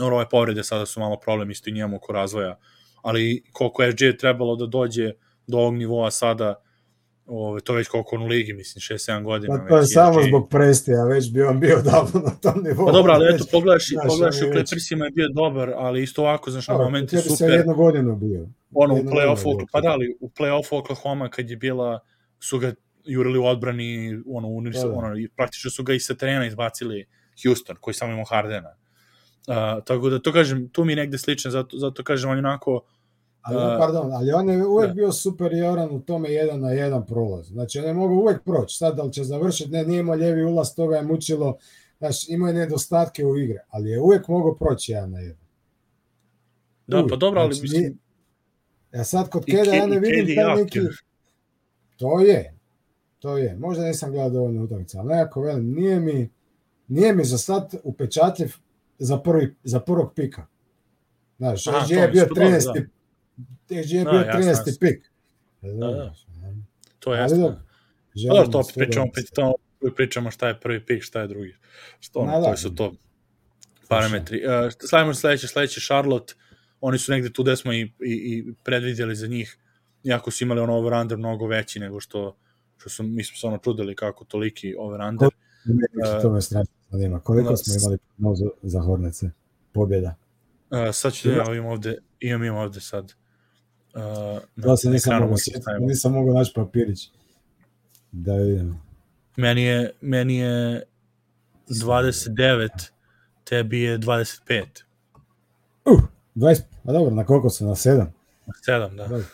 [0.01, 2.57] Dobro, ove povrede sada su malo problem isto i njemu oko razvoja,
[3.01, 5.11] ali koliko SG je trebalo da dođe
[5.47, 6.55] do ovog nivoa sada,
[7.25, 9.57] ove, to već koliko on u ligi, mislim, 6-7 godina.
[9.57, 10.27] Pa to je samo SG.
[10.27, 12.85] zbog prestija, već bi on bio davno na tom nivou.
[12.85, 16.51] Pa dobro, ali eto, pogledaš, znaš, pogledaš u Clippersima je bio dobar, ali isto ovako,
[16.51, 17.49] znaš, na moment je super.
[17.49, 18.47] jednu godinu bio.
[18.73, 21.99] Ono, u play-offu, pa da, ali u play-offu Oklahoma kad je bila,
[22.39, 22.73] su ga
[23.05, 24.93] jurili u odbrani, ono, u, da, da.
[24.93, 27.05] ono, praktično su ga i sa terena izbacili
[27.43, 28.80] Houston, koji samo imao Hardena
[29.47, 32.81] Uh, tako da to kažem, tu mi negde slično, zato, zato kažem, on onako...
[33.41, 34.93] Ali, uh, pardon, ali on je uvek da.
[34.93, 37.47] bio superioran u tome jedan na jedan prolaz.
[37.47, 38.77] Znači, on je mogao uvek proći.
[38.77, 41.57] Sad, da li će završiti, ne, nije imao ljevi ulaz, toga je mučilo.
[41.99, 45.41] Znaš, imao je nedostatke u igre, ali je uvek mogao proći jedan na jedan.
[46.87, 47.09] Da, uvijek.
[47.09, 47.99] pa dobro, ali znači, mislim...
[48.93, 50.79] Ja sad kod Keda ja ne vidim taj neki...
[51.97, 52.53] To je,
[53.19, 53.55] to je.
[53.59, 56.29] Možda nisam gledao dovoljno utakmice, ali nekako velim, nije mi,
[56.87, 58.53] nije mi za sad upečatljiv
[59.01, 60.45] za, prvi, za prvog pika.
[61.37, 62.85] Znaš, Aha, je bio 13.
[63.69, 63.75] Da.
[63.75, 64.79] je bio 13.
[64.79, 65.11] pik.
[65.61, 66.13] Da, da.
[66.99, 67.61] To je jasno.
[68.29, 69.53] Pa da, to opet pričamo, to
[69.95, 71.55] pričamo šta je prvi pik, šta je drugi.
[71.99, 72.93] Što, no, to su to
[73.89, 74.41] parametri.
[74.45, 76.33] Uh, slavimo sledeće, sledeće Charlotte,
[76.81, 79.57] oni su negde tu gde smo i, i, i predvidjeli za njih,
[80.03, 82.37] iako su imali ono over-under mnogo veći nego što,
[82.77, 85.27] što su, mi smo se ono čudili kako toliki over-under.
[85.27, 87.19] Uh, to me strašno zanima.
[87.19, 89.29] Koliko smo imali prognozu za Hornece?
[89.73, 90.15] Pobjeda.
[90.69, 93.13] Uh, sad ću da ja imam ovde, imam, imam ovde sad.
[93.93, 95.35] Uh, da se nisam mogu,
[95.79, 97.09] nisam mogu naći papirić.
[98.11, 98.81] Da vidim.
[99.35, 100.83] Meni je, meni je
[101.69, 102.69] 29,
[103.43, 104.63] tebi je 25.
[105.85, 106.01] Uh,
[106.35, 107.97] 20, a dobro, na koliko su, na 7?
[108.45, 109.07] Na 7, da.
[109.07, 109.25] Dobro.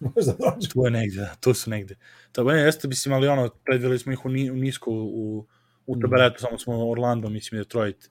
[0.14, 0.68] Možda dođu.
[0.68, 1.96] Tu je negde, da, tu su negde.
[2.32, 5.46] Tako ne, jeste, mislim, ali ono, predvili smo ih u, u nisko u,
[5.88, 6.00] u mm.
[6.00, 6.40] taberetu, mm.
[6.40, 8.10] samo smo Orlando, mislim, Detroit,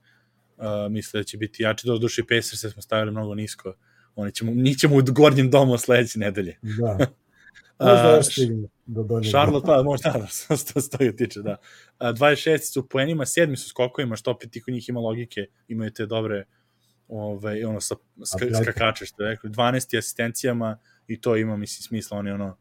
[0.58, 3.74] uh, misle da će biti jači, do duše Pacers smo stavili mnogo nisko.
[4.16, 6.58] Oni ćemo, njih ćemo u gornjem domu sledeće nedelje.
[6.62, 6.98] Da.
[7.80, 8.22] Možda
[8.86, 9.32] do donjeg.
[9.32, 10.28] Charlotte, pa, možda, da,
[10.58, 11.58] što se toga tiče, da.
[12.00, 15.92] Uh, 26 su poenima, sedmi su skokovima, što opet i kod njih ima logike, imaju
[15.92, 16.46] te dobre
[17.08, 17.96] ovaj, ono, sa,
[18.26, 20.78] ska, skakače, što je rekli, 12 asistencijama
[21.08, 22.58] i to ima, mislim, smisla, oni ono,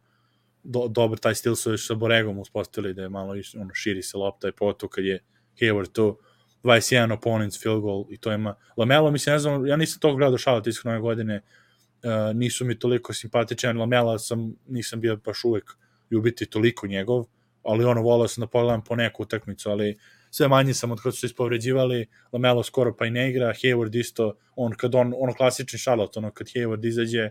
[0.69, 4.17] do, dobro, taj stil su još sa Boregom uspostavili da je malo ono, širi se
[4.17, 5.21] lopta i potu kad je
[5.61, 6.19] Hayward tu,
[6.63, 8.55] 21 opponents field goal i to ima.
[8.77, 13.13] Lamelo, mislim, ne znam, ja nisam tog gledao šalat iskreno godine, uh, nisu mi toliko
[13.13, 15.77] simpatičan, Lamela sam, nisam bio baš uvek
[16.11, 17.25] ljubiti toliko njegov,
[17.63, 19.99] ali ono, volao sam da pogledam po neku utakmicu, ali
[20.31, 24.01] sve manje sam od kada su se ispovređivali, Lamelo skoro pa i ne igra, Hayward
[24.01, 27.31] isto, on kad on, ono klasični Charlotte, ono kad Hayward izađe,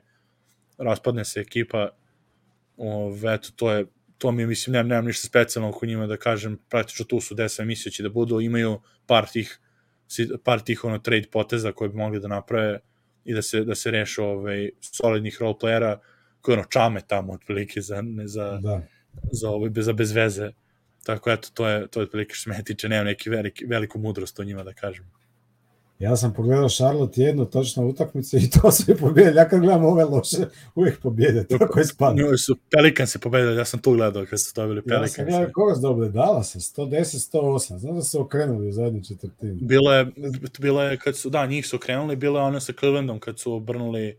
[0.78, 1.90] raspadne se ekipa,
[2.78, 3.86] ove, eto, to je,
[4.18, 7.64] to mi mislim, nemam, nemam ništa specijalno oko njima da kažem, praktično tu su desa
[7.64, 9.60] emisije će da budu, imaju par tih,
[10.44, 12.80] par tih ono, trade poteza koje bi mogli da naprave
[13.26, 15.98] i da se, da se reše ovaj, solidnih roleplayera
[16.42, 18.82] koji ono čame tamo otprilike za, ne za, da.
[19.32, 20.52] za, ovaj, za bez veze.
[21.04, 24.40] Tako eto, to je, to je otprilike što me tiče, nemam neki veliki, veliku mudrost
[24.40, 25.12] o njima da kažem.
[26.00, 29.40] Ja sam pogledao Charlotte jednu točno utakmicu i to sve pobjede.
[29.40, 30.38] Ja kad gledam ove loše,
[30.76, 31.48] uvijek pobjede.
[31.48, 32.22] Tako je spada.
[32.22, 35.04] Njoj su Pelikan se pobjedili, ja sam tu gledao kad su dobili Pelikan.
[35.04, 37.78] Ja sam gledao koga su dobili, Dallas 110-108.
[37.78, 39.60] Znam da su okrenuli u zadnji četvrtini.
[39.62, 40.12] Bilo je,
[40.60, 43.54] bilo je kad su, da, njih su okrenuli, bilo je ono sa Clevelandom kad su
[43.54, 44.16] obrnuli e,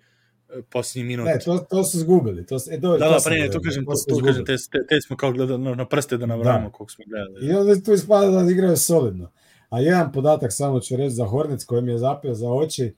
[0.70, 1.26] posljednji minut.
[1.26, 2.46] Ne, to, to su zgubili.
[2.46, 5.00] To, e, do, da, da, pa ne, to kažem, to, to, kažem, te, te, te
[5.00, 6.72] smo kao gledali na, prste da navramo da.
[6.72, 7.46] koliko smo gledali.
[7.46, 9.30] I onda tu ispada da igraju solidno.
[9.68, 12.94] A jedan podatak samo ću reći za Hornec koji mi je zapio za oči,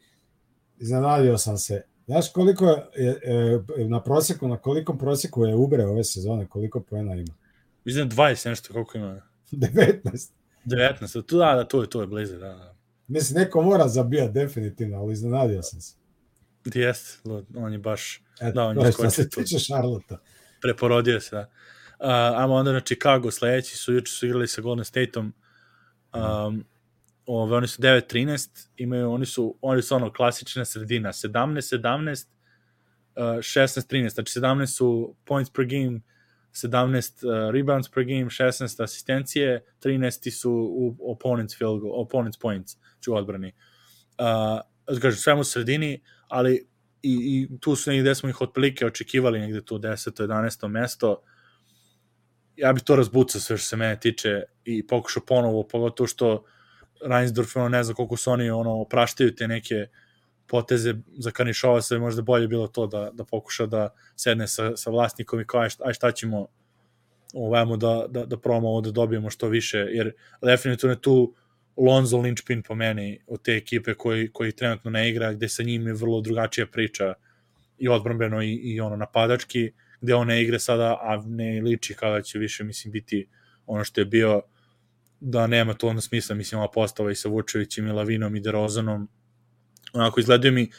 [0.78, 1.82] iznenadio sam se.
[2.07, 2.66] Znaš koliko
[2.97, 3.20] je,
[3.77, 7.35] je, na prosjeku, na kolikom prosjeku je Ubre ove sezone, koliko poena ima?
[7.85, 9.23] Mislim 20 nešto koliko ima.
[9.53, 10.31] 19.
[10.65, 12.77] 19, tu da, da, to je, to je blizu, da, da.
[13.07, 15.95] Mislim, neko mora zabijati definitivno, ali iznenadio sam se.
[16.74, 17.27] Jest,
[17.57, 20.16] on je baš, Et, da, on je skočio se tiče Charlotte.
[20.62, 21.51] Preporodio se, da.
[22.01, 25.32] Uh, ajmo onda na Chicago, sledeći su, juče su igrali sa Golden Stateom,
[26.14, 26.64] Um,
[27.26, 32.26] ove, oni su 9-13, imaju, oni su, oni su ono klasična sredina, 17-17,
[33.16, 36.01] uh, 16-13, znači 17 su points per game,
[36.52, 42.76] 17 uh, rebounds per game, 16 asistencije, 13 su u opponents field goal, opponents points,
[42.93, 43.52] znači u odbrani.
[44.18, 46.68] Uh, kažem, svemu sredini, ali
[47.02, 50.26] i, i tu su negdje gde smo ih otprilike očekivali, negde tu 10.
[50.26, 50.68] 11.
[50.68, 51.22] mesto,
[52.59, 56.44] ja bih to razbucao sve što se mene tiče i pokušao ponovo, pogotovo što
[57.02, 59.86] Reinsdorf ono, ne zna koliko su oni ono, opraštaju te neke
[60.47, 64.90] poteze za Kanišova sve možda bolje bilo to da, da pokuša da sedne sa, sa
[64.90, 66.47] vlasnikom i kao aj šta, aj šta ćemo
[67.35, 70.12] ovajmo da, da, da probamo ovo da dobijemo što više, jer
[70.43, 71.35] definitivno je tu
[71.76, 75.86] Lonzo Lynchpin po meni od te ekipe koji, koji trenutno ne igra, gde sa njim
[75.86, 77.14] je vrlo drugačija priča
[77.78, 82.23] i odbrambeno i, i ono napadački, gde on ne igre sada, a ne liči kada
[82.23, 83.29] će više, mislim, biti
[83.66, 84.43] ono što je bio
[85.20, 89.09] da nema to onda smisla, mislim, ova postava i sa Vučevićem i Lavinom i Derozanom,
[89.93, 90.70] onako izgledaju mi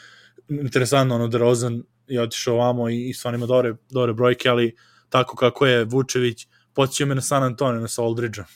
[0.48, 4.76] interesantno, ono, Derozan je otišao ovamo i, i stvarno ima dobre, dobre brojke, ali
[5.08, 8.46] tako kako je Vučević, podsjeća me na San Antonio, na sa Aldridgeom,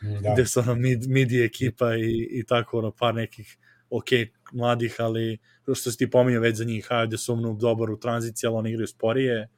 [0.22, 0.32] da.
[0.32, 3.58] gde su ono mid, midi ekipa i, i tako ono par nekih
[3.90, 4.08] ok,
[4.52, 5.38] mladih, ali
[5.74, 8.70] što se ti pominio već za njih, hajde su ono dobar u tranziciji, ali oni
[8.70, 9.48] igraju sporije,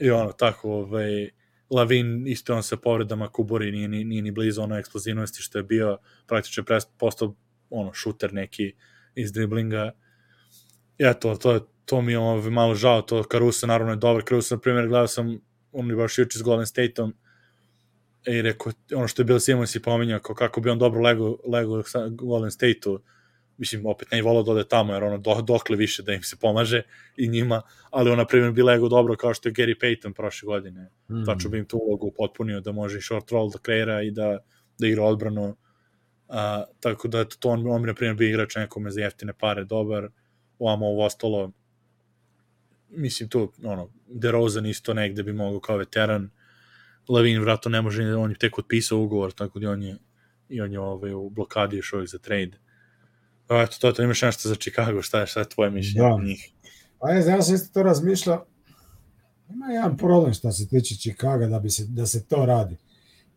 [0.00, 1.30] I ono, tako, ovaj,
[1.70, 5.62] Lavin isto on sa povredama Kubori nije, nije, nije ni blizu ono eksplozivnosti što je
[5.62, 7.34] bio, praktično je postao
[7.70, 8.74] ono, šuter neki
[9.14, 9.92] iz driblinga.
[10.98, 14.60] Eto, to, to mi je ovo, malo žao, to Caruso naravno je dobar, Caruso, na
[14.60, 15.40] primjer, gledao sam
[15.72, 17.14] on je baš juče s Golden State-om
[18.26, 21.82] i rekao, ono što je Bill Simmons i pominjao, kako bi on dobro lego, lego
[22.10, 23.00] Golden State-u,
[23.60, 26.36] mislim, opet ne volao da ode tamo, jer ono, do, dokle više da im se
[26.36, 26.82] pomaže
[27.16, 30.46] i njima, ali on, na primjer, bi lego dobro kao što je Gary Payton prošle
[30.46, 30.90] godine.
[31.10, 31.24] Mm.
[31.24, 34.38] Tačno bi im tu ulogu potpunio da može i short roll da kreira i da,
[34.78, 35.56] da igra odbranu.
[36.28, 39.64] A, tako da, to on, on bi, na primjer, bi igrač nekome za jeftine pare
[39.64, 40.08] dobar,
[40.58, 41.52] ovamo ovo ostalo,
[42.88, 46.30] mislim, tu, ono, DeRozan isto negde bi mogao kao veteran,
[47.08, 49.96] Lavin vratno ne može, on je tek otpisao ugovor, tako da on je
[50.48, 52.58] i on je ovaj, u blokadi još uvijek za trade.
[53.50, 56.24] Pa eto, to, to imaš nešto za Chicago, šta je, šta je tvoje mišljenje da.
[56.24, 56.52] njih?
[56.98, 58.46] Pa ne znam, ja sam isto to razmišljao,
[59.48, 62.76] ima jedan problem što se tiče Chicago da, bi se, da se to radi.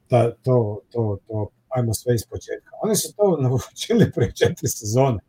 [0.08, 2.72] Ta, to, to, to, ajmo sve iz početka.
[2.84, 5.20] Oni su to naučili pre četiri sezone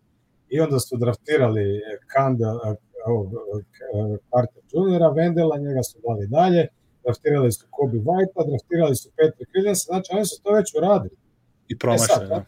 [0.49, 2.77] i onda su draftirali Kanda,
[4.31, 6.67] Carter Juniora, Vendela, njega su dali dalje,
[7.05, 11.17] draftirali su Kobe White, draftirali su Patrick Williams, znači oni su to već uradili.
[11.69, 12.45] I promašali, e da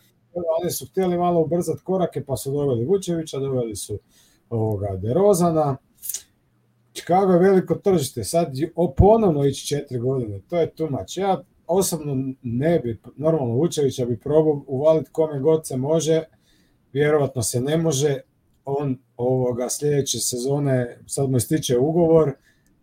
[0.61, 3.99] oni su htjeli malo ubrzati korake, pa su doveli Vučevića, doveli su
[4.51, 5.77] ovoga Derozana.
[6.95, 8.53] Chicago je veliko tržište, sad
[8.97, 11.17] ponovno ići četiri godine, to je tumač.
[11.17, 16.23] Ja osobno ne bi, normalno Vučevića bi probao uvaliti kome god se može,
[16.93, 18.21] vjerovatno se ne može,
[18.65, 22.33] on ovoga sljedeće sezone, sad mu ističe ugovor,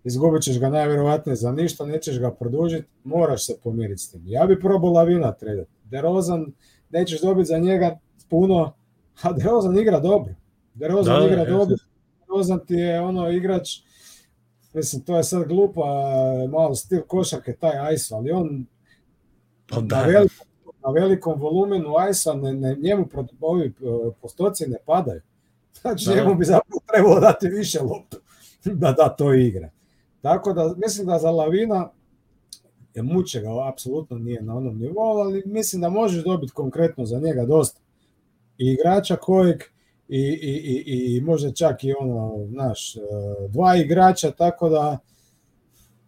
[0.03, 4.21] izgubit ćeš ga najvjerovatnije za ništa, nećeš ga produžiti, moraš se pomiriti s tim.
[4.25, 5.71] Ja bi probao Lavina tredati.
[5.83, 6.45] Derozan,
[6.93, 7.99] nećeš dobiti za njega
[8.29, 8.73] puno,
[9.21, 10.33] a DeRozan igra dobro.
[10.73, 11.75] DeRozan da, igra dobro,
[12.19, 13.69] DeRozan ti je ono igrač,
[14.73, 15.85] mislim, to je sad glupa,
[16.49, 18.65] malo stil košarke, taj ISO, ali on
[19.69, 19.95] pa da.
[19.95, 20.47] na, velikom,
[20.85, 23.07] na velikom volumenu ISO, ne, ne, njemu
[23.41, 23.71] ovi e,
[24.21, 25.21] postoci ne padaju.
[25.81, 26.15] Znači, da.
[26.15, 28.17] njemu bi zapravo trebalo dati više loptu
[28.81, 29.69] da da to igra.
[30.21, 31.89] Tako da, mislim da za Lavina
[33.01, 37.45] muče ga, apsolutno nije na onom nivou, ali mislim da možeš dobiti konkretno za njega
[37.45, 37.81] dosta
[38.57, 39.61] i igrača kojeg
[40.07, 42.99] i, i, i, i možda čak i ono, znaš, e,
[43.49, 44.99] dva igrača, tako da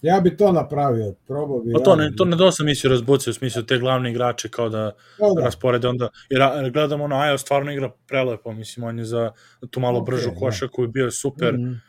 [0.01, 1.73] ja bi to napravio, probao bi.
[1.73, 4.91] Pa to ne, to ne dosta mislio razbuci u smislu te glavne igrače kao da,
[5.35, 5.43] da.
[5.43, 9.31] rasporede onda, jer gledamo ono, Ajo stvarno igra prelepo, mislim, on je za
[9.69, 10.35] tu malo okay, bržu da.
[10.35, 11.53] košaku i bio super.
[11.53, 11.81] Mm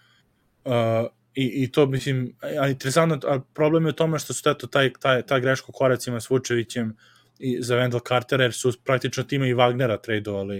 [0.65, 1.03] -hmm.
[1.05, 4.67] uh, I, i to, mislim, a interesantno, a problem je u tome što su eto
[4.67, 6.97] taj, taj, taj greško koracima s Vučevićem
[7.39, 10.59] i za Wendell Carter, jer su praktično tima i Wagnera tradovali,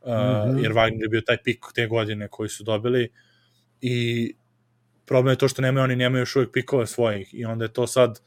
[0.00, 0.62] uh, mm -hmm.
[0.62, 3.12] jer Wagner je bio taj pik te godine koji su dobili
[3.80, 4.34] i
[5.06, 7.86] problem je to što nemaju, oni nemaju još uvijek pikova svojih i onda je to
[7.86, 8.20] sad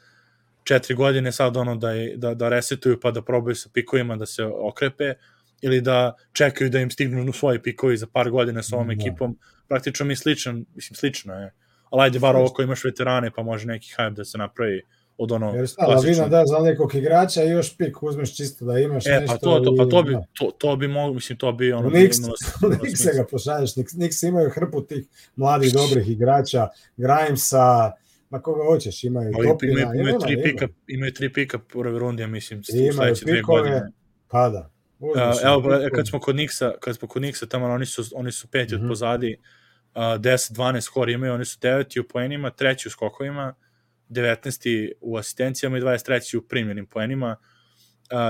[0.64, 4.26] četiri godine sad ono da, je, da, da resetuju pa da probaju sa pikovima da
[4.26, 5.14] se okrepe
[5.62, 8.94] ili da čekaju da im stignu svoji pikovi za par godina sa ovom da.
[8.94, 9.38] ekipom,
[9.68, 11.52] praktično mi sličan, mislim slično je
[11.92, 14.82] ali ajde bar ovo ko imaš veterane, pa može neki hype da se napravi
[15.18, 16.28] od ono Jer šta, klasično.
[16.28, 19.24] da za nekog igrača i još pik uzmeš čisto da imaš e, nešto.
[19.24, 20.24] E, pa to, to, pa to bi, da.
[20.34, 21.90] to, to bi mogu, mislim, to bi ono...
[21.90, 22.18] Niks,
[22.84, 27.92] Niks ga pošalješ, Niks, Niks imaju hrpu tih mladih dobrih igrača, Grimesa,
[28.30, 30.44] ma koga hoćeš, imaju Ali Topina, imaju, imaju, tri ima.
[30.44, 33.82] pika, imaju tri pika prve runde, mislim, u sledeće dve godine.
[34.28, 34.70] Pa da.
[35.00, 35.10] Uh,
[35.44, 35.64] evo,
[35.96, 38.78] kad smo kod Niksa, kad smo kod Niksa, tamo oni su, oni su peti mm
[38.78, 38.80] -hmm.
[38.80, 38.90] od mhm.
[38.90, 39.38] pozadi,
[39.96, 43.56] 10-12 skor imaju, oni su deveti u poenima, treći u skokovima,
[44.10, 44.92] 19.
[45.02, 46.38] u asistencijama i 23.
[46.38, 47.36] u primljenim poenima.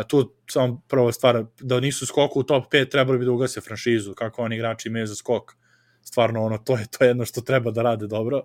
[0.08, 4.14] Tu samo prvo stvar, da nisu skoku u top 5, trebali bi da ugase franšizu,
[4.14, 5.56] kako oni igrači imaju za skok.
[6.04, 8.42] Stvarno, ono, to je to jedno što treba da rade dobro.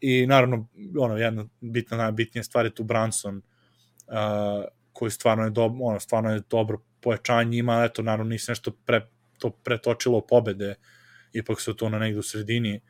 [0.00, 0.68] I naravno,
[0.98, 6.34] ono, jedna bitna, najbitnija stvar je tu Branson, uh, koji stvarno je, dobro, ono, stvarno
[6.34, 9.06] je dobro pojačanje ima, eto, naravno, nisi nešto pre,
[9.38, 10.99] to pretočilo pobede, uh,
[11.32, 12.80] ipak su to na negde u sredini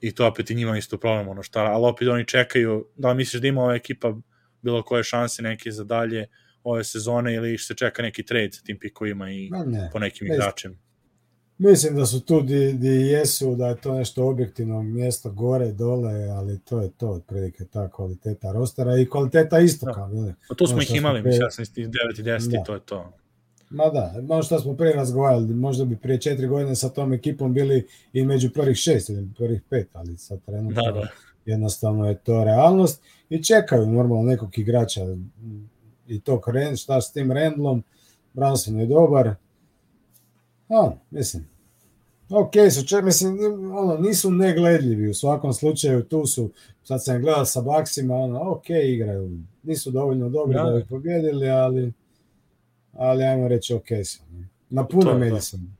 [0.00, 3.16] i to opet i njima isto problem, ono šta, ali opet oni čekaju, da li
[3.16, 4.14] misliš da ima ova ekipa
[4.62, 6.26] bilo koje šanse neke za dalje
[6.64, 10.34] ove sezone ili se čeka neki trade sa tim pikovima i ne, po nekim ne,
[10.34, 10.74] igračima?
[11.58, 16.24] Mislim da su tu di, di jesu, da je to nešto objektivno mjesto gore, dole,
[16.24, 20.08] ali to je to otprilike ta kvaliteta rostera i kvaliteta istoka.
[20.12, 20.34] Da.
[20.48, 22.60] Pa tu smo ih imali, mislim, ja sam 9 i 10 da.
[22.60, 23.12] i to je to.
[23.74, 27.54] Ma da, ono što smo prije razgovarali, možda bi prije četiri godine sa tom ekipom
[27.54, 31.08] bili i među prvih šest ili prvih pet, ali sad trenutno da, da.
[31.46, 35.00] jednostavno je to realnost i čekaju normalno nekog igrača
[36.08, 36.40] i to
[36.76, 37.82] šta s tim Rendlom,
[38.32, 39.34] Branson je dobar,
[40.68, 41.46] a, mislim,
[42.28, 43.36] Ok, su če, mislim,
[43.76, 46.50] ono, nisu negledljivi u svakom slučaju, tu su,
[46.82, 49.30] sad sam gledao sa Baksima, ono, ok, igraju,
[49.62, 50.64] nisu dovoljno dobri ja.
[50.64, 51.92] da bi pobjedili, ali,
[52.96, 54.22] ali ajmo reći ok su.
[54.70, 55.76] Na puno meni sam.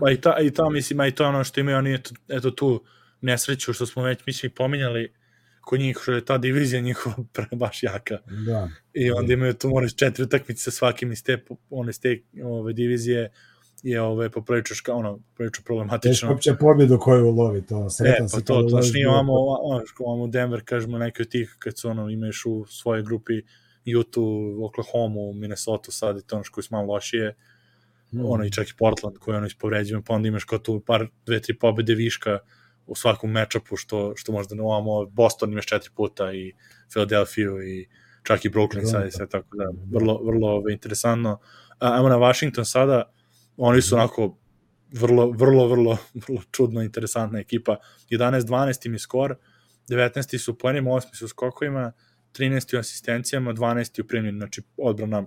[0.00, 2.50] Pa i ta, i ta, mislim, a i to ono što imaju oni, eto, eto
[2.50, 2.84] tu
[3.20, 5.12] nesreću što smo već, mislim, pominjali,
[5.60, 7.16] kod njih, što je ta divizija njihova
[7.52, 8.18] baš jaka.
[8.46, 8.68] Da.
[8.92, 12.72] I onda imaju tu moraš četiri utakmice sa svakim iz te, one, iz te ove,
[12.72, 13.30] divizije,
[13.82, 16.28] je ove poprilično ono poprilično problematično.
[16.28, 17.90] Teško će pobjedu koju ulovi to.
[17.90, 21.78] Sretan e, pa to, to što imamo, ono, imamo Denver, kažemo, neki od tih, kad
[21.78, 23.42] su ono, imaš u svojoj grupi
[23.96, 24.22] Utah,
[24.62, 27.36] Oklahoma, Minnesota sad i to ono što su malo lošije,
[28.12, 28.24] mm.
[28.24, 31.40] ono i čak i Portland koji ono ispovređujem, pa onda imaš kao tu par, dve,
[31.40, 32.38] tri pobede viška
[32.86, 36.52] u svakom mečapu, što, što možda ne ovamo, Boston imaš četiri puta i
[36.90, 37.86] Philadelphia i
[38.22, 41.38] čak i Brooklyn sad i sve tako da, vrlo, vrlo ove, interesantno.
[41.78, 43.12] A, ajmo na Washington sada,
[43.58, 44.38] Oni su onako
[44.92, 47.76] vrlo, vrlo, vrlo, vrlo čudno interesantna ekipa.
[48.10, 49.36] 11-12 im je skor,
[49.90, 51.92] 19 su poenima, 8 su skokovima,
[52.38, 55.24] 13 u asistencijama, 12 u primljenju, znači odbrana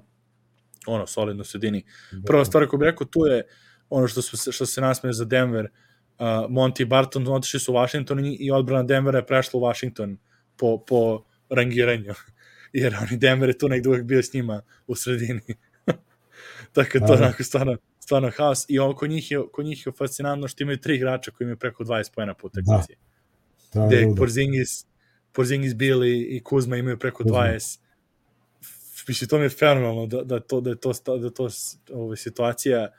[0.88, 1.86] ono, solidno u sredini.
[2.26, 3.44] Prva stvar koju bih rekao, tu je
[3.90, 8.20] ono što, su, što se nasmeje za Denver, uh, Monty Barton otišli su u Washington
[8.40, 10.18] i odbrana Denvera je prešla u Washington
[10.58, 12.14] po, po rangiranju,
[12.74, 15.42] jer oni Denver je tu negde uvek bio s njima u sredini.
[16.74, 17.78] Tako da to onako stvarno
[18.12, 21.46] stvarno haos i oko njih je, oko njih je fascinantno što imaju tri igrača koji
[21.46, 22.96] imaju preko 20 pojena po utakmici.
[23.74, 23.88] Da.
[23.88, 24.86] Gde Porzingis,
[25.34, 27.38] Porzingis Billy i Kuzma imaju preko Kuzma.
[27.38, 27.80] 20.
[29.08, 31.48] Mislim, to mi je fenomenalno da, da, to, da je to, da to
[31.94, 32.92] ova situacija.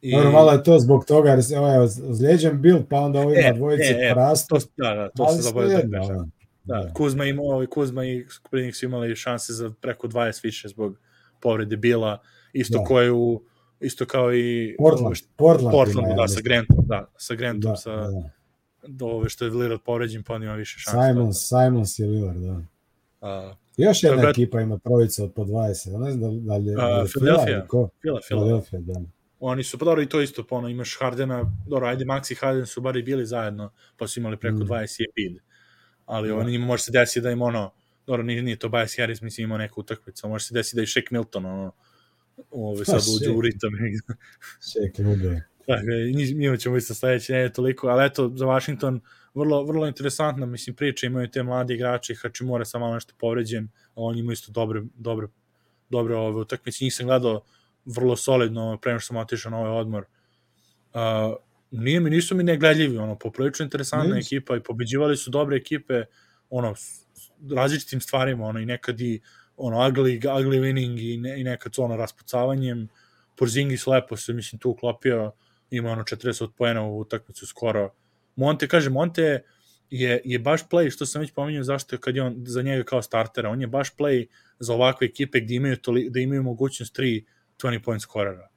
[0.00, 0.12] I...
[0.12, 3.52] Dobro, malo je to zbog toga, jer se ovaj, zlijeđen bil, pa onda ovima e,
[3.52, 4.54] dvojice e, e, prastu.
[4.54, 6.32] To, da, da, to se zaboravio da kažem.
[6.64, 10.68] Da, da, Kuzma, ima, ovaj, Kuzma i Kuprinik su imali šanse za preko 20 više
[10.68, 10.98] zbog
[11.40, 12.18] povrede Bila,
[12.52, 12.84] isto da.
[12.84, 13.42] koje u
[13.80, 17.96] isto kao i Portland, Portland, Portland ima, da, sa Grantom, da, sa Grantom, da, sa
[17.96, 18.30] da.
[18.86, 20.98] Do ove što je Lillard povređen, pa on ima više šanse.
[21.08, 22.60] Simons, Simons je Lillard, da.
[23.20, 26.76] A, Još jedna ekipa ima trojica od po 20, ne znam da li je...
[26.78, 27.66] A, Philadelphia,
[28.28, 29.00] Philadelphia, da.
[29.40, 32.34] Oni su, pa dobro, i to isto, pa ono, imaš Hardena, dobro, ajde, Max i
[32.34, 34.68] Harden su bar i bili zajedno, pa su imali preko mm.
[34.68, 35.42] 20 i Embiid.
[36.04, 36.36] Ali da.
[36.36, 37.72] oni može se desiti da im ono,
[38.06, 40.86] dobro, nije, nije to Bias Harris, mislim, imao neku utakmicu, može se desiti da i
[40.86, 41.72] Shaq Milton, ono,
[42.50, 43.70] ove, sad uđe u ritam.
[44.72, 45.40] Čekaj, uđe.
[45.68, 45.94] Dakle,
[46.34, 49.00] mi ćemo isto sledeće ne toliko, ali eto, za Washington
[49.34, 54.20] vrlo, vrlo interesantna, mislim, priča, imaju te mladi igrači, Hačimura sam malo nešto povređen, oni
[54.20, 55.26] imaju isto dobre, dobre,
[55.90, 57.42] dobre ove utakmice, njih sam gledao
[57.84, 60.04] vrlo solidno, prema što sam otišao na ovaj odmor.
[60.94, 61.00] Uh,
[61.70, 64.26] nije mi, nisu mi negledljivi, ono, poprilično interesantna Nis.
[64.26, 66.04] ekipa i pobeđivali su dobre ekipe,
[66.50, 66.74] ono,
[67.50, 69.20] različitim stvarima, ono, i nekad i
[69.56, 72.88] ono, ugly, ugly winning i, ne, i nekad ono raspucavanjem.
[73.36, 75.32] Porzingis lepo se, mislim, tu uklopio,
[75.72, 77.94] ima ono 40 poena u utakmicu skoro.
[78.36, 79.42] Monte, kaže, Monte
[79.90, 82.82] je, je baš play, što sam već pominjao, zašto je kad je on za njega
[82.82, 84.26] kao startera, on je baš play
[84.58, 87.24] za ovakve ekipe gde imaju, toli, da imaju mogućnost 3
[87.62, 88.48] 20 point skorera.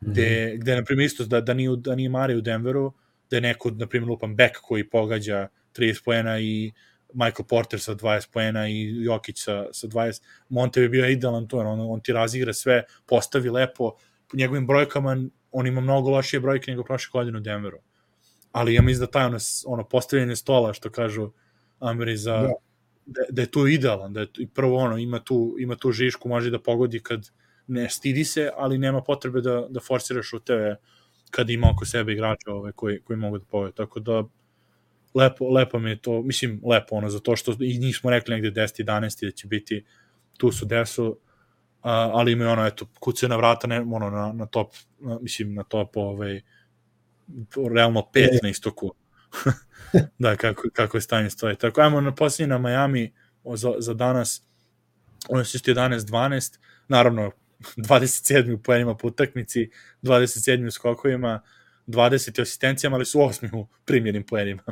[0.00, 0.60] Gde, mm -hmm.
[0.60, 2.92] gde na primjer, isto da, da, nije, da nije Mari u Denveru,
[3.30, 6.72] da je neko, na primjer, lupan back koji pogađa 30 poena i
[7.14, 10.22] Michael Porter sa 20 poena i Jokić sa, sa 20.
[10.48, 13.96] Monte bi bio idealan to, on, on ti razigra sve, postavi lepo,
[14.30, 15.16] po njegovim brojkama
[15.54, 17.78] on ima mnogo lošije brojke nego prošle godine u Denveru.
[18.52, 21.30] Ali ja mislim da taj ono, ono postavljanje stola, što kažu
[21.78, 22.36] Ameri za...
[22.36, 22.52] Da.
[23.06, 26.28] Da, da je tu idealan, da je tu, prvo ono, ima tu, ima tu žišku,
[26.28, 27.26] može da pogodi kad
[27.66, 30.76] ne stidi se, ali nema potrebe da, da forsiraš u tebe
[31.30, 33.72] kad ima oko sebe igrača ove, koji, koji mogu da pogode.
[33.72, 34.24] Tako da,
[35.14, 38.60] lepo, lepo mi je to, mislim, lepo ono, zato što i njih smo rekli negde
[38.62, 39.84] 10, 11 da će biti,
[40.38, 41.18] tu su desu,
[41.84, 45.62] ali imaju ono, eto, kuce na vrata, ne, ono, na, na top, na, mislim, na
[45.62, 46.40] top, ovaj,
[47.74, 48.94] realno pet na istoku.
[50.18, 51.56] da, kako, kako je stanje stoji.
[51.56, 53.12] Tako, ajmo na posljednje na Miami
[53.54, 54.42] za, za danas,
[55.28, 56.58] ono su isto 11-12,
[56.88, 57.30] naravno,
[57.76, 58.54] 27.
[58.54, 59.70] u poenima po utakmici,
[60.02, 60.66] 27.
[60.66, 61.42] u skokovima,
[61.86, 63.56] 20 asistencijama, ali su 8.
[63.56, 64.62] u primjenim poenima.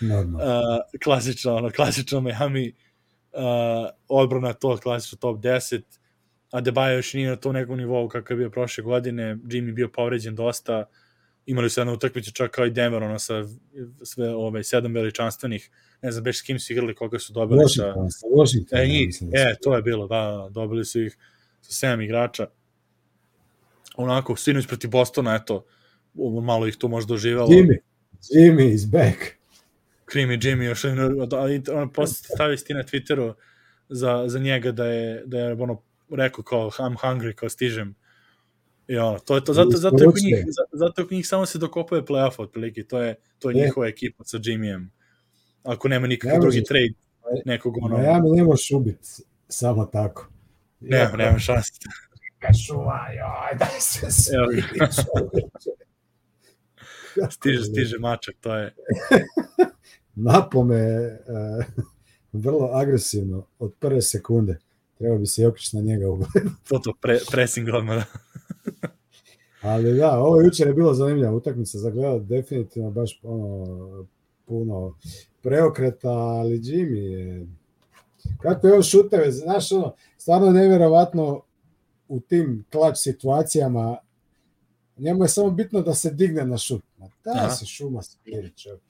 [0.00, 2.74] Uh, klasično, ono, klasično Miami,
[3.32, 3.40] uh,
[4.08, 5.82] odbrana to, klasično top 10,
[6.50, 9.88] a Debajo još nije na tom nekom nivou kakav je bio prošle godine, Jimmy bio
[9.88, 10.84] povređen dosta,
[11.46, 13.44] imali su jednu utakmicu čak kao i Denver, ono, sa
[14.02, 15.70] sve, ove, sedam veličanstvenih,
[16.02, 18.26] ne znam, beš s kim su igrali, koga su dobili Washington, sa...
[18.36, 21.16] Washington, e, njih, da e, to je bilo, da, da, dobili su ih
[21.60, 22.46] sa sedam igrača.
[23.96, 25.64] Onako, sinoć proti Bostona, eto,
[26.42, 27.48] malo ih tu možda oživalo.
[27.48, 27.78] Jimmy,
[28.34, 29.16] Jimmy is back.
[30.12, 30.84] Creamy Jimmy još
[31.32, 33.34] ali on postavio ti na Twitteru
[33.88, 37.94] za, za njega da je, da je ono rekao kao I'm hungry, kao stižem
[38.88, 42.34] I ono, to je to, zato, zato, zato, njih, zato njih samo se dokopuje playoff
[42.38, 44.86] otprilike, to je, to je njihova ekipa sa Jimmyjem.
[45.62, 46.94] Ako nema nikakav drugi trade,
[47.44, 47.98] nekog ono...
[47.98, 49.08] Miami ne možeš ubiti
[49.48, 50.28] samo tako.
[50.80, 51.72] Ne, nema šanse.
[52.66, 54.06] Šuva, joj, daj se
[57.30, 58.74] stiže, stiže mačak, to je...
[60.14, 61.64] Napome uh,
[62.32, 64.58] vrlo agresivno od prve sekunde.
[64.98, 66.40] Treba bi se Jokić na njega ugledati.
[66.68, 68.04] to to, pre, pressing odmah.
[69.62, 74.06] Ali da, ovo jučer je bilo zanimljiva utakmica za gledat, definitivno baš ono,
[74.46, 74.94] puno
[75.42, 77.46] preokreta, ali Jimmy je...
[78.38, 81.42] Kako je on šuteve, znaš ono, stvarno nevjerovatno
[82.08, 83.96] u tim klač situacijama
[84.98, 86.82] njemu je samo bitno da se digne na šut.
[86.98, 88.82] Ma da se šuma smiri čovjek.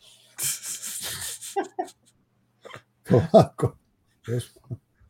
[3.10, 3.76] Polako.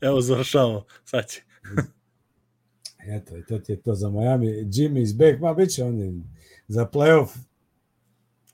[0.00, 1.40] Evo završamo, sad će.
[3.16, 4.46] Eto, i to ti je to za Miami.
[4.46, 6.22] Jimmy is back, ma bit će oni
[6.68, 7.28] za playoff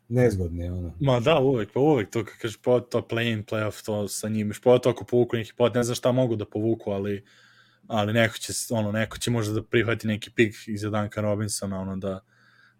[0.09, 0.94] nezgodni, ono.
[1.01, 4.52] Ma da, uvek, pa uvek, to kad kažeš po to play-in, playoff, to sa njim,
[4.62, 7.24] po to ako povuku neki pot, ne znam šta mogu da povuku, ali
[7.86, 11.97] ali neko će, ono, neko će možda da prihvati neki pik iza Danka Robinsona, ono,
[11.97, 12.20] da, da,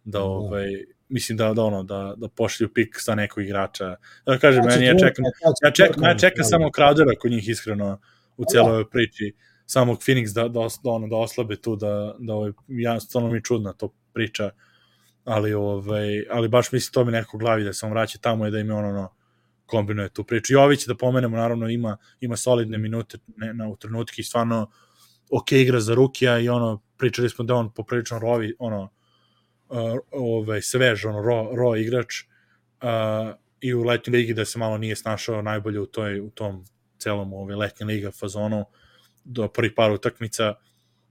[0.05, 0.25] da.
[0.25, 0.69] ovaj,
[1.09, 3.97] mislim da, da ono da da pošalju pik sa nekog igrača.
[4.27, 5.25] Da kažem, znači, meni ja čekam
[5.65, 8.01] ja čekam, ja čekam samo Crowdera kod njih iskreno
[8.37, 9.35] u celoj ovoj priči.
[9.67, 13.45] Samog Phoenix da, da, da, ono, da oslabe tu, da, da ovaj, ja, stvarno mi
[13.45, 14.51] čudna to priča,
[15.25, 18.51] ali, ovaj, ali baš mislim to mi neko glavi da se on vraća tamo i
[18.51, 19.15] da im ono, ono
[19.67, 20.53] kombinuje tu priču.
[20.53, 24.71] Jović, da pomenemo, naravno ima, ima solidne minute ne, na, u trenutki stvarno
[25.31, 28.83] ok igra za Rukija i ono, pričali smo da on poprilično rovi, ono,
[29.69, 34.79] uh, ovaj, svež, ono, ro, ro igrač uh, i u letnjoj ligi da se malo
[34.79, 36.65] nije snašao najbolje u, toj, u tom
[37.03, 38.65] celom ovaj, letnje liga fazonu
[39.25, 40.55] do prvih par utakmica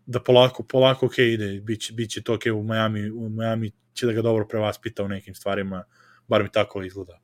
[0.06, 4.14] da polako, polako ok ide, biće, biće to ok u Miami, u Miami će da
[4.14, 5.84] ga dobro prevaspita u nekim stvarima,
[6.28, 7.20] bar mi tako izgleda.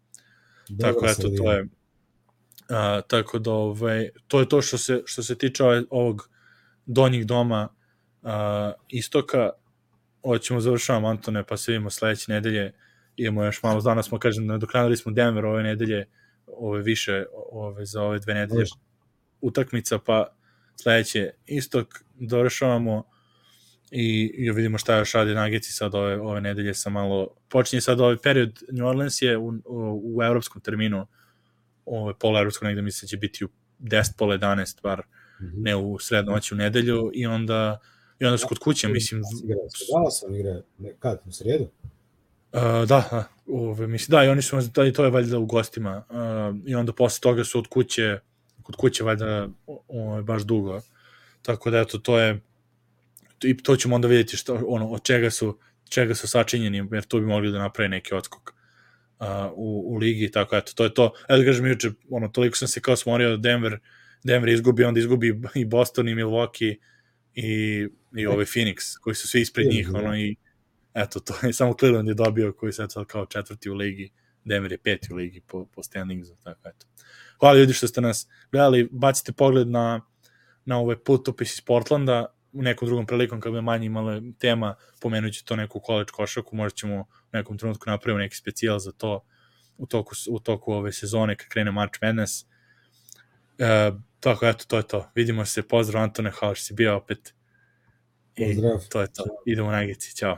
[0.69, 5.23] Dobro tako, eto, to je uh, tako da, ovaj, to je to što se, što
[5.23, 6.29] se tiče ovog
[6.85, 7.69] donjih doma
[8.21, 8.29] uh,
[8.87, 9.49] istoka,
[10.23, 12.73] hoćemo završavamo Antone, pa se vidimo sledeće nedelje,
[13.17, 16.05] imamo još malo, danas smo, kažem, nadoknadili smo Denver ove nedelje,
[16.47, 18.65] ove više, ove, za ove dve nedelje
[19.41, 20.27] utakmica, pa
[20.75, 23.03] sledeće istok dovršavamo
[23.91, 27.99] i, i vidimo šta još radi Nagici sad ove, ove nedelje sa malo, počinje sad
[27.99, 31.07] ovaj period, New Orleans je u, u, u evropskom terminu,
[31.85, 33.49] ove, pola evropsko negde mislim da će biti u
[33.79, 35.51] 10, pola 11, bar mm -hmm.
[35.55, 37.79] ne u srednoći u nedelju i onda
[38.19, 39.21] I onda su kod kuće, mislim...
[39.93, 40.61] Dala sam igra,
[40.99, 41.67] kad, u sredu?
[42.57, 45.45] Uh, da, da, ove, mislim, da, i oni su, da, i to je valjda u
[45.45, 48.19] gostima, uh, i onda posle toga su od kuće,
[48.63, 50.81] kod kuće valjda o, baš dugo,
[51.41, 52.39] tako da, eto, to je,
[53.43, 55.59] i to ćemo onda vidjeti što, ono, od čega su,
[55.89, 58.53] čega su sačinjeni, jer tu bi mogli da naprave neki odskok
[59.19, 61.11] uh, u, u ligi, tako, eto, to je to.
[61.29, 63.79] Eto, kažem, juče, ono, toliko sam se kao smorio da Denver,
[64.23, 66.75] Denver izgubi, onda izgubi i Boston i Milwaukee,
[67.33, 70.35] i, i ovaj Phoenix, koji su svi ispred njih, ono i
[70.97, 74.11] eto, to je samo Cleveland je dobio koji se sad kao četvrti u ligi,
[74.43, 76.85] Denver je peti u ligi po, po standingsu, tako eto.
[77.39, 80.01] Hvala ljudi što ste nas gledali, bacite pogled na,
[80.65, 85.33] na ove putopis iz Portlanda, u nekom drugom prilikom kad bi manje imala tema, pomenut
[85.33, 89.25] ću to neku college košaku, možda ćemo u nekom trenutku napraviti neki specijal za to
[89.77, 92.45] u toku, u toku ove sezone kad krene March Madness.
[93.57, 95.11] E, Tako, eto, to je to.
[95.15, 97.33] Vidimo se, pozdrav Antone, hvala što si bio opet.
[98.35, 98.87] I pozdrav.
[98.89, 99.23] to je to.
[99.45, 100.37] Idemo na Nagici, čao.